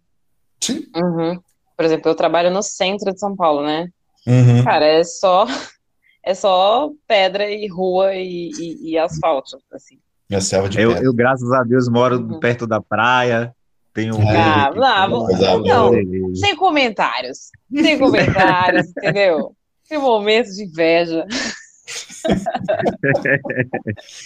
Sim. 0.61 0.85
Uhum. 0.95 1.41
Por 1.75 1.87
exemplo, 1.87 2.11
eu 2.11 2.15
trabalho 2.15 2.51
no 2.51 2.63
centro 2.63 3.13
de 3.13 3.19
São 3.19 3.35
Paulo, 3.35 3.65
né? 3.65 3.89
Uhum. 4.27 4.63
Cara, 4.63 4.85
é 4.85 5.03
só 5.03 5.47
é 6.23 6.35
só 6.35 6.91
pedra 7.09 7.51
e 7.51 7.67
rua 7.67 8.15
e, 8.15 8.51
e, 8.59 8.91
e 8.91 8.99
asfalto, 8.99 9.59
assim. 9.73 9.99
E 10.29 10.35
a 10.35 10.41
selva 10.41 10.69
de 10.69 10.81
eu, 10.81 10.93
eu, 10.93 11.15
graças 11.15 11.51
a 11.51 11.65
Deus, 11.65 11.89
moro 11.89 12.19
uhum. 12.19 12.39
perto 12.39 12.67
da 12.67 12.81
praia. 12.81 13.55
Tenho 13.95 14.17
um. 14.17 14.29
Ah, 14.29 14.71
não, 14.75 15.27
não, 15.29 15.61
não, 15.61 16.35
sem 16.35 16.57
comentários. 16.57 17.51
Sem 17.71 17.99
comentários, 17.99 18.89
entendeu? 18.97 19.55
Sem 19.85 19.99
momentos 19.99 20.57
de 20.57 20.65
inveja. 20.65 21.27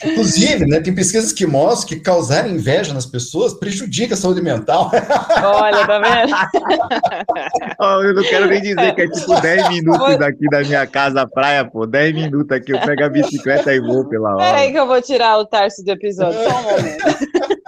Inclusive, 0.05 0.67
né, 0.67 0.81
tem 0.81 0.95
pesquisas 0.95 1.33
que 1.33 1.47
mostram 1.47 1.89
que 1.89 1.97
causar 2.01 2.49
inveja 2.49 2.93
nas 2.95 3.07
pessoas 3.07 3.55
prejudica 3.55 4.15
a 4.15 4.17
saúde 4.17 4.41
mental. 4.43 4.91
Olha, 5.43 5.87
tá 5.87 5.99
vendo? 5.99 6.37
oh, 7.81 8.03
eu 8.03 8.15
não 8.15 8.23
quero 8.23 8.47
nem 8.47 8.61
dizer 8.61 8.95
que 8.95 9.03
é 9.03 9.09
tipo 9.09 9.41
10 9.41 9.69
minutos 9.71 10.19
daqui 10.19 10.49
da 10.49 10.61
minha 10.61 10.87
casa 10.87 11.23
à 11.23 11.27
praia, 11.27 11.65
pô. 11.65 11.87
10 11.87 12.15
minutos 12.15 12.57
aqui, 12.57 12.73
eu 12.73 12.81
pego 12.81 13.05
a 13.05 13.09
bicicleta 13.09 13.75
e 13.75 13.81
vou 13.81 14.07
pela 14.09 14.35
hora. 14.35 14.45
Peraí 14.45 14.71
que 14.71 14.79
eu 14.79 14.87
vou 14.87 15.01
tirar 15.03 15.39
o 15.39 15.47
Tarso 15.47 15.83
do 15.83 15.91
episódio, 15.91 16.39
só 16.45 16.61
um 16.61 16.63
momento. 16.63 17.57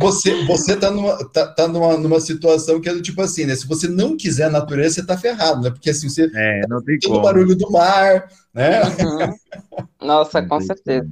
Você, 0.00 0.44
você 0.44 0.76
tá, 0.76 0.90
numa, 0.90 1.16
tá, 1.30 1.46
tá 1.46 1.68
numa, 1.68 1.96
numa 1.96 2.20
situação 2.20 2.80
que 2.80 2.88
é 2.88 2.92
do 2.92 3.02
tipo 3.02 3.20
assim, 3.20 3.44
né? 3.44 3.54
Se 3.54 3.66
você 3.66 3.88
não 3.88 4.16
quiser 4.16 4.44
a 4.44 4.50
natureza, 4.50 4.96
você 4.96 5.06
tá 5.06 5.16
ferrado, 5.16 5.60
né? 5.62 5.70
Porque 5.70 5.90
assim, 5.90 6.08
você 6.08 6.30
é, 6.34 6.66
não 6.68 6.82
tem, 6.82 6.98
tem 6.98 7.12
o 7.12 7.20
barulho 7.20 7.54
do 7.54 7.70
mar, 7.70 8.28
né? 8.54 8.82
Uhum. 8.82 9.86
Nossa, 10.00 10.42
com 10.42 10.60
certeza. 10.60 11.08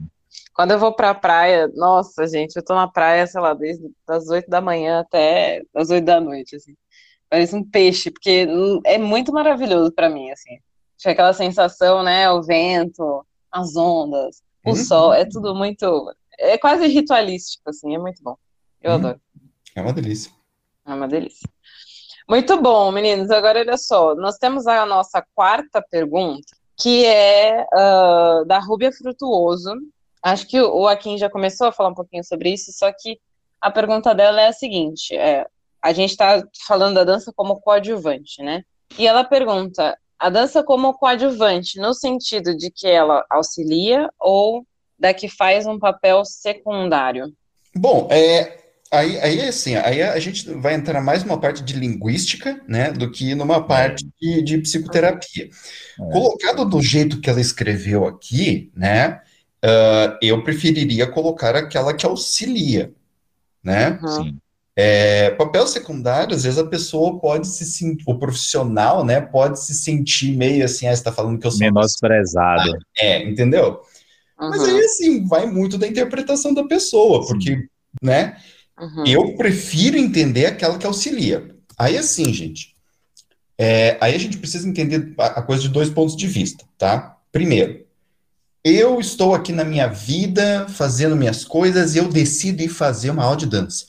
Quando 0.55 0.71
eu 0.71 0.79
vou 0.79 0.95
pra 0.95 1.15
praia, 1.15 1.69
nossa, 1.75 2.27
gente, 2.27 2.57
eu 2.57 2.65
tô 2.65 2.75
na 2.75 2.89
praia, 2.89 3.27
sei 3.27 3.41
lá, 3.41 3.55
desde 3.55 3.91
as 4.07 4.29
8 4.29 4.49
da 4.49 4.61
manhã 4.61 5.01
até 5.01 5.63
as 5.75 5.91
8 5.91 6.05
da 6.05 6.21
noite, 6.21 6.57
assim. 6.57 6.75
Parece 7.29 7.57
um 7.57 7.69
peixe, 7.69 8.11
porque 8.11 8.47
é 8.85 8.97
muito 8.97 9.33
maravilhoso 9.33 9.91
para 9.93 10.09
mim, 10.09 10.31
assim. 10.31 10.59
Tinha 10.97 11.13
aquela 11.13 11.33
sensação, 11.33 12.05
né? 12.05 12.31
O 12.31 12.43
vento, 12.43 13.27
as 13.51 13.75
ondas, 13.75 14.43
o 14.65 14.71
uhum. 14.71 14.77
sol, 14.77 15.13
é 15.13 15.25
tudo 15.25 15.55
muito 15.55 16.15
é 16.39 16.59
quase 16.59 16.87
ritualístico, 16.87 17.69
assim, 17.69 17.95
é 17.95 17.99
muito 17.99 18.23
bom. 18.23 18.37
Eu 18.83 18.93
hum, 18.93 18.95
adoro. 18.95 19.21
É 19.75 19.81
uma 19.81 19.93
delícia. 19.93 20.33
É 20.87 20.95
uma 20.95 21.09
delícia. 21.09 21.49
Muito 22.29 22.61
bom, 22.61 22.91
meninos. 22.91 23.31
Agora, 23.31 23.61
olha 23.61 23.77
só, 23.77 24.15
nós 24.15 24.39
temos 24.39 24.67
a 24.67 24.87
nossa 24.87 25.25
quarta 25.35 25.83
pergunta, 25.83 26.57
que 26.77 27.05
é 27.05 27.67
uh, 27.73 28.45
da 28.47 28.59
Rúbia 28.59 28.93
Frutuoso. 28.93 29.73
Acho 30.23 30.47
que 30.47 30.61
o 30.61 30.89
Akin 30.89 31.19
já 31.19 31.29
começou 31.29 31.67
a 31.67 31.73
falar 31.73 31.91
um 31.91 31.95
pouquinho 31.95 32.25
sobre 32.25 32.51
isso, 32.51 32.73
só 32.73 32.91
que 32.93 33.21
a 33.61 33.71
pergunta 33.71 34.15
dela 34.15 34.41
é 34.41 34.49
a 34.49 34.53
seguinte: 34.53 35.15
é, 35.15 35.47
a 35.83 35.93
gente 35.93 36.11
está 36.11 36.43
falando 36.67 36.95
da 36.95 37.05
dança 37.05 37.33
como 37.35 37.61
coadjuvante, 37.61 38.43
né? 38.43 38.63
E 38.99 39.07
ela 39.07 39.23
pergunta: 39.23 39.99
a 40.19 40.31
dança 40.31 40.65
como 40.65 40.95
coadjuvante, 40.95 41.79
no 41.79 41.93
sentido 41.93 42.57
de 42.57 42.71
que 42.71 42.87
ela 42.87 43.25
auxilia 43.31 44.09
ou 44.19 44.67
da 45.05 45.13
que 45.13 45.29
faz 45.29 45.67
um 45.67 45.79
papel 45.79 46.25
secundário? 46.25 47.31
Bom, 47.77 48.09
é, 48.11 48.57
aí, 48.91 49.21
aí 49.21 49.41
assim, 49.43 49.77
aí 49.77 50.03
a 50.03 50.19
gente 50.19 50.51
vai 50.55 50.73
entrar 50.73 51.03
mais 51.03 51.23
numa 51.23 51.39
parte 51.39 51.63
de 51.63 51.75
linguística, 51.75 52.59
né, 52.67 52.91
do 52.91 53.11
que 53.11 53.35
numa 53.35 53.63
parte 53.63 54.09
de, 54.19 54.41
de 54.41 54.59
psicoterapia. 54.59 55.45
É. 56.01 56.11
Colocado 56.11 56.65
do 56.65 56.81
jeito 56.81 57.21
que 57.21 57.29
ela 57.29 57.41
escreveu 57.41 58.07
aqui, 58.07 58.73
né, 58.75 59.21
uh, 59.63 60.17
eu 60.23 60.43
preferiria 60.43 61.07
colocar 61.07 61.55
aquela 61.55 61.93
que 61.93 62.07
auxilia, 62.07 62.91
né? 63.63 63.99
Uhum. 64.03 64.09
Sim. 64.09 64.39
É, 64.77 65.31
papel 65.33 65.67
secundário, 65.69 66.35
às 66.35 66.43
vezes 66.43 66.59
a 66.59 66.67
pessoa 66.67 67.21
pode 67.21 67.47
se 67.47 67.65
sentir, 67.65 68.03
o 68.09 68.19
profissional, 68.19 69.05
né, 69.05 69.21
pode 69.21 69.61
se 69.63 69.73
sentir 69.73 70.37
meio 70.37 70.65
assim, 70.65 70.87
ah, 70.87 70.91
você 70.91 70.95
está 70.95 71.13
falando 71.13 71.39
que 71.39 71.47
eu 71.47 71.51
sou. 71.51 71.61
Menosprezado. 71.61 72.77
É, 72.99 73.23
entendeu? 73.23 73.83
Uhum. 74.41 74.51
Mas 74.51 74.63
aí, 74.63 74.81
assim, 74.81 75.27
vai 75.27 75.47
muito 75.47 75.79
da 75.79 75.87
interpretação 75.87 76.53
da 76.53 76.65
pessoa, 76.65 77.27
porque, 77.27 77.69
né, 78.03 78.37
uhum. 78.79 79.07
eu 79.07 79.37
prefiro 79.37 79.97
entender 79.97 80.47
aquela 80.47 80.79
que 80.79 80.87
auxilia. 80.87 81.55
Aí, 81.79 81.97
assim, 81.97 82.33
gente, 82.33 82.75
é, 83.59 83.97
aí 84.01 84.15
a 84.15 84.19
gente 84.19 84.39
precisa 84.39 84.69
entender 84.69 85.15
a, 85.19 85.27
a 85.27 85.43
coisa 85.43 85.63
de 85.63 85.69
dois 85.69 85.89
pontos 85.89 86.17
de 86.17 86.27
vista, 86.27 86.65
tá? 86.77 87.17
Primeiro, 87.31 87.85
eu 88.65 88.99
estou 88.99 89.35
aqui 89.35 89.53
na 89.53 89.65
minha 89.65 89.87
vida, 89.87 90.67
fazendo 90.69 91.17
minhas 91.17 91.45
coisas, 91.45 91.95
e 91.95 91.99
eu 91.99 92.09
decido 92.09 92.63
ir 92.63 92.69
fazer 92.69 93.11
uma 93.11 93.25
aula 93.25 93.37
de 93.37 93.47
dança. 93.47 93.87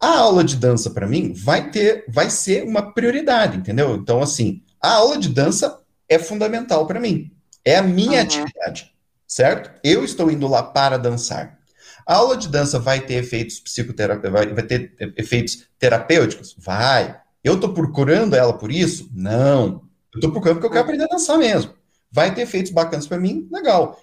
A 0.00 0.18
aula 0.18 0.42
de 0.42 0.56
dança, 0.56 0.90
para 0.90 1.06
mim, 1.06 1.32
vai 1.32 1.70
ter, 1.70 2.04
vai 2.08 2.28
ser 2.28 2.64
uma 2.64 2.92
prioridade, 2.92 3.56
entendeu? 3.56 3.94
Então, 3.94 4.20
assim, 4.20 4.60
a 4.80 4.94
aula 4.94 5.16
de 5.16 5.28
dança 5.28 5.78
é 6.08 6.18
fundamental 6.18 6.86
para 6.86 6.98
mim. 6.98 7.30
É 7.64 7.76
a 7.76 7.82
minha 7.82 8.18
uhum. 8.18 8.24
atividade, 8.24 8.91
certo? 9.32 9.70
Eu 9.82 10.04
estou 10.04 10.30
indo 10.30 10.46
lá 10.46 10.62
para 10.62 10.98
dançar. 10.98 11.58
A 12.06 12.16
aula 12.16 12.36
de 12.36 12.48
dança 12.48 12.78
vai 12.78 13.00
ter 13.00 13.14
efeitos 13.14 13.58
psicoterapêuticos, 13.60 14.54
vai, 14.54 14.62
ter 14.62 14.94
efeitos 15.16 15.66
terapêuticos? 15.78 16.54
Vai. 16.58 17.18
Eu 17.42 17.54
estou 17.54 17.72
procurando 17.72 18.34
ela 18.34 18.52
por 18.52 18.70
isso? 18.70 19.08
Não. 19.10 19.88
Eu 20.12 20.18
estou 20.18 20.30
procurando 20.30 20.56
porque 20.56 20.66
eu 20.66 20.70
quero 20.70 20.82
aprender 20.82 21.04
a 21.04 21.16
dançar 21.16 21.38
mesmo. 21.38 21.72
Vai 22.10 22.34
ter 22.34 22.42
efeitos 22.42 22.70
bacanas 22.72 23.06
para 23.06 23.18
mim? 23.18 23.48
Legal. 23.50 23.98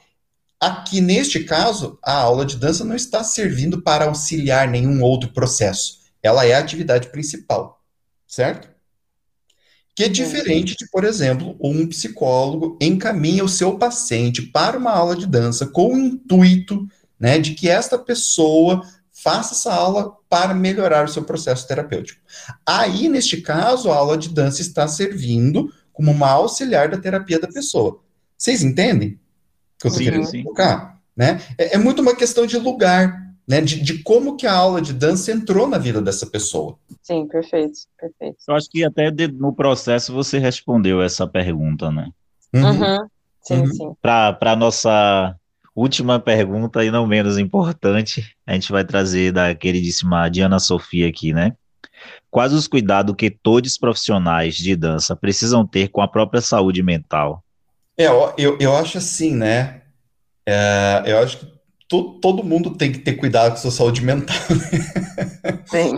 Aqui, 0.59 0.99
neste 0.99 1.43
caso, 1.43 1.99
a 2.03 2.13
aula 2.13 2.43
de 2.43 2.55
dança 2.55 2.83
não 2.83 2.95
está 2.95 3.23
servindo 3.23 3.83
para 3.83 4.05
auxiliar 4.05 4.67
nenhum 4.67 5.03
outro 5.03 5.31
processo. 5.31 5.99
Ela 6.23 6.43
é 6.43 6.55
a 6.55 6.59
atividade 6.59 7.09
principal, 7.09 7.83
certo? 8.25 8.67
Que 9.99 10.05
é 10.05 10.07
diferente 10.07 10.77
de, 10.77 10.87
por 10.89 11.03
exemplo, 11.03 11.57
um 11.59 11.85
psicólogo 11.85 12.77
encaminha 12.79 13.43
o 13.43 13.49
seu 13.49 13.77
paciente 13.77 14.41
para 14.41 14.77
uma 14.77 14.91
aula 14.91 15.13
de 15.13 15.27
dança 15.27 15.67
com 15.67 15.93
o 15.93 15.97
intuito 15.97 16.87
né, 17.19 17.37
de 17.37 17.53
que 17.53 17.67
esta 17.67 17.99
pessoa 17.99 18.81
faça 19.11 19.53
essa 19.53 19.73
aula 19.73 20.15
para 20.29 20.53
melhorar 20.53 21.03
o 21.03 21.09
seu 21.09 21.21
processo 21.25 21.67
terapêutico. 21.67 22.21
Aí, 22.65 23.09
neste 23.09 23.41
caso, 23.41 23.91
a 23.91 23.95
aula 23.97 24.17
de 24.17 24.29
dança 24.29 24.61
está 24.61 24.87
servindo 24.87 25.69
como 25.91 26.11
uma 26.11 26.29
auxiliar 26.29 26.87
da 26.87 26.97
terapia 26.97 27.37
da 27.37 27.49
pessoa. 27.49 27.99
Vocês 28.37 28.63
entendem? 28.63 29.19
que 29.77 29.87
eu 29.87 29.89
estou 29.89 30.01
querendo 30.01 30.27
sim. 30.27 30.43
colocar, 30.43 30.97
né? 31.13 31.41
É, 31.57 31.75
é, 31.75 31.77
muito 31.77 32.01
uma 32.01 32.15
questão 32.15 32.45
de 32.45 32.57
lugar, 32.57 33.28
né? 33.49 33.61
De, 33.61 33.81
de, 33.81 34.03
como 34.03 34.37
que 34.37 34.45
a 34.45 34.53
aula 34.53 34.79
de 34.79 34.93
dança 34.93 35.31
entrou 35.31 35.67
na 35.67 35.79
vida 35.79 35.99
dessa 35.99 36.27
pessoa. 36.27 36.77
Sim, 37.01 37.27
perfeito, 37.27 37.79
perfeito. 37.99 38.37
Eu 38.47 38.55
acho 38.55 38.69
que 38.69 38.85
até 38.85 39.09
de, 39.09 39.27
no 39.27 39.51
processo 39.51 40.13
você 40.13 40.37
respondeu 40.37 41.01
essa 41.01 41.25
pergunta, 41.25 41.91
né? 41.91 42.09
Uhum. 42.53 42.63
uhum. 42.63 43.07
Sim, 43.41 43.59
uhum. 43.61 43.73
sim. 43.73 43.91
Para 43.99 44.37
a 44.39 44.55
nossa 44.55 45.35
última 45.75 46.19
pergunta 46.19 46.85
e 46.85 46.91
não 46.91 47.07
menos 47.07 47.39
importante, 47.39 48.35
a 48.45 48.53
gente 48.53 48.71
vai 48.71 48.85
trazer 48.85 49.31
da 49.31 49.55
queridíssima 49.55 50.29
Diana 50.29 50.59
Sofia 50.59 51.07
aqui, 51.07 51.33
né? 51.33 51.53
Quais 52.29 52.53
os 52.53 52.67
cuidados 52.67 53.15
que 53.17 53.31
todos 53.31 53.71
os 53.71 53.77
profissionais 53.79 54.55
de 54.55 54.75
dança 54.75 55.15
precisam 55.15 55.65
ter 55.65 55.87
com 55.87 56.01
a 56.01 56.07
própria 56.07 56.41
saúde 56.41 56.83
mental? 56.83 57.43
É, 57.97 58.05
eu, 58.37 58.57
eu 58.59 58.75
acho 58.75 58.99
assim, 58.99 59.35
né? 59.35 59.81
É, 60.45 61.03
eu 61.07 61.19
acho 61.19 61.39
que 61.39 61.58
to, 61.89 62.19
todo 62.21 62.43
mundo 62.43 62.75
tem 62.77 62.91
que 62.91 62.99
ter 62.99 63.13
cuidado 63.13 63.51
com 63.51 63.57
a 63.57 63.61
sua 63.61 63.71
saúde 63.71 64.01
mental. 64.01 64.35
Né? 64.49 65.63
Sim. 65.65 65.97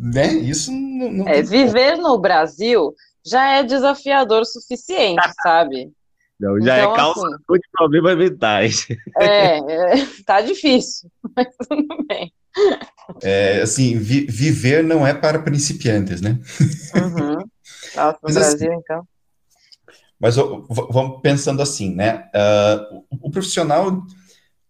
né? 0.00 0.32
Isso 0.34 0.72
não, 0.72 1.12
não 1.12 1.28
é, 1.28 1.42
Viver 1.42 1.96
no 1.98 2.18
Brasil 2.18 2.94
já 3.24 3.52
é 3.52 3.62
desafiador 3.62 4.42
o 4.42 4.44
suficiente, 4.46 5.22
sabe? 5.42 5.92
Não, 6.40 6.60
já 6.60 6.76
é 6.76 6.80
então, 6.80 6.92
é 6.92 6.96
causa 6.96 7.26
assim, 7.26 7.36
de 7.54 7.68
problemas 7.72 8.18
mentais. 8.18 8.86
É, 9.18 9.58
é, 9.58 10.06
tá 10.24 10.40
difícil, 10.40 11.10
mas 11.36 11.48
tudo 11.68 11.86
bem. 12.08 12.32
É, 13.22 13.62
assim, 13.62 13.98
vi, 13.98 14.26
viver 14.26 14.82
não 14.82 15.06
é 15.06 15.14
para 15.14 15.38
principiantes, 15.38 16.20
né? 16.20 16.38
Uhum. 16.94 17.36
Nossa, 17.94 18.12
no 18.12 18.18
mas, 18.22 18.36
assim, 18.36 18.48
Brasil, 18.58 18.72
assim, 18.72 18.80
então. 18.82 19.08
Mas 20.18 20.36
vamos 20.36 21.20
pensando 21.20 21.60
assim, 21.60 21.94
né? 21.94 22.28
Uh, 22.34 23.04
o 23.20 23.30
profissional, 23.30 24.02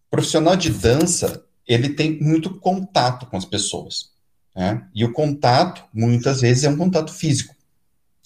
profissional 0.09 0.55
de 0.55 0.69
dança, 0.69 1.43
ele 1.67 1.89
tem 1.89 2.19
muito 2.21 2.49
contato 2.59 3.25
com 3.25 3.37
as 3.37 3.45
pessoas, 3.45 4.11
né? 4.55 4.87
E 4.93 5.03
o 5.03 5.11
contato, 5.11 5.83
muitas 5.93 6.41
vezes, 6.41 6.63
é 6.63 6.69
um 6.69 6.77
contato 6.77 7.13
físico, 7.13 7.55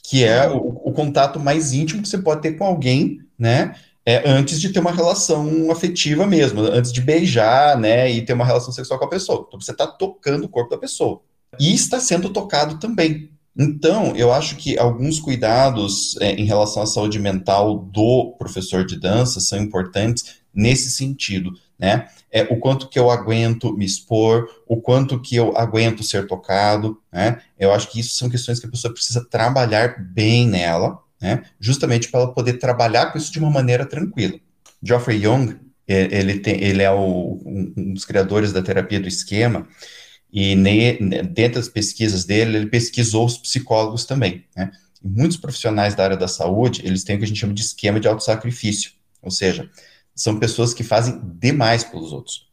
que 0.04 0.24
é 0.24 0.50
o, 0.50 0.58
o 0.58 0.92
contato 0.92 1.40
mais 1.40 1.74
íntimo 1.74 2.02
que 2.02 2.08
você 2.08 2.18
pode 2.18 2.42
ter 2.42 2.54
com 2.54 2.66
alguém, 2.66 3.20
né? 3.38 3.76
É, 4.06 4.28
antes 4.28 4.60
de 4.60 4.70
ter 4.70 4.80
uma 4.80 4.92
relação 4.92 5.70
afetiva 5.72 6.26
mesmo, 6.26 6.62
antes 6.62 6.92
de 6.92 7.02
beijar, 7.02 7.78
né, 7.78 8.10
e 8.12 8.26
ter 8.26 8.34
uma 8.34 8.46
relação 8.46 8.74
sexual 8.74 8.98
com 8.98 9.06
a 9.06 9.10
pessoa. 9.10 9.46
Então, 9.48 9.62
você 9.62 9.72
está 9.72 9.86
tocando 9.86 10.46
o 10.46 10.50
corpo 10.50 10.72
da 10.72 10.78
pessoa. 10.78 11.22
E 11.60 11.72
está 11.72 12.00
sendo 12.00 12.32
tocado 12.32 12.80
também. 12.80 13.30
Então, 13.58 14.16
eu 14.16 14.32
acho 14.32 14.56
que 14.56 14.78
alguns 14.80 15.20
cuidados 15.20 16.18
é, 16.20 16.32
em 16.32 16.46
relação 16.46 16.82
à 16.82 16.86
saúde 16.86 17.20
mental 17.20 17.78
do 17.78 18.34
professor 18.40 18.86
de 18.86 19.00
dança 19.00 19.40
são 19.40 19.60
importantes 19.60 20.42
nesse 20.54 20.90
sentido, 20.90 21.52
né? 21.82 22.08
É, 22.32 22.44
o 22.44 22.58
quanto 22.58 22.88
que 22.88 23.00
eu 23.00 23.10
aguento 23.10 23.76
me 23.76 23.84
expor, 23.84 24.48
o 24.68 24.80
quanto 24.80 25.20
que 25.20 25.36
eu 25.36 25.58
aguento 25.58 26.04
ser 26.04 26.28
tocado, 26.28 27.02
né? 27.12 27.42
Eu 27.60 27.74
acho 27.74 27.90
que 27.90 28.00
isso 28.00 28.16
são 28.16 28.30
questões 28.30 28.60
que 28.60 28.68
a 28.68 28.70
pessoa 28.70 28.94
precisa 28.94 29.26
trabalhar 29.28 30.00
bem 30.00 30.48
nela, 30.48 31.00
né? 31.20 31.44
Justamente 31.60 32.10
para 32.10 32.22
ela 32.22 32.34
poder 32.34 32.54
trabalhar 32.54 33.08
com 33.08 33.18
isso 33.18 33.32
de 33.32 33.40
uma 33.40 33.50
maneira 33.50 33.84
tranquila. 33.84 34.40
Geoffrey 34.82 35.26
Young, 35.26 35.58
é, 35.88 36.20
ele, 36.20 36.40
tem, 36.40 36.64
ele 36.64 36.84
é 36.84 36.92
o, 36.92 37.42
um 37.44 37.94
dos 37.94 38.06
criadores 38.06 38.54
da 38.54 38.62
terapia 38.62 39.00
do 39.00 39.08
esquema, 39.08 39.68
e 40.32 40.56
ne, 40.56 40.94
dentro 41.24 41.60
das 41.60 41.68
pesquisas 41.68 42.24
dele, 42.24 42.58
ele 42.58 42.68
pesquisou 42.68 43.26
os 43.26 43.38
psicólogos 43.38 44.06
também, 44.06 44.46
né? 44.56 44.72
Muitos 45.04 45.36
profissionais 45.36 45.96
da 45.96 46.04
área 46.04 46.16
da 46.16 46.28
saúde, 46.28 46.84
eles 46.86 47.04
têm 47.04 47.16
o 47.16 47.20
que 47.20 47.26
a 47.26 47.28
gente 47.28 47.40
chama 47.40 47.56
de 47.56 47.64
esquema 47.64 48.00
de 48.00 48.08
autossacrifício, 48.08 48.92
ou 49.20 49.32
seja, 49.32 49.68
são 50.16 50.40
pessoas 50.40 50.74
que 50.74 50.84
fazem 50.84 51.20
demais 51.40 51.84
pelos 51.84 52.12
outros. 52.12 52.48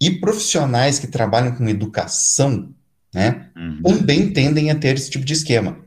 E 0.00 0.10
profissionais 0.10 0.98
que 0.98 1.06
trabalham 1.06 1.54
com 1.54 1.68
educação, 1.68 2.74
né, 3.12 3.50
uhum. 3.56 3.82
também 3.82 4.32
tendem 4.32 4.70
a 4.70 4.74
ter 4.74 4.96
esse 4.96 5.10
tipo 5.10 5.24
de 5.24 5.32
esquema. 5.32 5.78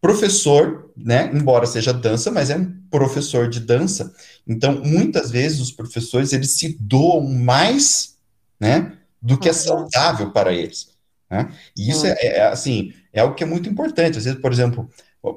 Professor, 0.00 0.90
né, 0.96 1.30
embora 1.32 1.66
seja 1.66 1.92
dança, 1.92 2.30
mas 2.30 2.50
é 2.50 2.56
um 2.56 2.72
professor 2.90 3.48
de 3.48 3.60
dança, 3.60 4.12
então 4.46 4.82
muitas 4.84 5.30
vezes 5.30 5.60
os 5.60 5.70
professores 5.70 6.32
eles 6.32 6.52
se 6.52 6.76
doam 6.80 7.22
mais, 7.22 8.16
né, 8.58 8.92
do 9.20 9.38
que 9.38 9.48
é 9.48 9.52
saudável 9.52 10.30
para 10.30 10.52
eles. 10.52 10.96
Né? 11.30 11.48
E 11.76 11.90
isso 11.90 12.06
é, 12.06 12.16
é, 12.20 12.46
assim, 12.46 12.92
é 13.12 13.20
algo 13.20 13.34
que 13.34 13.42
é 13.42 13.46
muito 13.46 13.68
importante. 13.68 14.18
Às 14.18 14.24
vezes, 14.24 14.40
por 14.40 14.52
exemplo, 14.52 14.88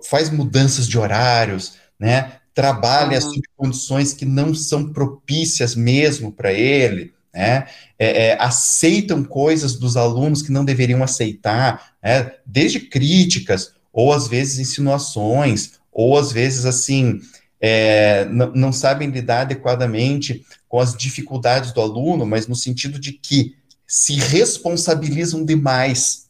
faz 0.07 0.29
mudanças 0.29 0.87
de 0.87 0.97
horários, 0.97 1.73
né? 1.99 2.33
Trabalha 2.59 3.17
uhum. 3.19 3.21
sob 3.21 3.41
condições 3.55 4.13
que 4.13 4.25
não 4.25 4.53
são 4.53 4.91
propícias 4.91 5.75
mesmo 5.75 6.31
para 6.31 6.51
ele, 6.51 7.13
né? 7.33 7.67
É, 7.97 8.27
é, 8.27 8.37
aceitam 8.41 9.23
coisas 9.23 9.75
dos 9.75 9.95
alunos 9.95 10.41
que 10.41 10.51
não 10.51 10.65
deveriam 10.65 11.01
aceitar, 11.01 11.93
né? 12.03 12.33
desde 12.45 12.79
críticas, 12.79 13.73
ou 13.93 14.11
às 14.11 14.27
vezes 14.27 14.59
insinuações, 14.59 15.79
ou 15.91 16.17
às 16.17 16.31
vezes 16.31 16.65
assim, 16.65 17.19
é, 17.61 18.25
não 18.25 18.73
sabem 18.73 19.09
lidar 19.09 19.41
adequadamente 19.41 20.45
com 20.67 20.79
as 20.79 20.93
dificuldades 20.93 21.71
do 21.71 21.81
aluno, 21.81 22.25
mas 22.25 22.47
no 22.47 22.55
sentido 22.55 22.99
de 22.99 23.13
que 23.13 23.55
se 23.87 24.15
responsabilizam 24.15 25.43
demais. 25.45 26.27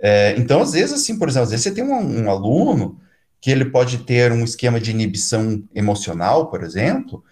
É, 0.00 0.34
então, 0.36 0.60
às 0.60 0.72
vezes, 0.72 0.92
assim, 0.92 1.18
por 1.18 1.28
exemplo, 1.28 1.44
às 1.44 1.50
vezes 1.50 1.64
você 1.64 1.70
tem 1.70 1.84
um, 1.84 2.24
um, 2.24 2.30
aluno 2.30 3.00
que 3.44 3.50
ele 3.50 3.66
pode 3.66 3.98
ter 3.98 4.32
um 4.32 4.42
esquema 4.42 4.80
de 4.80 4.90
inibição 4.90 5.62
emocional, 5.74 6.46
por 6.46 6.64
exemplo, 6.64 7.22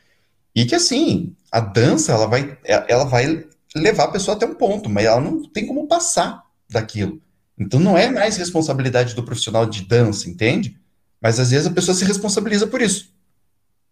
E 0.54 0.66
que 0.66 0.74
assim, 0.74 1.34
a 1.50 1.58
dança 1.58 2.12
ela 2.12 2.26
vai, 2.26 2.58
ela 2.86 3.04
vai 3.04 3.46
levar 3.74 4.04
a 4.04 4.10
pessoa 4.10 4.36
até 4.36 4.44
um 4.44 4.54
ponto, 4.54 4.90
mas 4.90 5.06
ela 5.06 5.22
não 5.22 5.42
tem 5.42 5.66
como 5.66 5.88
passar 5.88 6.42
daquilo. 6.68 7.18
Então 7.58 7.80
não 7.80 7.96
é 7.96 8.10
mais 8.10 8.36
responsabilidade 8.36 9.14
do 9.14 9.22
profissional 9.22 9.64
de 9.64 9.86
dança, 9.86 10.28
entende? 10.28 10.78
Mas 11.18 11.40
às 11.40 11.50
vezes 11.50 11.66
a 11.66 11.70
pessoa 11.72 11.94
se 11.94 12.04
responsabiliza 12.04 12.66
por 12.66 12.82
isso. 12.82 13.10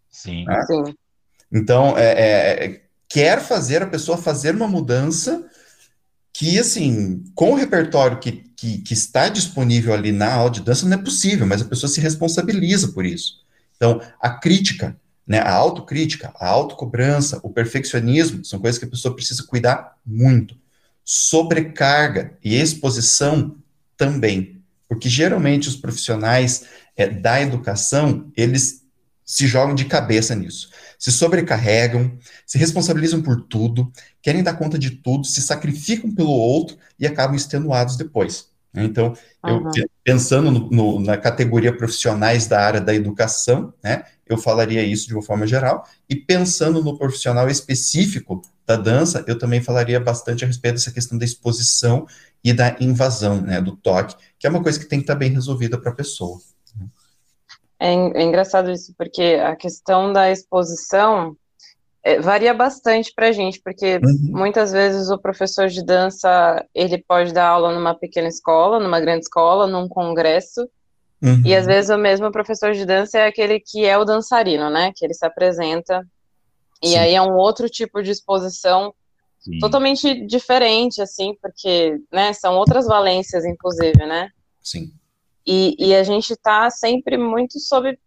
Sim. 0.07 0.45
Né? 0.45 0.63
Sim. 0.67 0.93
Então, 1.51 1.97
é, 1.97 2.11
é, 2.11 2.65
é, 2.65 2.81
quer 3.09 3.41
fazer 3.41 3.81
a 3.81 3.87
pessoa 3.87 4.15
fazer 4.15 4.53
uma 4.53 4.67
mudança 4.67 5.43
que, 6.31 6.59
assim, 6.59 7.23
com 7.33 7.53
o 7.53 7.55
repertório 7.55 8.19
que, 8.19 8.43
que, 8.61 8.77
que, 8.77 8.93
está 8.93 9.27
disponível 9.27 9.91
ali 9.91 10.11
na 10.11 10.31
aula 10.31 10.51
de 10.51 10.61
dança, 10.61 10.85
não 10.85 10.95
é 10.95 11.01
possível, 11.01 11.47
mas 11.47 11.63
a 11.63 11.65
pessoa 11.65 11.89
se 11.89 11.99
responsabiliza 11.99 12.89
por 12.89 13.03
isso. 13.03 13.41
Então, 13.75 13.99
a 14.21 14.29
crítica, 14.29 14.95
né, 15.25 15.39
a 15.39 15.51
autocrítica, 15.51 16.31
a 16.35 16.47
autocobrança, 16.47 17.39
o 17.41 17.49
perfeccionismo, 17.49 18.45
são 18.45 18.59
coisas 18.59 18.77
que 18.77 18.85
a 18.85 18.89
pessoa 18.89 19.15
precisa 19.15 19.41
cuidar 19.47 19.97
muito. 20.05 20.55
Sobrecarga 21.03 22.37
e 22.43 22.55
exposição 22.55 23.55
também, 23.97 24.61
porque 24.87 25.09
geralmente 25.09 25.67
os 25.67 25.75
profissionais 25.75 26.65
é, 26.95 27.07
da 27.07 27.41
educação, 27.41 28.31
eles 28.37 28.83
se 29.25 29.47
jogam 29.47 29.73
de 29.73 29.85
cabeça 29.85 30.35
nisso. 30.35 30.69
Se 30.99 31.11
sobrecarregam, 31.11 32.15
se 32.45 32.59
responsabilizam 32.59 33.23
por 33.23 33.41
tudo, 33.41 33.91
querem 34.21 34.43
dar 34.43 34.53
conta 34.53 34.77
de 34.77 34.91
tudo, 34.91 35.25
se 35.25 35.41
sacrificam 35.41 36.13
pelo 36.13 36.29
outro 36.29 36.77
e 36.99 37.07
acabam 37.07 37.35
extenuados 37.35 37.97
depois. 37.97 38.50
Né? 38.73 38.83
Então, 38.83 39.13
uhum. 39.43 39.71
eu, 39.75 39.89
pensando 40.03 40.51
no, 40.51 40.69
no, 40.69 40.99
na 40.99 41.17
categoria 41.17 41.75
profissionais 41.75 42.47
da 42.47 42.59
área 42.59 42.81
da 42.81 42.93
educação, 42.93 43.73
né, 43.83 44.03
eu 44.25 44.37
falaria 44.37 44.83
isso 44.83 45.07
de 45.07 45.13
uma 45.13 45.23
forma 45.23 45.45
geral, 45.45 45.85
e 46.09 46.15
pensando 46.15 46.83
no 46.83 46.97
profissional 46.97 47.49
específico 47.49 48.41
da 48.65 48.75
dança, 48.75 49.23
eu 49.27 49.37
também 49.37 49.61
falaria 49.61 49.99
bastante 49.99 50.43
a 50.43 50.47
respeito 50.47 50.75
dessa 50.75 50.91
questão 50.91 51.17
da 51.17 51.25
exposição 51.25 52.05
e 52.43 52.53
da 52.53 52.77
invasão, 52.79 53.41
né, 53.41 53.61
do 53.61 53.75
toque, 53.75 54.15
que 54.39 54.47
é 54.47 54.49
uma 54.49 54.63
coisa 54.63 54.79
que 54.79 54.85
tem 54.85 54.99
que 54.99 55.03
estar 55.03 55.15
bem 55.15 55.31
resolvida 55.31 55.77
para 55.77 55.91
a 55.91 55.95
pessoa. 55.95 56.39
É, 57.79 57.93
é, 57.93 58.23
engraçado 58.23 58.69
isso, 58.71 58.93
porque 58.95 59.39
a 59.43 59.55
questão 59.55 60.13
da 60.13 60.31
exposição 60.31 61.35
é, 62.03 62.19
varia 62.19 62.53
bastante 62.53 63.13
para 63.15 63.27
a 63.27 63.31
gente, 63.31 63.61
porque 63.61 63.97
uhum. 63.97 64.31
muitas 64.31 64.71
vezes 64.71 65.09
o 65.09 65.17
professor 65.17 65.67
de 65.67 65.83
dança, 65.83 66.65
ele 66.73 66.97
pode 66.97 67.33
dar 67.33 67.47
aula 67.47 67.73
numa 67.73 67.93
pequena 67.93 68.27
escola, 68.27 68.79
numa 68.79 68.99
grande 68.99 69.25
escola, 69.25 69.67
num 69.67 69.87
congresso, 69.87 70.67
uhum. 71.21 71.43
e 71.45 71.55
às 71.55 71.65
vezes 71.65 71.89
o 71.91 71.97
mesmo 71.97 72.31
professor 72.31 72.73
de 72.73 72.85
dança 72.85 73.19
é 73.19 73.27
aquele 73.27 73.59
que 73.59 73.85
é 73.85 73.97
o 73.97 74.05
dançarino, 74.05 74.69
né, 74.69 74.91
que 74.95 75.05
ele 75.05 75.13
se 75.13 75.25
apresenta, 75.25 76.05
e 76.81 76.89
Sim. 76.89 76.97
aí 76.97 77.13
é 77.13 77.21
um 77.21 77.35
outro 77.35 77.69
tipo 77.69 78.01
de 78.01 78.09
exposição 78.09 78.93
Sim. 79.39 79.59
totalmente 79.59 80.25
diferente, 80.25 81.01
assim, 81.01 81.35
porque, 81.41 81.99
né, 82.11 82.33
são 82.33 82.55
outras 82.55 82.85
valências, 82.85 83.45
inclusive, 83.45 84.05
né? 84.05 84.29
Sim. 84.61 84.91
E, 85.45 85.75
e 85.79 85.95
a 85.95 86.03
gente 86.03 86.33
está 86.33 86.69
sempre 86.69 87.17
muito 87.17 87.59
sob, 87.59 87.97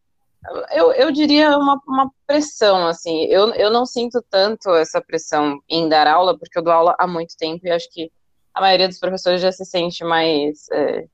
eu, 0.72 0.92
eu 0.92 1.10
diria, 1.10 1.56
uma, 1.56 1.80
uma 1.86 2.10
pressão, 2.26 2.86
assim. 2.86 3.24
Eu, 3.24 3.52
eu 3.54 3.70
não 3.70 3.86
sinto 3.86 4.22
tanto 4.30 4.70
essa 4.74 5.00
pressão 5.00 5.58
em 5.68 5.88
dar 5.88 6.06
aula, 6.06 6.38
porque 6.38 6.58
eu 6.58 6.62
dou 6.62 6.72
aula 6.72 6.94
há 6.98 7.06
muito 7.06 7.36
tempo 7.36 7.66
e 7.66 7.70
acho 7.70 7.88
que 7.90 8.10
a 8.52 8.60
maioria 8.60 8.88
dos 8.88 8.98
professores 8.98 9.40
já 9.40 9.50
se 9.50 9.64
sente 9.64 10.04
mais, 10.04 10.68
é, 10.70 11.06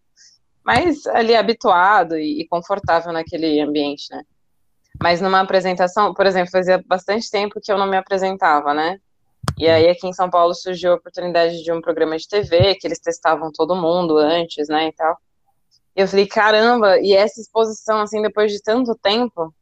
mais 0.65 1.07
ali 1.07 1.35
habituado 1.35 2.19
e, 2.19 2.43
e 2.43 2.49
confortável 2.49 3.13
naquele 3.13 3.61
ambiente, 3.61 4.07
né? 4.11 4.23
Mas 5.03 5.21
numa 5.21 5.41
apresentação, 5.41 6.13
por 6.13 6.27
exemplo, 6.27 6.51
fazia 6.51 6.83
bastante 6.87 7.31
tempo 7.31 7.61
que 7.63 7.73
eu 7.73 7.79
não 7.79 7.87
me 7.87 7.97
apresentava, 7.97 8.75
né? 8.75 8.99
E 9.59 9.69
aí 9.69 9.89
aqui 9.89 10.07
em 10.07 10.13
São 10.13 10.29
Paulo 10.29 10.55
surgiu 10.55 10.93
a 10.93 10.97
oportunidade 10.97 11.63
de 11.63 11.73
um 11.73 11.81
programa 11.81 12.17
de 12.17 12.29
TV, 12.29 12.75
que 12.75 12.87
eles 12.87 12.99
testavam 12.99 13.51
todo 13.53 13.75
mundo 13.75 14.19
antes, 14.19 14.69
né, 14.69 14.89
e 14.89 14.93
tal. 14.93 15.17
Eu 16.01 16.09
falei, 16.09 16.27
caramba, 16.27 16.99
e 16.99 17.13
essa 17.13 17.41
exposição, 17.41 18.01
assim, 18.01 18.23
depois 18.23 18.53
de 18.53 18.63
tanto 18.63 18.95
tempo, 18.95 19.55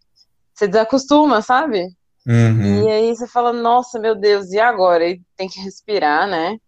você 0.54 0.66
desacostuma, 0.66 1.42
sabe? 1.42 1.88
Uhum. 2.26 2.82
E 2.84 2.90
aí 2.90 3.14
você 3.14 3.26
fala, 3.26 3.52
nossa, 3.52 3.98
meu 3.98 4.14
Deus, 4.14 4.50
e 4.50 4.58
agora? 4.58 5.08
E 5.08 5.20
tem 5.36 5.48
que 5.48 5.60
respirar, 5.60 6.28
né? 6.28 6.58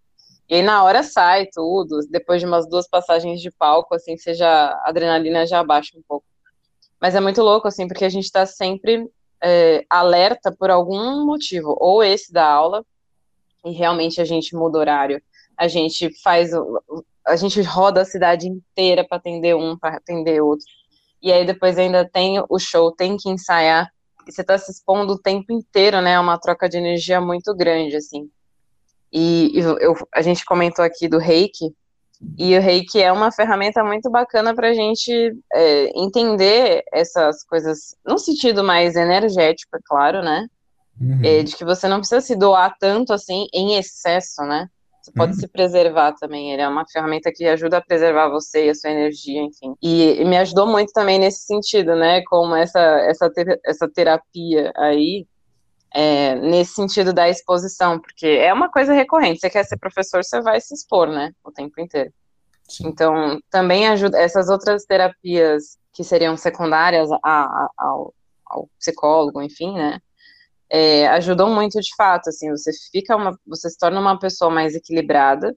E 0.48 0.56
aí 0.56 0.62
na 0.62 0.82
hora 0.82 1.02
sai 1.02 1.46
tudo, 1.52 2.00
depois 2.10 2.40
de 2.40 2.46
umas 2.46 2.68
duas 2.68 2.88
passagens 2.88 3.40
de 3.40 3.50
palco, 3.52 3.94
assim, 3.94 4.16
você 4.16 4.34
já, 4.34 4.72
a 4.84 4.88
adrenalina 4.88 5.46
já 5.46 5.60
abaixa 5.60 5.96
um 5.96 6.02
pouco. 6.08 6.26
Mas 7.00 7.14
é 7.14 7.20
muito 7.20 7.42
louco, 7.42 7.68
assim, 7.68 7.86
porque 7.86 8.04
a 8.04 8.08
gente 8.08 8.30
tá 8.32 8.44
sempre 8.44 9.08
é, 9.42 9.84
alerta 9.88 10.50
por 10.50 10.70
algum 10.70 11.24
motivo, 11.24 11.76
ou 11.78 12.02
esse 12.02 12.32
da 12.32 12.44
aula, 12.44 12.84
e 13.64 13.70
realmente 13.70 14.20
a 14.20 14.24
gente 14.24 14.56
muda 14.56 14.78
horário, 14.78 15.22
a 15.56 15.68
gente 15.68 16.10
faz, 16.22 16.50
a 17.26 17.36
gente 17.36 17.60
roda 17.62 18.02
a 18.02 18.04
cidade 18.04 18.48
inteira 18.48 19.06
para 19.06 19.18
atender 19.18 19.54
um, 19.54 19.76
para 19.78 19.96
atender 19.96 20.40
outro, 20.40 20.66
e 21.22 21.32
aí 21.32 21.44
depois 21.44 21.78
ainda 21.78 22.08
tem 22.08 22.42
o 22.48 22.58
show, 22.58 22.92
tem 22.92 23.16
que 23.16 23.28
ensaiar, 23.28 23.90
e 24.26 24.32
você 24.32 24.40
está 24.40 24.56
se 24.58 24.70
expondo 24.70 25.14
o 25.14 25.18
tempo 25.18 25.52
inteiro, 25.52 26.00
né, 26.00 26.12
é 26.12 26.20
uma 26.20 26.38
troca 26.38 26.68
de 26.68 26.78
energia 26.78 27.20
muito 27.20 27.54
grande, 27.54 27.96
assim. 27.96 28.28
E, 29.12 29.58
e 29.58 29.60
eu, 29.60 29.96
a 30.14 30.22
gente 30.22 30.44
comentou 30.44 30.84
aqui 30.84 31.08
do 31.08 31.18
reiki, 31.18 31.74
e 32.38 32.56
o 32.56 32.60
reiki 32.60 33.02
é 33.02 33.10
uma 33.10 33.32
ferramenta 33.32 33.82
muito 33.82 34.10
bacana 34.10 34.54
para 34.54 34.68
a 34.68 34.74
gente 34.74 35.10
é, 35.52 35.98
entender 35.98 36.82
essas 36.92 37.42
coisas, 37.44 37.96
no 38.06 38.18
sentido 38.18 38.62
mais 38.62 38.94
energético, 38.94 39.76
é 39.76 39.80
claro, 39.82 40.22
né? 40.22 40.46
Uhum. 41.00 41.20
É, 41.24 41.42
de 41.42 41.56
que 41.56 41.64
você 41.64 41.88
não 41.88 41.98
precisa 41.98 42.20
se 42.20 42.36
doar 42.36 42.76
tanto 42.78 43.14
assim 43.14 43.46
em 43.54 43.76
excesso, 43.76 44.42
né? 44.42 44.68
Você 45.00 45.12
pode 45.12 45.32
uhum. 45.32 45.38
se 45.38 45.48
preservar 45.48 46.12
também. 46.12 46.52
Ele 46.52 46.62
é 46.62 46.68
uma 46.68 46.84
ferramenta 46.86 47.32
que 47.34 47.46
ajuda 47.46 47.78
a 47.78 47.80
preservar 47.80 48.28
você 48.28 48.66
e 48.66 48.70
a 48.70 48.74
sua 48.74 48.90
energia, 48.90 49.40
enfim. 49.40 49.74
E, 49.82 50.20
e 50.20 50.24
me 50.24 50.36
ajudou 50.38 50.66
muito 50.66 50.92
também 50.92 51.18
nesse 51.18 51.46
sentido, 51.46 51.96
né? 51.96 52.22
Como 52.24 52.54
essa, 52.54 52.80
essa, 52.80 53.30
ter, 53.30 53.60
essa 53.64 53.88
terapia 53.88 54.72
aí, 54.76 55.26
é, 55.94 56.34
nesse 56.36 56.74
sentido 56.74 57.12
da 57.12 57.28
exposição, 57.28 57.98
porque 57.98 58.26
é 58.26 58.52
uma 58.52 58.70
coisa 58.70 58.92
recorrente. 58.92 59.40
Você 59.40 59.50
quer 59.50 59.64
ser 59.64 59.78
professor, 59.78 60.22
você 60.22 60.40
vai 60.42 60.60
se 60.60 60.74
expor, 60.74 61.08
né? 61.08 61.32
O 61.42 61.50
tempo 61.50 61.80
inteiro. 61.80 62.12
Sim. 62.68 62.86
Então, 62.86 63.40
também 63.50 63.88
ajuda 63.88 64.18
essas 64.18 64.48
outras 64.48 64.84
terapias 64.84 65.78
que 65.92 66.04
seriam 66.04 66.36
secundárias 66.36 67.10
a, 67.10 67.18
a, 67.24 67.70
ao, 67.76 68.14
ao 68.46 68.68
psicólogo, 68.78 69.42
enfim, 69.42 69.74
né? 69.74 69.98
É, 70.70 71.08
ajudam 71.08 71.52
muito 71.52 71.80
de 71.80 71.94
fato, 71.96 72.28
assim, 72.28 72.48
você 72.50 72.70
fica 72.92 73.16
uma, 73.16 73.36
você 73.44 73.68
se 73.68 73.76
torna 73.76 74.00
uma 74.00 74.18
pessoa 74.18 74.50
mais 74.50 74.74
equilibrada, 74.74 75.54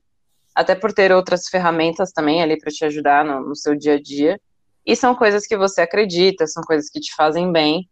até 0.55 0.73
por 0.73 0.91
ter 0.91 1.11
outras 1.11 1.47
ferramentas 1.47 2.11
também 2.11 2.41
ali 2.41 2.57
para 2.57 2.71
te 2.71 2.83
ajudar 2.83 3.23
no, 3.23 3.41
no, 3.41 3.55
seu 3.55 3.75
dia 3.75 3.93
a 3.93 4.01
dia, 4.01 4.41
e 4.85 4.95
são 4.95 5.15
coisas 5.15 5.45
que 5.45 5.55
você 5.55 5.81
acredita, 5.81 6.47
são 6.47 6.63
coisas 6.63 6.89
que 6.89 6.99
te 6.99 7.13
fazem 7.15 7.51
bem, 7.51 7.87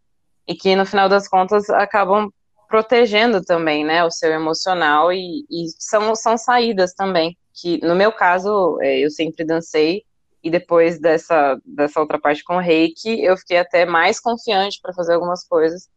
e 0.46 0.54
que 0.54 0.74
no 0.74 0.84
final 0.84 1.08
das 1.08 1.28
contas 1.28 1.70
acabam 1.70 2.28
protegendo 2.68 3.40
também, 3.42 3.84
né, 3.84 4.02
o 4.04 4.10
seu 4.10 4.32
emocional, 4.32 5.12
e, 5.12 5.46
e 5.48 5.66
são, 5.78 6.14
são 6.16 6.36
saídas 6.36 6.92
também, 6.92 7.36
que 7.54 7.78
no 7.86 7.94
meu 7.94 8.10
caso, 8.10 8.78
é, 8.80 8.98
eu 8.98 9.10
sempre 9.10 9.44
dancei, 9.44 10.02
e 10.42 10.50
depois 10.50 10.98
dessa, 10.98 11.56
dessa 11.64 12.00
outra 12.00 12.18
parte 12.18 12.42
com 12.42 12.56
o 12.56 12.60
reiki, 12.60 13.22
eu 13.22 13.36
fiquei 13.36 13.58
até 13.58 13.86
mais 13.86 14.18
confiante 14.18 14.80
para 14.82 14.92
fazer 14.92 15.14
algumas 15.14 15.46
coisas, 15.46 15.88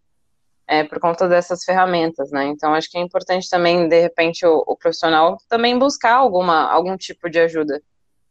é, 0.68 0.84
por 0.84 0.99
conta 0.99 1.28
dessas 1.28 1.63
ferramentas, 1.63 2.32
né? 2.32 2.45
Então, 2.47 2.74
acho 2.74 2.89
que 2.89 2.97
é 2.97 3.01
importante 3.01 3.49
também, 3.49 3.88
de 3.88 4.01
repente, 4.01 4.45
o, 4.45 4.63
o 4.68 4.76
profissional 4.76 5.38
também 5.47 5.78
buscar 5.78 6.16
alguma, 6.16 6.70
algum 6.72 6.97
tipo 6.97 7.30
de 7.30 7.39
ajuda, 7.39 7.82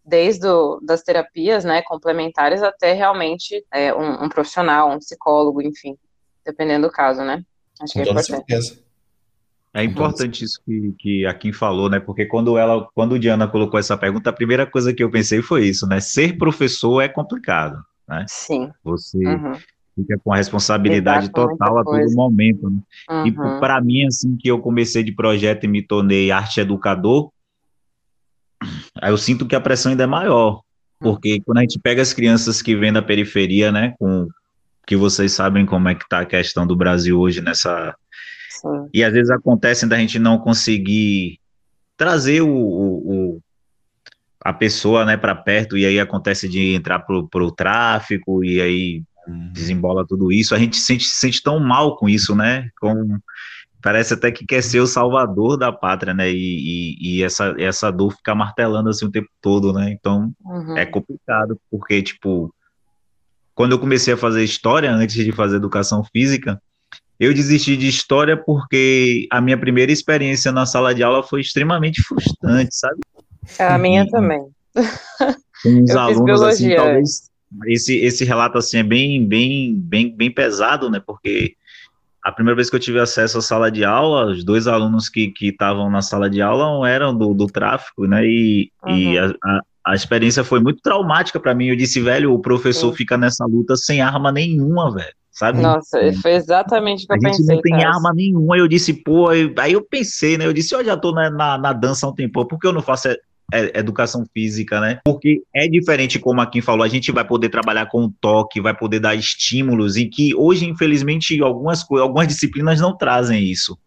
desde 0.05 0.47
o, 0.47 0.81
das 0.81 1.03
terapias, 1.03 1.65
né, 1.65 1.81
complementares, 1.83 2.63
até 2.63 2.93
realmente 2.93 3.65
é, 3.73 3.95
um, 3.95 4.25
um, 4.25 4.29
profissional, 4.29 4.91
um 4.91 4.99
psicólogo, 4.99 5.63
enfim, 5.63 5.97
dependendo 6.45 6.89
do 6.89 6.93
caso, 6.93 7.23
né? 7.23 7.43
Acho 7.81 7.93
que 7.93 7.99
é 8.01 8.03
importante. 8.03 8.27
Certeza. 8.27 8.85
É 9.77 9.83
importante 9.83 10.45
isso 10.45 10.61
que, 10.65 10.95
que 11.01 11.27
a 11.27 11.35
Kim 11.35 11.53
falou, 11.53 11.91
né? 11.91 11.99
Porque 11.99 12.27
quando 12.27 12.57
ela, 12.57 12.87
quando 12.95 13.19
Diana 13.19 13.49
colocou 13.49 13.79
essa 13.79 13.97
pergunta, 13.97 14.31
a 14.31 14.33
primeira 14.33 14.67
coisa 14.67 14.95
que 14.95 15.03
eu 15.03 15.11
pensei 15.11 15.43
foi 15.43 15.67
isso, 15.67 15.87
né? 15.87 15.99
Ser 16.01 16.39
professor 16.39 17.01
é 17.01 17.09
complicado, 17.09 17.83
né? 18.07 18.25
Sim. 18.29 18.71
Você, 18.85 19.19
uhum 19.19 19.55
fica 19.95 20.19
com 20.23 20.33
a 20.33 20.37
responsabilidade 20.37 21.31
total 21.31 21.79
a 21.79 21.85
todo 21.85 22.13
momento. 22.15 22.69
Né? 22.69 22.79
Uhum. 23.09 23.27
E 23.27 23.33
para 23.33 23.81
mim, 23.81 24.07
assim, 24.07 24.37
que 24.37 24.49
eu 24.49 24.59
comecei 24.59 25.03
de 25.03 25.13
projeto 25.13 25.65
e 25.65 25.69
me 25.69 25.83
tornei 25.83 26.31
arte 26.31 26.61
educador, 26.61 27.31
aí 29.01 29.11
eu 29.11 29.19
sinto 29.19 29.47
que 29.47 29.55
a 29.55 29.61
pressão 29.61 29.91
ainda 29.91 30.05
é 30.05 30.07
maior, 30.07 30.63
porque 30.99 31.41
quando 31.41 31.59
a 31.59 31.61
gente 31.63 31.79
pega 31.79 32.03
as 32.03 32.13
crianças 32.13 32.61
que 32.61 32.75
vêm 32.75 32.93
da 32.93 33.03
periferia, 33.03 33.71
né, 33.71 33.95
com 33.99 34.29
que 34.87 34.97
vocês 34.97 35.33
sabem 35.33 35.65
como 35.65 35.89
é 35.89 35.95
que 35.95 36.05
está 36.05 36.21
a 36.21 36.27
questão 36.27 36.67
do 36.67 36.77
Brasil 36.77 37.19
hoje 37.19 37.41
nessa 37.41 37.95
Sim. 38.51 38.89
e 38.93 39.03
às 39.03 39.13
vezes 39.13 39.31
acontece 39.31 39.87
da 39.87 39.97
gente 39.97 40.19
não 40.19 40.39
conseguir 40.39 41.41
trazer 41.97 42.43
o, 42.43 42.49
o, 42.49 43.13
o 43.37 43.41
a 44.45 44.53
pessoa 44.53 45.05
né 45.05 45.17
para 45.17 45.35
perto 45.35 45.77
e 45.79 45.87
aí 45.87 45.99
acontece 45.99 46.49
de 46.49 46.75
entrar 46.75 46.99
pro, 47.01 47.27
pro 47.29 47.51
tráfico 47.51 48.45
e 48.45 48.61
aí 48.61 49.03
desembola 49.53 50.07
tudo 50.07 50.33
isso. 50.33 50.55
A 50.55 50.59
gente 50.59 50.77
se 50.77 50.83
sente, 50.83 51.05
se 51.05 51.17
sente 51.17 51.43
tão 51.43 51.59
mal 51.59 51.97
com 51.97 52.09
isso, 52.09 52.35
né? 52.35 52.69
Com, 52.81 53.19
parece 53.83 54.15
até 54.15 54.31
que 54.31 54.47
quer 54.47 54.63
ser 54.63 54.81
o 54.81 54.87
salvador 54.87 55.57
da 55.57 55.73
pátria, 55.73 56.15
né? 56.15 56.31
E, 56.31 56.97
e, 56.99 57.19
e 57.19 57.23
essa, 57.23 57.55
essa 57.59 57.91
dor 57.91 58.13
fica 58.17 58.35
martelando 58.35 58.89
assim 58.89 59.05
o 59.05 59.11
tempo 59.11 59.29
todo, 59.41 59.73
né? 59.73 59.91
Então 59.91 60.33
uhum. 60.45 60.77
é 60.77 60.87
complicado, 60.87 61.61
porque, 61.71 62.03
tipo, 62.03 62.53
quando 63.55 63.73
eu 63.73 63.79
comecei 63.79 64.15
a 64.15 64.17
fazer 64.17 64.43
história, 64.43 64.91
antes 64.91 65.15
de 65.15 65.33
fazer 65.33 65.57
educação 65.57 66.03
física, 66.05 66.61
eu 67.21 67.33
desisti 67.33 67.77
de 67.77 67.87
história 67.87 68.37
porque 68.37 69.29
a 69.31 69.41
minha 69.41 69.59
primeira 69.59 69.93
experiência 69.93 70.51
na 70.51 70.67
sala 70.67 70.95
de 70.95 71.03
aula 71.03 71.23
foi 71.23 71.41
extremamente 71.41 72.03
frustrante, 72.03 72.75
sabe? 72.75 73.01
A 73.59 73.79
minha 73.79 74.07
também. 74.09 74.41
Com 75.63 75.83
os 75.83 75.91
eu 75.91 76.01
alunos, 76.01 76.43
assim, 76.43 76.75
talvez 76.75 77.31
esse, 77.67 77.97
esse 77.99 78.25
relato 78.25 78.59
assim 78.59 78.79
é 78.79 78.83
bem, 78.83 79.27
bem, 79.27 79.75
bem, 79.75 80.15
bem 80.15 80.31
pesado, 80.31 80.91
né? 80.91 81.01
Porque 81.05 81.57
a 82.23 82.33
primeira 82.33 82.57
vez 82.57 82.71
que 82.71 82.77
eu 82.77 82.81
tive 82.81 82.99
acesso 82.99 83.39
à 83.39 83.43
sala 83.43 83.71
de 83.71 83.85
aula, 83.85 84.33
os 84.33 84.43
dois 84.43 84.67
alunos 84.67 85.11
que 85.11 85.33
estavam 85.41 85.91
na 85.91 86.01
sala 86.01 86.31
de 86.31 86.41
aula 86.41 86.89
eram 86.89 87.17
do, 87.17 87.35
do 87.35 87.47
tráfico, 87.47 88.07
né? 88.07 88.25
E, 88.25 88.71
uhum. 88.83 88.97
e 88.97 89.19
a, 89.19 89.35
a, 89.45 89.61
a, 89.89 89.95
experiência 89.95 90.43
foi 90.43 90.59
muito 90.59 90.81
traumática 90.81 91.39
para 91.39 91.55
mim. 91.55 91.67
Eu 91.67 91.77
disse, 91.77 92.01
velho, 92.01 92.33
o 92.33 92.39
professor 92.39 92.91
Sim. 92.91 92.97
fica 92.97 93.19
nessa 93.19 93.45
luta 93.45 93.77
sem 93.77 94.01
arma 94.01 94.33
nenhuma, 94.33 94.91
velho. 94.93 95.15
Sabe? 95.31 95.61
Nossa, 95.61 95.99
foi 96.23 96.33
exatamente 96.33 97.05
o 97.05 97.09
que 97.09 97.13
a 97.13 97.17
eu 97.17 97.21
pensei. 97.21 97.45
Gente 97.45 97.55
não 97.57 97.61
tem 97.61 97.85
arma 97.85 98.13
nenhuma. 98.15 98.57
Eu 98.57 98.69
disse, 98.69 98.95
pô, 98.95 99.29
aí 99.29 99.73
eu 99.73 99.83
pensei, 99.83 100.39
né? 100.39 100.47
Eu 100.47 100.53
disse, 100.53 100.75
eu 100.75 100.83
já 100.83 100.97
tô 100.97 101.13
na, 101.13 101.29
na, 101.29 101.59
na 101.59 101.73
dança 101.73 102.07
há 102.07 102.09
um 102.09 102.15
tempo, 102.15 102.47
por 102.47 102.59
que 102.59 102.67
eu 102.67 102.73
não 102.73 102.81
faço 102.81 103.09
é, 103.09 103.19
educação 103.59 104.25
física, 104.33 104.81
né? 104.81 105.01
Porque 105.05 105.43
é 105.55 105.69
diferente, 105.69 106.19
como 106.19 106.41
a 106.41 106.47
Kim 106.47 106.61
falou, 106.61 106.85
a 106.85 106.89
gente 106.89 107.13
vai 107.13 107.25
poder 107.25 107.49
trabalhar 107.49 107.87
com 107.87 108.05
o 108.05 108.13
toque, 108.21 108.61
vai 108.61 108.77
poder 108.77 109.01
dar 109.01 109.15
estímulos, 109.15 109.97
e 109.97 110.07
que 110.07 110.35
hoje, 110.35 110.67
infelizmente, 110.67 111.41
algumas, 111.43 111.85
algumas 111.91 112.29
disciplinas 112.29 112.81
não 112.81 112.97
trazem 112.97 113.43
isso, 113.45 113.79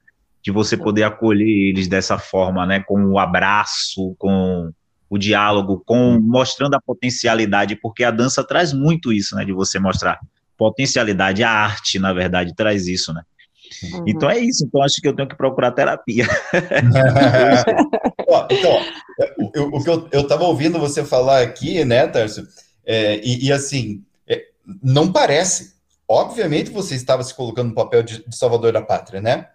de 0.42 0.52
você 0.52 0.78
poder 0.78 1.04
acolher 1.04 1.70
eles 1.70 1.88
dessa 1.88 2.18
forma, 2.18 2.66
né? 2.66 2.80
Com 2.80 3.04
o 3.06 3.20
abraço, 3.20 4.16
com 4.18 4.72
o 5.10 5.18
diálogo, 5.18 5.82
com 5.86 6.20
mostrando 6.20 6.76
a 6.76 6.82
potencialidade, 6.82 7.76
porque 7.76 8.04
a 8.04 8.12
dança 8.12 8.44
traz 8.44 8.74
muito 8.74 9.12
isso, 9.12 9.36
né? 9.36 9.46
De 9.46 9.54
você 9.54 9.80
mostrar 9.80 10.20
potencialidade, 10.58 11.44
a 11.44 11.52
arte, 11.52 12.00
na 12.00 12.12
verdade, 12.12 12.56
traz 12.56 12.88
isso, 12.88 13.14
né? 13.14 13.22
Uhum. 13.84 14.04
Então 14.08 14.30
é 14.30 14.40
isso, 14.40 14.66
então 14.66 14.82
acho 14.82 15.02
que 15.02 15.08
eu 15.08 15.16
tenho 15.16 15.28
que 15.28 15.36
procurar 15.36 15.72
terapia. 15.72 16.26
então, 18.50 18.82
eu, 19.54 19.68
o 19.68 19.84
que 19.84 19.90
eu 19.90 20.22
estava 20.22 20.44
ouvindo 20.46 20.80
você 20.80 21.04
falar 21.04 21.42
aqui, 21.42 21.84
né, 21.86 22.08
Tarso, 22.08 22.48
é, 22.86 23.20
e, 23.24 23.48
e, 23.48 23.52
assim, 23.52 24.04
é, 24.28 24.46
não 24.82 25.12
parece. 25.12 25.76
Obviamente 26.08 26.72
você 26.72 26.96
estava 26.96 27.24
se 27.24 27.34
colocando 27.34 27.70
no 27.70 27.76
papel 27.76 28.02
de, 28.02 28.28
de 28.28 28.36
salvador 28.36 28.72
da 28.72 28.82
pátria, 28.82 29.22
né? 29.22 29.50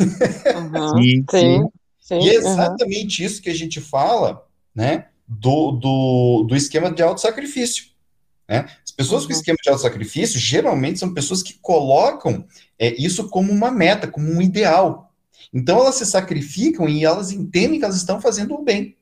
Uhum, 0.00 1.02
sim, 1.02 1.24
sim, 1.30 1.68
sim, 2.00 2.18
E 2.18 2.30
é 2.30 2.34
exatamente 2.34 3.22
uhum. 3.22 3.26
isso 3.26 3.40
que 3.40 3.50
a 3.50 3.54
gente 3.54 3.80
fala, 3.80 4.44
né, 4.74 5.06
do, 5.26 5.72
do, 5.72 6.46
do 6.48 6.56
esquema 6.56 6.90
de 6.90 7.02
auto-sacrifício. 7.02 7.91
Né? 8.48 8.66
As 8.84 8.90
pessoas 8.90 9.22
uhum. 9.22 9.28
com 9.28 9.34
esquema 9.34 9.58
de 9.62 9.70
auto-sacrifício 9.70 10.38
geralmente 10.38 10.98
são 10.98 11.14
pessoas 11.14 11.42
que 11.42 11.54
colocam 11.60 12.44
é, 12.78 12.94
isso 12.94 13.28
como 13.28 13.52
uma 13.52 13.70
meta, 13.70 14.06
como 14.06 14.30
um 14.30 14.42
ideal. 14.42 15.12
Então 15.52 15.78
elas 15.78 15.96
se 15.96 16.06
sacrificam 16.06 16.88
e 16.88 17.04
elas 17.04 17.30
entendem 17.30 17.78
que 17.78 17.84
elas 17.84 17.96
estão 17.96 18.20
fazendo 18.20 18.54
o 18.54 18.62
bem. 18.62 18.96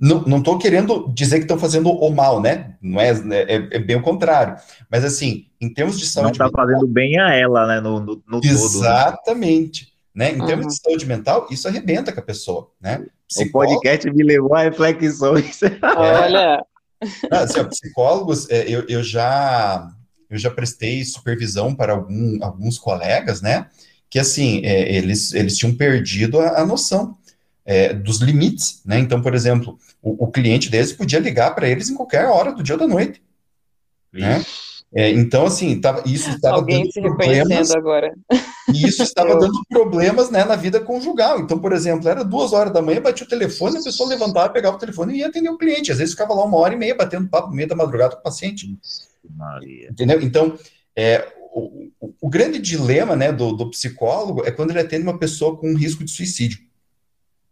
Não 0.00 0.38
estou 0.38 0.58
querendo 0.58 1.08
dizer 1.14 1.36
que 1.36 1.44
estão 1.44 1.58
fazendo 1.58 1.88
o 1.88 2.10
mal, 2.10 2.40
né? 2.40 2.74
Não 2.82 3.00
é, 3.00 3.10
é, 3.10 3.68
é, 3.70 3.78
bem 3.78 3.94
o 3.94 4.02
contrário. 4.02 4.56
Mas 4.90 5.04
assim, 5.04 5.46
em 5.60 5.72
termos 5.72 5.96
de 5.96 6.06
saúde. 6.06 6.36
Não 6.40 6.46
está 6.46 6.60
fazendo 6.60 6.88
bem 6.88 7.20
a 7.20 7.32
ela, 7.32 7.68
né? 7.68 7.80
No, 7.80 8.00
no, 8.00 8.20
no 8.26 8.40
Exatamente. 8.42 9.84
Todo, 9.84 9.92
né? 10.14 10.32
Né? 10.32 10.36
Em 10.36 10.40
uhum. 10.40 10.46
termos 10.46 10.66
de 10.66 10.80
saúde 10.80 11.06
mental, 11.06 11.46
isso 11.52 11.68
arrebenta 11.68 12.12
com 12.12 12.18
a 12.18 12.24
pessoa, 12.24 12.70
né? 12.80 13.06
Psicólogo... 13.28 13.74
O 13.74 13.76
podcast 13.76 14.10
me 14.10 14.24
levou 14.24 14.56
a 14.56 14.62
reflexões. 14.62 15.60
Olha, 15.96 16.64
assim, 17.30 17.60
ó, 17.60 17.64
psicólogos, 17.64 18.48
é, 18.50 18.68
eu, 18.68 18.86
eu, 18.88 19.02
já, 19.02 19.88
eu 20.30 20.38
já 20.38 20.50
prestei 20.50 21.04
supervisão 21.04 21.74
para 21.74 21.92
algum, 21.92 22.42
alguns 22.42 22.78
colegas, 22.78 23.40
né? 23.40 23.66
Que 24.08 24.18
assim, 24.18 24.60
é, 24.64 24.94
eles, 24.94 25.32
eles 25.32 25.56
tinham 25.56 25.74
perdido 25.74 26.40
a, 26.40 26.60
a 26.60 26.66
noção 26.66 27.16
é, 27.64 27.92
dos 27.92 28.20
limites, 28.20 28.82
né? 28.84 28.98
Então, 28.98 29.22
por 29.22 29.34
exemplo, 29.34 29.78
o, 30.00 30.26
o 30.26 30.30
cliente 30.30 30.68
deles 30.68 30.92
podia 30.92 31.18
ligar 31.18 31.54
para 31.54 31.68
eles 31.68 31.88
em 31.88 31.94
qualquer 31.94 32.26
hora 32.26 32.52
do 32.52 32.62
dia 32.62 32.74
ou 32.74 32.80
da 32.80 32.86
noite. 32.86 33.22
Né? 34.12 34.44
É, 34.94 35.10
então, 35.10 35.46
assim, 35.46 35.80
tava, 35.80 36.02
isso 36.06 36.28
estava 36.28 36.56
Alguém 36.56 36.82
dando 36.82 36.92
se 36.92 37.00
problemas, 37.00 37.70
agora. 37.70 38.14
E 38.74 38.86
isso 38.86 39.02
estava 39.02 39.38
dando 39.38 39.58
problemas 39.68 40.30
né, 40.30 40.44
na 40.44 40.54
vida 40.54 40.80
conjugal. 40.80 41.40
Então, 41.40 41.58
por 41.58 41.72
exemplo, 41.72 42.06
era 42.08 42.22
duas 42.22 42.52
horas 42.52 42.72
da 42.72 42.82
manhã, 42.82 43.00
batia 43.00 43.24
o 43.24 43.28
telefone, 43.28 43.78
a 43.78 43.82
pessoa 43.82 44.10
levantava, 44.10 44.52
pegava 44.52 44.76
o 44.76 44.78
telefone 44.78 45.14
e 45.14 45.18
ia 45.20 45.28
atender 45.28 45.48
o 45.48 45.56
cliente. 45.56 45.90
Às 45.90 45.98
vezes 45.98 46.12
ficava 46.12 46.34
lá 46.34 46.44
uma 46.44 46.58
hora 46.58 46.74
e 46.74 46.76
meia 46.76 46.94
batendo 46.94 47.28
papo 47.28 47.48
no 47.48 47.56
meio 47.56 47.68
da 47.68 47.74
madrugada 47.74 48.14
com 48.14 48.20
o 48.20 48.22
paciente. 48.22 48.76
Maria. 49.34 49.88
Entendeu? 49.90 50.20
Então, 50.20 50.58
é, 50.94 51.26
o, 51.54 51.88
o, 51.98 52.14
o, 52.20 52.28
grande 52.28 52.58
dilema 52.58 53.16
né, 53.16 53.32
do, 53.32 53.52
do, 53.52 53.70
psicólogo 53.70 54.44
é 54.44 54.50
quando 54.50 54.70
ele 54.70 54.80
atende 54.80 55.04
uma 55.04 55.18
pessoa 55.18 55.56
com 55.56 55.74
risco 55.74 56.04
de 56.04 56.10
suicídio. 56.10 56.60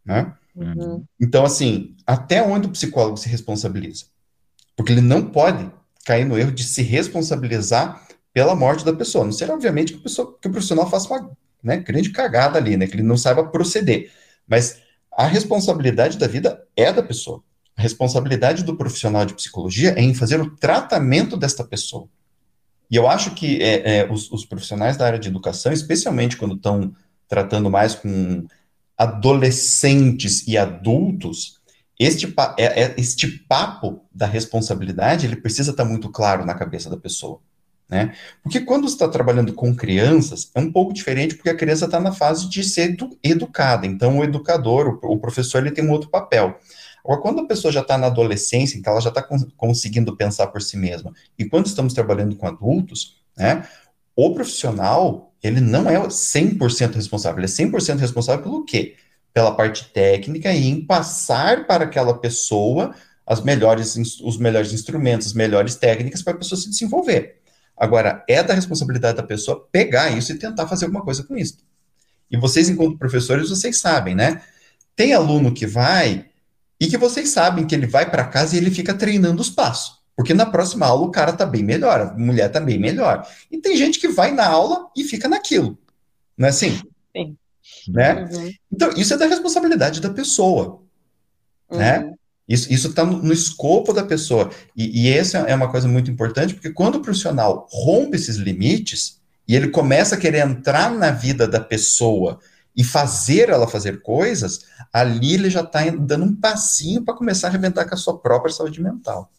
Né? 0.05 0.31
Uhum. 0.55 1.05
Então, 1.19 1.43
assim, 1.45 1.97
até 2.07 2.43
onde 2.43 2.67
o 2.67 2.73
psicólogo 2.73 3.17
se 3.17 3.29
responsabiliza? 3.29 4.05
Porque 4.77 4.93
ele 4.93 5.01
não 5.01 5.23
pode 5.25 5.71
cair 6.05 6.25
no 6.25 6.39
erro 6.39 6.53
de 6.53 6.65
se 6.65 6.83
responsabilizar 6.83 8.07
pela 8.33 8.55
morte 8.55 8.85
da 8.85 8.93
pessoa. 8.93 9.25
Não 9.25 9.33
será, 9.33 9.55
obviamente, 9.55 9.95
que, 9.95 10.01
pessoa, 10.01 10.37
que 10.41 10.49
o 10.49 10.51
profissional 10.51 10.89
faça 10.89 11.09
uma 11.09 11.31
né, 11.63 11.77
grande 11.79 12.11
cagada 12.11 12.59
ali, 12.59 12.77
né, 12.77 12.87
que 12.87 12.95
ele 12.95 13.03
não 13.03 13.17
saiba 13.17 13.45
proceder. 13.45 14.11
Mas 14.47 14.81
a 15.13 15.27
responsabilidade 15.27 16.19
da 16.19 16.27
vida 16.27 16.63
é 16.77 16.93
da 16.93 17.03
pessoa. 17.03 17.43
A 17.77 17.83
responsabilidade 17.83 18.65
do 18.65 18.77
profissional 18.77 19.25
de 19.25 19.35
psicologia 19.35 19.95
é 19.97 20.03
em 20.03 20.15
fazer 20.15 20.41
o 20.41 20.51
tratamento 20.57 21.37
desta 21.37 21.65
pessoa. 21.65 22.09
E 22.91 22.97
eu 22.97 23.09
acho 23.09 23.35
que 23.35 23.63
é, 23.63 23.99
é, 23.99 24.13
os, 24.13 24.31
os, 24.33 24.45
profissionais 24.45 24.97
da 24.97 25.07
área 25.07 25.19
de 25.19 25.29
educação, 25.29 25.73
especialmente 25.73 26.37
quando 26.37 26.57
estão 26.57 26.93
tratando 27.29 27.71
mais 27.71 27.95
com 27.95 28.47
adolescentes 28.99 30.47
e 30.47 30.59
adultos, 30.59 31.60
este, 32.01 32.35
é, 32.57 32.83
é, 32.85 32.95
este 32.97 33.29
papo 33.29 34.01
da 34.11 34.25
responsabilidade, 34.25 35.27
ele 35.27 35.37
precisa 35.37 35.73
estar 35.73 35.85
muito 35.85 36.09
claro 36.09 36.47
na 36.47 36.55
cabeça 36.55 36.89
da 36.89 36.97
pessoa. 36.97 37.41
Né? 37.87 38.15
Porque 38.43 38.61
quando 38.61 38.89
você 38.89 38.95
está 38.95 39.07
trabalhando 39.07 39.53
com 39.53 39.77
crianças, 39.77 40.51
é 40.55 40.61
um 40.61 40.73
pouco 40.73 40.95
diferente, 40.95 41.35
porque 41.35 41.51
a 41.51 41.57
criança 41.57 41.85
está 41.85 42.01
na 42.01 42.11
fase 42.11 42.49
de 42.49 42.65
ser 42.65 42.93
edu 42.93 43.19
educada. 43.23 43.87
Então, 43.87 44.19
o 44.19 44.25
educador, 44.25 44.99
o, 45.03 45.13
o, 45.13 45.19
professor, 45.19 45.59
ele 45.59 45.73
tem 45.73 45.85
um 45.85 45.91
outro 45.91 46.09
papel. 46.09 46.59
Agora, 47.05 47.21
quando 47.21 47.41
a 47.41 47.47
pessoa 47.47 47.71
já 47.71 47.81
está 47.81 47.99
na 47.99 48.07
adolescência, 48.07 48.79
então 48.79 48.93
ela 48.95 49.03
já 49.03 49.11
está 49.11 49.23
conseguindo 49.55 50.17
pensar 50.17 50.47
por 50.47 50.63
si 50.63 50.79
mesma, 50.79 51.13
e 51.39 51.45
quando 51.45 51.67
estamos 51.67 51.93
trabalhando 51.93 52.35
com 52.35 52.47
adultos, 52.47 53.21
né, 53.37 53.67
o 54.17 54.33
profissional, 54.33 55.35
ele 55.43 55.61
não 55.61 55.91
é 55.91 55.99
100% 55.99 56.95
responsável, 56.95 57.41
ele 57.41 57.47
é 57.47 57.55
100% 57.55 57.99
responsável 57.99 58.43
pelo 58.43 58.65
quê? 58.65 58.95
Pela 59.33 59.55
parte 59.55 59.91
técnica 59.93 60.53
e 60.53 60.69
em 60.69 60.85
passar 60.85 61.67
para 61.67 61.85
aquela 61.85 62.19
pessoa 62.19 62.95
as 63.27 63.43
melhores, 63.43 63.97
os 63.97 64.37
melhores 64.39 64.73
instrumentos, 64.73 65.29
as 65.29 65.33
melhores 65.35 65.77
técnicas 65.77 66.23
para 66.23 66.33
a 66.33 66.39
pessoa 66.39 66.61
se 66.61 66.69
desenvolver. 66.69 67.41
Agora, 67.77 68.25
é 68.29 68.43
da 68.43 68.53
responsabilidade 68.55 69.17
da 69.17 69.23
pessoa 69.23 69.69
pegar 69.71 70.11
isso 70.11 70.33
e 70.33 70.39
tentar 70.39 70.67
fazer 70.67 70.87
alguma 70.87 71.05
coisa 71.05 71.23
com 71.23 71.37
isso. 71.37 71.59
E 72.31 72.37
vocês, 72.37 72.69
enquanto 72.69 72.99
professores, 72.99 73.49
vocês 73.49 73.79
sabem, 73.79 74.15
né? 74.15 74.43
Tem 74.97 75.15
aluno 75.15 75.55
que 75.55 75.67
vai 75.67 76.27
e 76.79 76.89
que 76.89 76.99
vocês 76.99 77.31
sabem 77.31 77.67
que 77.67 77.75
ele 77.75 77.87
vai 77.87 78.11
para 78.11 78.25
casa 78.25 78.57
e 78.57 78.59
ele 78.59 78.71
fica 78.71 78.93
treinando 78.93 79.41
os 79.41 79.49
passos. 79.49 80.01
Porque 80.17 80.35
na 80.35 80.45
próxima 80.45 80.87
aula 80.87 81.07
o 81.07 81.11
cara 81.11 81.33
tá 81.33 81.47
bem 81.47 81.63
melhor, 81.63 82.01
a 82.01 82.19
mulher 82.19 82.51
tá 82.51 82.61
bem 82.61 82.79
melhor. 82.79 83.27
E 83.51 83.59
tem 83.59 83.77
gente 83.77 83.99
que 83.99 84.09
vai 84.09 84.33
na 84.33 84.47
aula 84.47 84.91
e 84.97 85.05
fica 85.05 85.29
naquilo. 85.29 85.79
Não 86.37 86.47
é 86.47 86.51
assim? 86.51 86.81
Sim 87.17 87.37
né? 87.89 88.25
Uhum. 88.25 88.53
Então, 88.73 88.91
isso 88.97 89.15
é 89.15 89.17
da 89.17 89.27
responsabilidade 89.27 90.01
da 90.01 90.11
pessoa, 90.11 90.83
né? 91.71 91.99
uhum. 91.99 92.07
né? 92.11 92.15
Isso 92.49 92.89
está 92.89 93.05
no, 93.05 93.23
no, 93.23 93.33
escopo 93.33 93.93
da 93.93 94.03
pessoa. 94.03 94.51
E, 94.77 95.03
e 95.03 95.09
essa 95.09 95.39
é 95.39 95.55
uma 95.55 95.71
coisa 95.71 95.87
muito 95.87 96.11
importante, 96.11 96.53
porque 96.53 96.73
quando 96.73 96.97
o 96.97 97.01
profissional 97.01 97.69
rompe 97.71 98.17
esses 98.17 98.37
limites 98.37 99.21
e 99.47 99.55
ele 99.55 99.69
começa 99.69 100.17
a 100.17 100.19
querer 100.19 100.45
entrar 100.45 100.91
na 100.93 101.13
vida 101.13 101.47
da 101.47 101.61
pessoa 101.61 102.41
e 102.77 102.83
fazer 102.83 103.51
ela 103.51 103.69
fazer 103.69 104.03
coisas, 104.03 104.67
ali 104.93 105.35
ele 105.35 105.49
já 105.49 105.61
está 105.61 105.89
dando 105.91 106.25
um 106.25 106.35
passinho 106.35 107.05
para 107.05 107.15
começar 107.15 107.47
a 107.47 107.51
arrebentar 107.51 107.89
com 107.89 107.95
a 107.95 107.99
sua 107.99 108.19
própria 108.19 108.53
saúde 108.53 108.83
mental. 108.83 109.31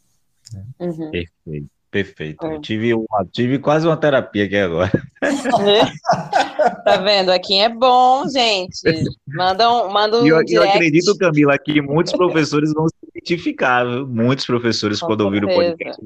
Né? 0.53 0.63
Uhum. 0.79 1.11
Perfeito. 1.11 1.69
Perfeito. 1.91 2.45
É. 2.45 2.55
Eu 2.55 2.61
tive, 2.61 2.93
uma, 2.93 3.25
tive 3.29 3.59
quase 3.59 3.85
uma 3.85 3.97
terapia 3.97 4.45
aqui 4.45 4.55
agora. 4.55 4.91
tá 6.85 6.97
vendo? 6.97 7.29
Aqui 7.31 7.59
é 7.59 7.67
bom, 7.67 8.25
gente. 8.29 8.79
Manda 9.27 9.69
um, 9.69 9.91
manda 9.91 10.21
um 10.21 10.25
eu, 10.25 10.41
eu 10.47 10.63
acredito, 10.63 11.17
Camila, 11.17 11.57
que 11.59 11.81
muitos 11.81 12.13
professores 12.13 12.73
vão 12.73 12.87
se 12.87 12.95
identificar, 13.13 13.83
viu? 13.83 14.07
Muitos 14.07 14.45
professores, 14.45 15.01
Com 15.01 15.07
quando 15.07 15.21
ouviram 15.21 15.49
o 15.49 15.53
podcast. 15.53 16.01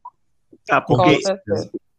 Ah, 0.70 0.82
porque 0.82 1.22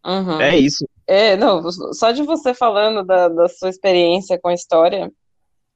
Uhum. 0.05 0.41
É 0.41 0.57
isso. 0.57 0.89
É, 1.07 1.37
não, 1.37 1.69
só 1.93 2.13
de 2.13 2.23
você 2.23 2.55
falando 2.55 3.05
da, 3.05 3.29
da 3.29 3.49
sua 3.49 3.69
experiência 3.69 4.39
com 4.41 4.53
história, 4.53 5.11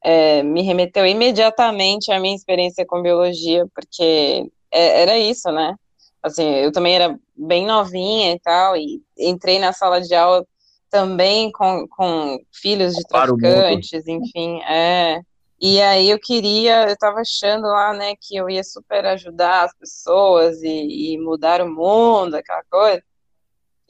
é, 0.05 0.43
me 0.43 0.63
remeteu 0.63 1.05
imediatamente 1.05 2.13
à 2.13 2.21
minha 2.21 2.37
experiência 2.37 2.87
com 2.87 3.03
biologia, 3.03 3.67
porque 3.75 4.49
é, 4.71 5.03
era 5.03 5.19
isso, 5.19 5.51
né? 5.51 5.75
Assim, 6.23 6.49
eu 6.57 6.71
também 6.71 6.95
era 6.95 7.19
bem 7.35 7.67
novinha 7.67 8.33
e 8.33 8.41
tal, 8.41 8.77
e 8.77 9.03
entrei 9.19 9.59
na 9.59 9.73
sala 9.73 10.01
de 10.01 10.15
aula 10.15 10.47
também 10.91 11.51
com, 11.53 11.87
com 11.89 12.39
filhos 12.53 12.95
de 12.95 13.05
traficantes, 13.05 14.07
enfim, 14.07 14.61
é. 14.63 15.23
E 15.61 15.81
aí 15.81 16.11
eu 16.11 16.19
queria, 16.19 16.89
eu 16.89 16.95
estava 16.95 17.21
achando 17.21 17.67
lá, 17.67 17.93
né, 17.93 18.15
que 18.21 18.35
eu 18.37 18.49
ia 18.49 18.65
super 18.65 19.05
ajudar 19.07 19.65
as 19.65 19.75
pessoas 19.75 20.63
e, 20.63 21.15
e 21.15 21.19
mudar 21.19 21.61
o 21.61 21.71
mundo, 21.71 22.35
aquela 22.35 22.63
coisa. 22.71 23.03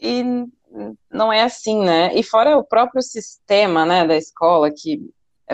E 0.01 0.25
não 1.11 1.33
é 1.33 1.43
assim, 1.43 1.81
né? 1.83 2.15
E 2.15 2.23
fora 2.23 2.57
o 2.57 2.65
próprio 2.65 3.03
sistema, 3.03 3.85
né, 3.85 4.07
da 4.07 4.17
escola, 4.17 4.71
que 4.71 5.01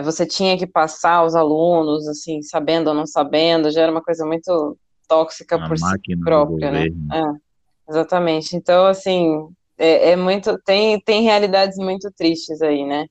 você 0.01 0.25
tinha 0.25 0.57
que 0.57 0.67
passar 0.67 1.23
os 1.23 1.35
alunos, 1.35 2.07
assim, 2.07 2.41
sabendo 2.41 2.89
ou 2.89 2.93
não 2.93 3.05
sabendo, 3.05 3.71
já 3.71 3.81
era 3.81 3.91
uma 3.91 4.03
coisa 4.03 4.25
muito 4.25 4.77
tóxica 5.07 5.55
A 5.55 5.67
por 5.67 5.77
si 5.77 5.85
própria, 6.23 6.71
né? 6.71 6.87
É, 6.87 7.89
exatamente. 7.89 8.55
Então, 8.55 8.85
assim, 8.85 9.47
é, 9.77 10.11
é, 10.11 10.15
muito, 10.15 10.57
tem, 10.65 10.99
tem 11.01 11.23
realidades 11.23 11.77
muito 11.77 12.11
tristes 12.11 12.61
aí, 12.61 12.83
né? 12.85 13.07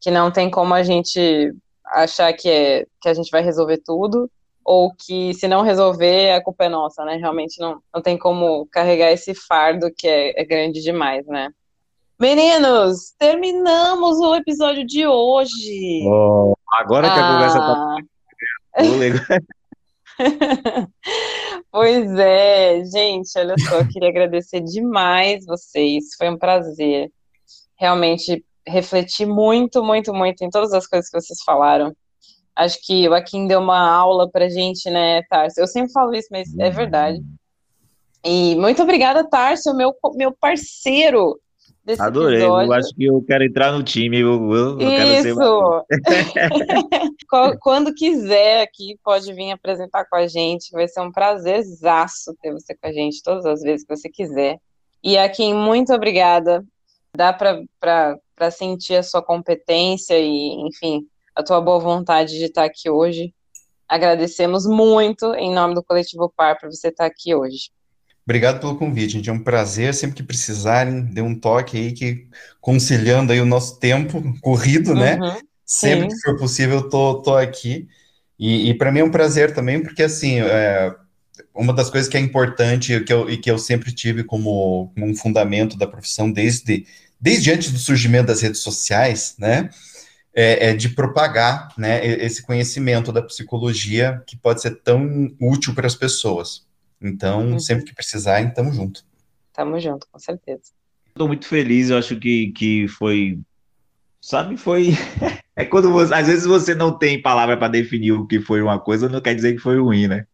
Que 0.00 0.10
não 0.10 0.30
tem 0.30 0.50
como 0.50 0.74
a 0.74 0.82
gente 0.82 1.52
achar 1.86 2.32
que, 2.32 2.48
é, 2.48 2.86
que 3.00 3.08
a 3.08 3.14
gente 3.14 3.30
vai 3.30 3.42
resolver 3.42 3.78
tudo, 3.84 4.30
ou 4.64 4.94
que 4.94 5.34
se 5.34 5.46
não 5.46 5.62
resolver, 5.62 6.32
a 6.32 6.42
culpa 6.42 6.64
é 6.64 6.68
nossa, 6.68 7.04
né? 7.04 7.16
Realmente 7.16 7.60
não, 7.60 7.80
não 7.94 8.00
tem 8.00 8.16
como 8.16 8.66
carregar 8.66 9.12
esse 9.12 9.34
fardo 9.34 9.90
que 9.94 10.08
é, 10.08 10.40
é 10.40 10.44
grande 10.44 10.80
demais, 10.82 11.26
né? 11.26 11.50
Meninos, 12.18 13.12
terminamos 13.18 14.18
o 14.20 14.34
episódio 14.36 14.86
de 14.86 15.06
hoje. 15.06 16.04
Oh, 16.06 16.54
agora 16.72 17.10
que 17.10 17.18
a 17.18 17.32
conversa 17.32 17.58
tá. 17.58 17.96
pois 21.70 22.10
é, 22.18 22.84
gente, 22.84 23.30
olha 23.36 23.54
só, 23.58 23.80
eu 23.80 23.88
queria 23.88 24.08
agradecer 24.08 24.60
demais 24.60 25.44
vocês, 25.44 26.14
foi 26.16 26.30
um 26.30 26.38
prazer 26.38 27.10
realmente 27.78 28.44
refletir 28.66 29.26
muito, 29.26 29.82
muito, 29.82 30.12
muito 30.14 30.42
em 30.42 30.50
todas 30.50 30.72
as 30.72 30.86
coisas 30.86 31.10
que 31.10 31.20
vocês 31.20 31.38
falaram. 31.44 31.94
Acho 32.56 32.78
que 32.82 33.08
o 33.08 33.14
Akin 33.14 33.46
deu 33.46 33.60
uma 33.60 33.90
aula 33.90 34.30
pra 34.30 34.48
gente, 34.48 34.88
né, 34.88 35.22
Tarso? 35.28 35.60
Eu 35.60 35.66
sempre 35.66 35.92
falo 35.92 36.14
isso, 36.14 36.28
mas 36.30 36.56
é 36.58 36.70
verdade. 36.70 37.20
E 38.24 38.54
muito 38.56 38.82
obrigada, 38.82 39.28
Tarso, 39.28 39.74
meu, 39.74 39.92
meu 40.14 40.32
parceiro 40.32 41.38
desse 41.84 42.00
Adorei, 42.00 42.38
episódio. 42.38 42.66
eu 42.66 42.72
acho 42.72 42.94
que 42.94 43.04
eu 43.04 43.22
quero 43.26 43.44
entrar 43.44 43.72
no 43.72 43.82
time, 43.82 44.20
eu, 44.20 44.52
eu, 44.52 44.78
Isso! 44.80 45.84
Quando 47.60 47.94
quiser 47.94 48.62
aqui, 48.62 48.98
pode 49.04 49.32
vir 49.32 49.50
apresentar 49.50 50.06
com 50.06 50.16
a 50.16 50.26
gente, 50.26 50.70
vai 50.72 50.88
ser 50.88 51.00
um 51.00 51.12
prazerzaço 51.12 52.34
ter 52.40 52.52
você 52.52 52.74
com 52.74 52.86
a 52.88 52.92
gente 52.92 53.22
todas 53.22 53.44
as 53.44 53.60
vezes 53.60 53.86
que 53.86 53.94
você 53.94 54.08
quiser. 54.08 54.58
E 55.02 55.18
aqui, 55.18 55.52
muito 55.52 55.92
obrigada. 55.92 56.64
Dá 57.14 57.32
para 57.32 58.50
sentir 58.50 58.96
a 58.96 59.02
sua 59.02 59.22
competência 59.22 60.18
e, 60.18 60.66
enfim, 60.66 61.06
a 61.34 61.42
tua 61.42 61.60
boa 61.60 61.78
vontade 61.78 62.38
de 62.38 62.44
estar 62.44 62.64
aqui 62.64 62.88
hoje. 62.88 63.34
Agradecemos 63.86 64.66
muito 64.66 65.34
em 65.34 65.52
nome 65.52 65.74
do 65.74 65.84
Coletivo 65.84 66.32
Par 66.34 66.58
para 66.58 66.70
você 66.70 66.88
estar 66.88 67.04
aqui 67.04 67.34
hoje. 67.34 67.70
Obrigado 68.26 68.58
pelo 68.58 68.76
convite, 68.76 69.12
gente. 69.12 69.28
É 69.28 69.32
um 69.32 69.42
prazer. 69.42 69.92
Sempre 69.94 70.16
que 70.16 70.22
precisarem, 70.22 71.02
dê 71.02 71.20
um 71.20 71.38
toque 71.38 71.76
aí, 71.76 71.92
que 71.92 72.26
conciliando 72.60 73.32
aí 73.32 73.40
o 73.40 73.46
nosso 73.46 73.78
tempo 73.78 74.22
corrido, 74.40 74.94
né? 74.94 75.18
Uhum, 75.18 75.38
Sempre 75.64 76.10
sim. 76.10 76.16
que 76.16 76.22
for 76.22 76.38
possível, 76.38 76.76
eu 76.76 76.88
tô, 76.88 77.22
tô 77.22 77.36
aqui. 77.36 77.86
E, 78.38 78.70
e 78.70 78.74
para 78.74 78.90
mim 78.90 79.00
é 79.00 79.04
um 79.04 79.10
prazer 79.10 79.54
também, 79.54 79.82
porque 79.82 80.02
assim, 80.02 80.40
é, 80.40 80.94
uma 81.54 81.72
das 81.72 81.90
coisas 81.90 82.08
que 82.08 82.16
é 82.16 82.20
importante 82.20 83.00
que 83.00 83.12
eu, 83.12 83.30
e 83.30 83.36
que 83.36 83.50
eu 83.50 83.58
sempre 83.58 83.92
tive 83.92 84.24
como, 84.24 84.90
como 84.94 85.06
um 85.06 85.14
fundamento 85.14 85.76
da 85.76 85.86
profissão 85.86 86.30
desde, 86.30 86.86
desde 87.20 87.52
antes 87.52 87.70
do 87.70 87.78
surgimento 87.78 88.26
das 88.26 88.40
redes 88.40 88.60
sociais, 88.60 89.34
né? 89.38 89.68
É, 90.36 90.70
é, 90.70 90.74
de 90.74 90.88
propagar 90.88 91.68
né, 91.78 92.04
esse 92.04 92.42
conhecimento 92.42 93.12
da 93.12 93.22
psicologia 93.22 94.20
que 94.26 94.36
pode 94.36 94.60
ser 94.60 94.82
tão 94.82 95.32
útil 95.40 95.72
para 95.76 95.86
as 95.86 95.94
pessoas. 95.94 96.63
Então, 97.00 97.52
uhum. 97.52 97.58
sempre 97.58 97.84
que 97.84 97.94
precisarem, 97.94 98.52
tamo 98.52 98.72
junto. 98.72 99.04
Tamo 99.52 99.78
junto, 99.78 100.06
com 100.10 100.18
certeza. 100.18 100.72
Estou 101.08 101.28
muito 101.28 101.46
feliz, 101.46 101.90
eu 101.90 101.98
acho 101.98 102.16
que, 102.18 102.52
que 102.52 102.88
foi. 102.88 103.38
Sabe, 104.20 104.56
foi. 104.56 104.90
é 105.54 105.64
quando 105.64 105.90
você. 105.90 106.12
Às 106.14 106.26
vezes 106.26 106.46
você 106.46 106.74
não 106.74 106.96
tem 106.96 107.20
palavra 107.20 107.56
para 107.56 107.68
definir 107.68 108.12
o 108.12 108.26
que 108.26 108.40
foi 108.40 108.60
uma 108.60 108.80
coisa, 108.80 109.08
não 109.08 109.20
quer 109.20 109.34
dizer 109.34 109.52
que 109.52 109.60
foi 109.60 109.78
ruim, 109.78 110.08
né? 110.08 110.26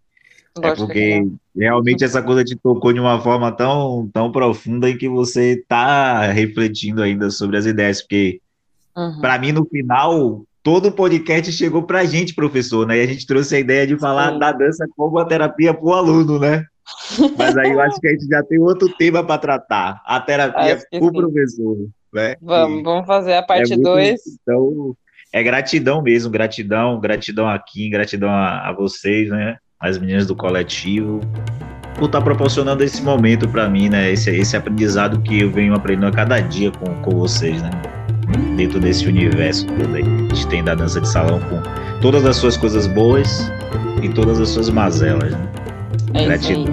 é 0.62 0.74
porque 0.74 1.26
realmente 1.56 2.04
essa 2.04 2.22
coisa 2.22 2.44
te 2.44 2.56
tocou 2.56 2.92
de 2.92 3.00
uma 3.00 3.20
forma 3.20 3.52
tão, 3.52 4.08
tão 4.12 4.32
profunda 4.32 4.90
em 4.90 4.96
que 4.96 5.08
você 5.08 5.52
está 5.52 6.26
refletindo 6.32 7.02
ainda 7.02 7.30
sobre 7.30 7.56
as 7.56 7.66
ideias, 7.66 8.02
porque 8.02 8.40
uhum. 8.96 9.20
para 9.20 9.38
mim 9.38 9.52
no 9.52 9.64
final 9.64 10.44
todo 10.62 10.88
o 10.88 10.92
podcast 10.92 11.50
chegou 11.52 11.82
para 11.82 12.00
a 12.00 12.04
gente, 12.04 12.34
professor, 12.34 12.86
né? 12.86 12.98
E 12.98 13.02
a 13.02 13.06
gente 13.06 13.26
trouxe 13.26 13.56
a 13.56 13.60
ideia 13.60 13.86
de 13.86 13.98
falar 13.98 14.32
Sim. 14.32 14.38
da 14.38 14.52
dança 14.52 14.86
como 14.96 15.18
a 15.18 15.24
terapia 15.24 15.72
para 15.72 15.84
o 15.84 15.94
aluno, 15.94 16.38
né? 16.38 16.64
Mas 17.36 17.56
aí 17.56 17.70
eu 17.70 17.80
acho 17.80 18.00
que 18.00 18.08
a 18.08 18.10
gente 18.10 18.26
já 18.26 18.42
tem 18.42 18.58
outro 18.58 18.88
tema 18.96 19.24
para 19.24 19.38
tratar, 19.38 20.02
a 20.04 20.20
terapia 20.20 20.78
para 20.90 21.04
o 21.04 21.12
professor, 21.12 21.76
né? 22.12 22.34
Vamos, 22.40 22.80
e 22.80 22.82
vamos 22.82 23.06
fazer 23.06 23.34
a 23.34 23.42
parte 23.42 23.76
2. 23.76 24.08
É 24.08 24.14
então, 24.42 24.96
é 25.32 25.42
gratidão 25.42 26.02
mesmo, 26.02 26.30
gratidão, 26.30 26.98
gratidão 27.00 27.48
aqui, 27.48 27.88
gratidão 27.88 28.30
a, 28.30 28.68
a 28.68 28.72
vocês, 28.72 29.30
né? 29.30 29.56
As 29.78 29.98
meninas 29.98 30.26
do 30.26 30.36
coletivo, 30.36 31.20
por 31.94 32.06
estar 32.06 32.18
tá 32.18 32.24
proporcionando 32.24 32.82
esse 32.82 33.02
momento 33.02 33.48
para 33.48 33.68
mim, 33.68 33.88
né? 33.88 34.10
Esse, 34.10 34.30
esse 34.30 34.56
aprendizado 34.56 35.22
que 35.22 35.40
eu 35.40 35.50
venho 35.50 35.74
aprendendo 35.74 36.08
a 36.08 36.12
cada 36.12 36.40
dia 36.40 36.70
com, 36.72 37.00
com 37.02 37.10
vocês, 37.12 37.62
né? 37.62 37.70
Dentro 38.56 38.80
desse 38.80 39.06
universo 39.06 39.66
todo 39.66 39.94
aí. 39.94 40.02
A 40.02 40.34
gente 40.34 40.46
tem 40.48 40.64
da 40.64 40.74
dança 40.74 41.00
de 41.00 41.08
salão 41.08 41.40
com 41.40 41.60
todas 42.00 42.24
as 42.24 42.36
suas 42.36 42.56
coisas 42.56 42.86
boas 42.86 43.50
e 44.02 44.08
todas 44.08 44.40
as 44.40 44.48
suas 44.48 44.68
mazelas. 44.70 45.32
Né? 45.32 45.48
É 46.14 46.24
Gratidão. 46.24 46.64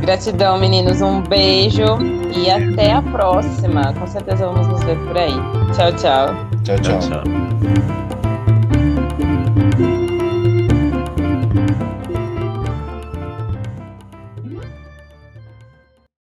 Gratidão, 0.00 0.58
meninos. 0.58 1.00
Um 1.00 1.22
beijo 1.22 1.98
e 2.36 2.50
até 2.50 2.92
a 2.92 3.02
próxima. 3.02 3.92
Com 3.94 4.06
certeza 4.06 4.46
vamos 4.46 4.66
nos 4.68 4.82
ver 4.84 4.98
por 4.98 5.16
aí. 5.16 5.34
Tchau, 5.74 5.92
tchau. 5.92 6.34
Tchau, 6.64 6.78
tchau. 6.78 6.98
tchau, 7.00 7.22
tchau. 7.22 7.24